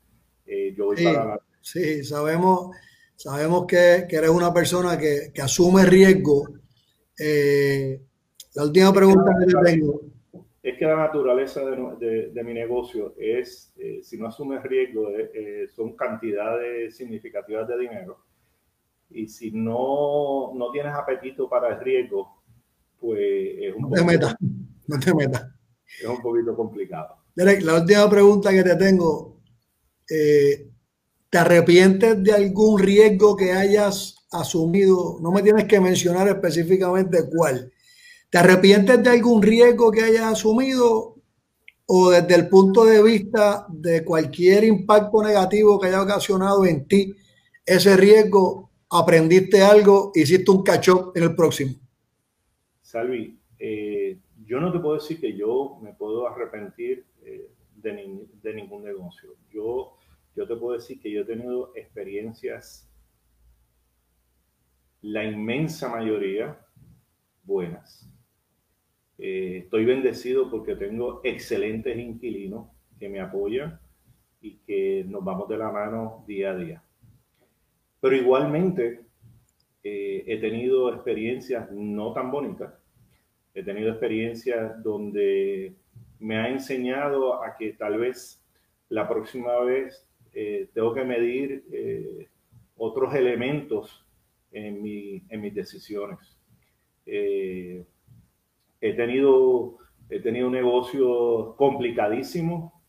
Eh, 0.45 0.73
yo 0.75 0.87
voy 0.87 0.97
sí, 0.97 1.03
para 1.05 1.39
Sí, 1.61 2.03
sabemos, 2.03 2.75
sabemos 3.15 3.67
que, 3.67 4.07
que, 4.09 4.15
eres 4.15 4.31
una 4.31 4.51
persona 4.51 4.97
que, 4.97 5.31
que 5.33 5.41
asume 5.41 5.85
riesgo. 5.85 6.49
Eh, 7.17 8.01
la 8.55 8.63
última 8.63 8.91
pregunta 8.91 9.31
que 9.39 9.45
te 9.45 9.71
tengo. 9.71 10.01
Es 10.63 10.77
que 10.77 10.85
la 10.85 10.95
naturaleza 10.95 11.61
de, 11.65 12.29
de, 12.31 12.43
mi 12.43 12.53
negocio 12.53 13.15
es, 13.17 13.73
eh, 13.77 14.01
si 14.03 14.17
no 14.17 14.27
asumes 14.27 14.61
riesgo, 14.61 15.07
son 15.75 15.95
cantidades 15.95 16.95
significativas 16.95 17.67
de 17.67 17.79
dinero. 17.79 18.19
Y 19.09 19.27
si 19.27 19.51
no, 19.51 20.53
no 20.53 20.71
tienes 20.71 20.93
apetito 20.93 21.49
para 21.49 21.69
el 21.69 21.79
riesgo, 21.79 22.41
pues 22.99 23.19
es 23.59 23.75
un 23.75 23.81
no 23.81 23.89
te 23.89 24.03
metas, 24.03 24.35
no 24.87 24.99
te 24.99 25.13
metas. 25.13 25.47
Es 25.99 26.07
un 26.07 26.21
poquito 26.21 26.55
complicado. 26.55 27.15
Derek, 27.35 27.63
la 27.63 27.81
última 27.81 28.09
pregunta 28.09 28.51
que 28.51 28.63
te 28.63 28.75
tengo. 28.75 29.41
Eh, 30.09 30.67
¿Te 31.29 31.37
arrepientes 31.37 32.21
de 32.21 32.33
algún 32.33 32.77
riesgo 32.77 33.37
que 33.37 33.53
hayas 33.53 34.15
asumido? 34.31 35.17
No 35.21 35.31
me 35.31 35.41
tienes 35.41 35.63
que 35.63 35.79
mencionar 35.79 36.27
específicamente 36.27 37.19
cuál. 37.33 37.71
¿Te 38.31 38.39
arrepientes 38.39 39.03
de 39.03 39.09
algún 39.09 39.43
riesgo 39.43 39.91
que 39.91 40.01
hayas 40.01 40.23
asumido 40.23 41.17
o 41.85 42.09
desde 42.09 42.33
el 42.33 42.49
punto 42.49 42.85
de 42.85 43.03
vista 43.03 43.67
de 43.69 44.03
cualquier 44.03 44.63
impacto 44.63 45.21
negativo 45.21 45.79
que 45.79 45.87
haya 45.87 46.01
ocasionado 46.01 46.65
en 46.65 46.87
ti 46.87 47.13
ese 47.65 47.95
riesgo, 47.97 48.71
aprendiste 48.89 49.61
algo, 49.61 50.11
hiciste 50.15 50.49
un 50.49 50.63
catch 50.63 50.89
en 51.13 51.23
el 51.23 51.35
próximo? 51.35 51.75
Salvi, 52.81 53.37
eh, 53.59 54.17
yo 54.45 54.59
no 54.59 54.71
te 54.71 54.79
puedo 54.79 54.95
decir 54.95 55.19
que 55.19 55.35
yo 55.37 55.77
me 55.83 55.93
puedo 55.93 56.27
arrepentir 56.27 57.05
de, 57.81 58.53
ningún 58.53 58.83
negocio. 58.83 59.35
Yo, 59.51 59.97
yo 60.35 60.47
te 60.47 60.55
puedo 60.55 60.77
decir 60.77 60.99
que 61.01 61.11
yo 61.11 61.21
he 61.21 61.25
tenido 61.25 61.73
experiencias, 61.75 62.89
la 65.01 65.23
inmensa 65.23 65.89
mayoría, 65.89 66.59
buenas. 67.43 68.10
Eh, 69.23 69.59
estoy 69.65 69.85
bendecido 69.85 70.49
porque 70.49 70.75
tengo 70.75 71.21
excelentes 71.23 71.95
inquilinos 71.95 72.69
que 72.99 73.07
me 73.07 73.19
apoyan 73.19 73.79
y 74.41 74.57
que 74.65 75.05
nos 75.07 75.23
vamos 75.23 75.47
de 75.47 75.57
la 75.57 75.71
mano 75.71 76.25
día 76.27 76.51
a 76.51 76.55
día. 76.57 76.83
Pero 77.99 78.15
igualmente 78.15 79.01
eh, 79.83 80.23
he 80.25 80.37
tenido 80.37 80.91
experiencias 80.91 81.71
no 81.71 82.13
tan 82.13 82.31
bonitas. 82.31 82.73
He 83.53 83.61
tenido 83.61 83.91
experiencias 83.91 84.81
donde 84.81 85.75
me 86.17 86.37
ha 86.37 86.49
enseñado 86.49 87.43
a 87.43 87.55
que 87.55 87.73
tal 87.73 87.99
vez 87.99 88.43
la 88.89 89.07
próxima 89.07 89.59
vez 89.59 90.07
eh, 90.33 90.67
tengo 90.73 90.95
que 90.95 91.03
medir 91.03 91.63
eh, 91.71 92.27
otros 92.75 93.13
elementos 93.13 94.03
en, 94.51 94.81
mi, 94.81 95.21
en 95.29 95.41
mis 95.41 95.53
decisiones. 95.53 96.37
Eh, 97.05 97.85
he, 98.81 98.93
tenido, 98.93 99.77
he 100.09 100.19
tenido 100.19 100.47
un 100.47 100.53
negocio 100.53 101.55
complicadísimo 101.55 102.83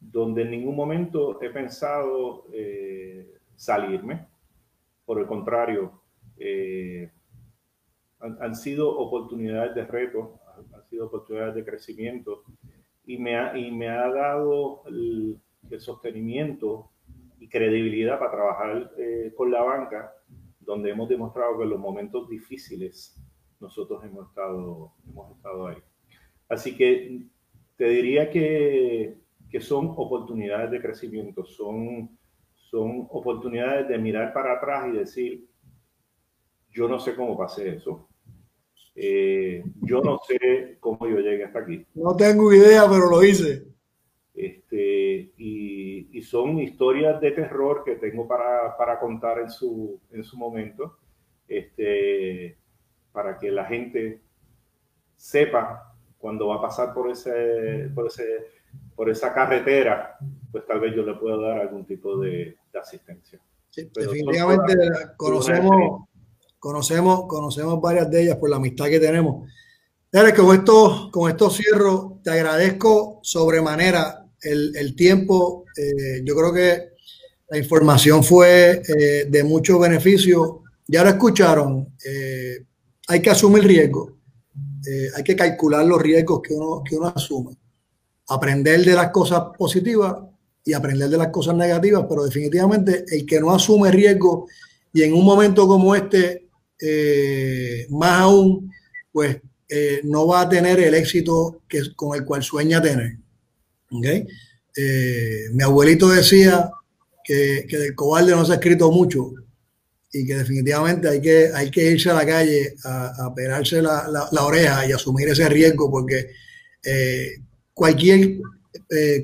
donde 0.00 0.42
en 0.42 0.50
ningún 0.50 0.74
momento 0.74 1.40
he 1.42 1.50
pensado 1.50 2.46
salirme. 3.54 4.26
Por 5.04 5.20
el 5.20 5.26
contrario, 5.26 6.00
han, 8.20 8.38
han, 8.40 8.54
sido 8.54 8.96
oportunidades 8.96 9.74
de 9.74 9.84
reto, 9.84 10.40
han 10.74 10.84
sido 10.88 11.06
oportunidades 11.06 11.54
de 11.54 11.64
crecimiento 11.64 12.42
y 13.06 13.18
me 13.18 13.36
ha, 13.36 13.56
y 13.56 13.70
me 13.70 13.88
ha 13.88 14.08
dado 14.10 14.82
el, 14.86 15.40
sostenimiento 15.78 16.90
y 17.40 17.48
credibilidad 17.48 18.20
para 18.20 18.30
trabajar 18.30 18.92
eh, 18.98 19.32
con 19.36 19.50
la 19.50 19.62
banca, 19.62 20.12
donde 20.60 20.90
hemos 20.90 21.08
demostrado 21.08 21.58
que 21.58 21.64
en 21.64 21.70
los 21.70 21.80
momentos 21.80 22.28
difíciles 22.28 23.20
nosotros 23.60 24.04
hemos 24.04 24.28
estado, 24.28 24.92
hemos 25.08 25.36
estado 25.36 25.68
ahí. 25.68 25.78
Así 26.48 26.76
que 26.76 27.22
te 27.76 27.88
diría 27.88 28.30
que, 28.30 29.18
que 29.50 29.60
son 29.60 29.94
oportunidades 29.96 30.70
de 30.70 30.80
crecimiento, 30.80 31.44
son, 31.44 32.16
son 32.54 33.06
oportunidades 33.10 33.88
de 33.88 33.98
mirar 33.98 34.32
para 34.32 34.54
atrás 34.54 34.88
y 34.88 34.96
decir, 34.98 35.48
yo 36.70 36.88
no 36.88 36.98
sé 36.98 37.14
cómo 37.14 37.36
pasé 37.36 37.76
eso, 37.76 38.08
eh, 38.94 39.62
yo 39.82 40.00
no 40.00 40.18
sé 40.26 40.78
cómo 40.80 41.06
yo 41.06 41.18
llegué 41.18 41.44
hasta 41.44 41.60
aquí. 41.60 41.86
No 41.94 42.16
tengo 42.16 42.52
idea, 42.52 42.88
pero 42.88 43.10
lo 43.10 43.22
hice. 43.22 43.66
Este, 44.34 45.32
y, 45.36 46.18
y, 46.18 46.22
son 46.22 46.58
historias 46.58 47.20
de 47.20 47.30
terror 47.30 47.82
que 47.84 47.96
tengo 47.96 48.28
para, 48.28 48.76
para, 48.76 49.00
contar 49.00 49.38
en 49.38 49.50
su, 49.50 49.98
en 50.10 50.22
su 50.22 50.36
momento, 50.36 50.98
este, 51.48 52.58
para 53.16 53.38
que 53.38 53.50
la 53.50 53.64
gente 53.64 54.20
sepa 55.16 55.96
cuando 56.18 56.48
va 56.48 56.56
a 56.56 56.60
pasar 56.60 56.92
por, 56.92 57.10
ese, 57.10 57.90
por, 57.94 58.08
ese, 58.08 58.24
por 58.94 59.08
esa 59.08 59.32
carretera, 59.32 60.18
pues 60.52 60.66
tal 60.66 60.80
vez 60.80 60.94
yo 60.94 61.02
le 61.02 61.14
pueda 61.14 61.38
dar 61.38 61.60
algún 61.60 61.86
tipo 61.86 62.18
de, 62.18 62.58
de 62.70 62.78
asistencia. 62.78 63.40
Sí, 63.70 63.90
definitivamente 63.94 64.74
conocemos 65.16 66.06
Conocemos, 66.58 67.26
conocemos 67.28 67.80
varias 67.80 68.10
de 68.10 68.24
ellas 68.24 68.36
por 68.38 68.50
la 68.50 68.56
amistad 68.56 68.86
que 68.86 68.98
tenemos. 68.98 69.48
Derek, 70.10 70.36
con 70.36 70.52
esto, 70.52 71.10
con 71.12 71.30
esto 71.30 71.48
cierro. 71.48 72.18
Te 72.24 72.30
agradezco 72.30 73.20
sobremanera 73.22 74.26
el, 74.42 74.74
el 74.76 74.96
tiempo. 74.96 75.64
Eh, 75.76 76.22
yo 76.24 76.34
creo 76.34 76.52
que 76.52 76.88
la 77.50 77.58
información 77.58 78.24
fue 78.24 78.82
eh, 78.82 79.26
de 79.28 79.44
mucho 79.44 79.78
beneficio. 79.78 80.62
Ya 80.88 81.04
lo 81.04 81.10
escucharon. 81.10 81.94
Eh, 82.04 82.64
hay 83.06 83.22
que 83.22 83.30
asumir 83.30 83.64
riesgo. 83.64 84.16
hay 85.16 85.22
que 85.24 85.36
calcular 85.36 85.84
los 85.84 86.00
riesgos 86.00 86.40
que 86.42 86.54
uno, 86.54 86.82
que 86.84 86.96
uno 86.96 87.12
asume. 87.14 87.56
Aprender 88.28 88.84
de 88.84 88.94
las 88.94 89.10
cosas 89.10 89.42
positivas 89.56 90.16
y 90.64 90.72
aprender 90.72 91.08
de 91.08 91.18
las 91.18 91.28
cosas 91.28 91.54
negativas, 91.54 92.04
pero 92.08 92.24
definitivamente 92.24 93.04
el 93.08 93.24
que 93.24 93.40
no 93.40 93.54
asume 93.54 93.90
riesgo 93.90 94.48
y 94.92 95.02
en 95.02 95.14
un 95.14 95.24
momento 95.24 95.66
como 95.68 95.94
este 95.94 96.48
eh, 96.80 97.86
más 97.90 98.20
aún, 98.22 98.70
pues 99.12 99.38
eh, 99.68 100.00
no 100.04 100.26
va 100.26 100.42
a 100.42 100.48
tener 100.48 100.80
el 100.80 100.94
éxito 100.94 101.62
que, 101.68 101.94
con 101.94 102.16
el 102.16 102.24
cual 102.24 102.42
sueña 102.42 102.82
tener. 102.82 103.16
¿Okay? 103.90 104.26
Eh, 104.76 105.44
mi 105.52 105.62
abuelito 105.62 106.08
decía 106.08 106.70
que, 107.24 107.66
que, 107.68 107.78
del 107.78 107.94
cobarde 107.94 108.32
no 108.32 108.44
se 108.44 108.52
ha 108.52 108.56
escrito 108.56 108.90
mucho 108.90 109.32
y 110.20 110.26
que 110.26 110.36
definitivamente 110.36 111.08
hay 111.08 111.20
que, 111.20 111.50
hay 111.54 111.70
que 111.70 111.90
irse 111.90 112.10
a 112.10 112.14
la 112.14 112.26
calle 112.26 112.74
a, 112.84 113.26
a 113.26 113.34
pegarse 113.34 113.82
la, 113.82 114.08
la, 114.30 114.44
oreja 114.44 114.86
y 114.86 114.92
asumir 114.92 115.28
ese 115.28 115.48
riesgo 115.48 115.90
porque 115.90 116.30
cualquier 117.74 118.38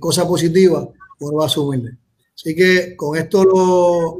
cosa 0.01 0.27
positiva 0.27 0.89
uno 1.21 1.37
va 1.37 1.45
a 1.45 1.47
asumirle. 1.47 1.99
Así 2.35 2.55
que 2.55 2.97
con 2.97 3.17
esto 3.17 3.45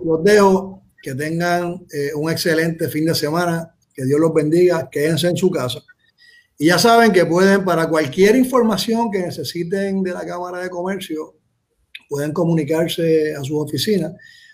los 0.05 0.23
dejo. 0.23 0.81
Que 1.03 1.17
tengan 1.17 1.85
un 2.15 2.31
excelente 2.31 2.89
fin 2.89 3.07
de 3.07 3.15
semana. 3.15 3.75
Que 3.93 4.05
Dios 4.05 4.21
los 4.21 4.33
bendiga. 4.33 4.89
Quédense 4.89 5.29
en 5.29 5.37
su 5.37 5.51
casa. 5.51 5.81
Y 6.57 6.67
ya 6.67 6.79
saben 6.79 7.13
que 7.13 7.27
pueden, 7.27 7.65
para 7.65 7.89
cualquier 7.89 8.37
información 8.37 9.11
que 9.11 9.19
necesiten 9.19 10.03
de 10.05 10.13
la 10.13 10.25
Cámara 10.25 10.61
de 10.61 10.71
Comercio, 10.71 11.35
pueden 12.09 12.33
comunicarse 12.33 13.35
a 13.35 13.43
su 13.43 13.59
oficina. 13.59 14.13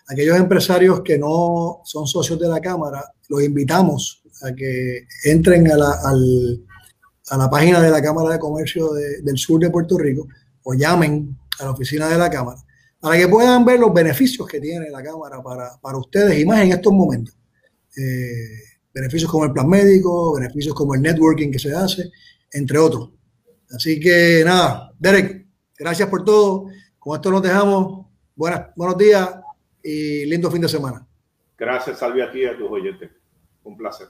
Aquellos 0.09 0.39
empresarios 0.39 1.03
que 1.03 1.19
no 1.19 1.81
son 1.85 2.07
socios 2.07 2.39
de 2.39 2.49
la 2.49 2.61
Cámara, 2.61 3.13
los 3.29 3.43
invitamos 3.43 4.23
a 4.43 4.55
que 4.55 5.07
entren 5.25 5.71
a 5.71 5.77
la, 5.77 6.01
a 7.31 7.37
la 7.37 7.51
página 7.51 7.81
de 7.81 7.91
la 7.91 8.01
Cámara 8.01 8.31
de 8.31 8.39
Comercio 8.39 8.93
del 8.93 9.37
sur 9.37 9.61
de 9.61 9.71
Puerto 9.71 9.99
Rico 9.99 10.27
o 10.63 10.75
llamen 10.75 11.37
a 11.61 11.65
la 11.65 11.73
oficina 11.73 12.09
de 12.09 12.17
la 12.17 12.31
Cámara 12.31 12.59
para 13.01 13.17
que 13.17 13.29
puedan 13.29 13.65
ver 13.65 13.81
los 13.81 13.93
beneficios 13.93 14.47
que 14.49 14.61
tiene 14.61 14.91
la 14.91 15.03
Cámara 15.03 15.43
para, 15.43 15.79
para 15.81 15.99
ustedes 15.99 16.39
y 16.39 16.45
más 16.45 16.61
en 16.61 16.73
estos 16.73 16.93
momentos. 16.93 17.37
Eh, 17.97 18.63
beneficios 18.93 19.31
como 19.31 19.45
el 19.45 19.53
plan 19.53 19.69
médico, 19.69 20.35
beneficios 20.35 20.75
como 20.75 20.95
el 20.95 21.03
networking 21.03 21.51
que 21.51 21.59
se 21.59 21.75
hace, 21.75 22.11
entre 22.53 22.79
otros. 22.79 23.11
Así 23.71 24.01
que 24.01 24.43
nada, 24.45 24.93
Derek, 24.99 25.47
gracias 25.79 26.09
por 26.09 26.25
todo. 26.25 26.67
Con 26.99 27.17
esto 27.17 27.31
nos 27.31 27.43
dejamos. 27.43 28.07
Buenas, 28.35 28.69
buenos 28.75 28.97
días 28.97 29.29
y 29.89 30.27
lindo 30.27 30.51
fin 30.51 30.61
de 30.61 30.69
semana. 30.69 31.07
Gracias, 31.57 31.99
Salvi, 31.99 32.21
a 32.21 32.31
ti 32.31 32.41
y 32.41 32.47
a 32.47 32.57
tus 32.57 32.71
oyentes. 32.71 33.11
Un 33.65 33.77
placer. 33.77 34.09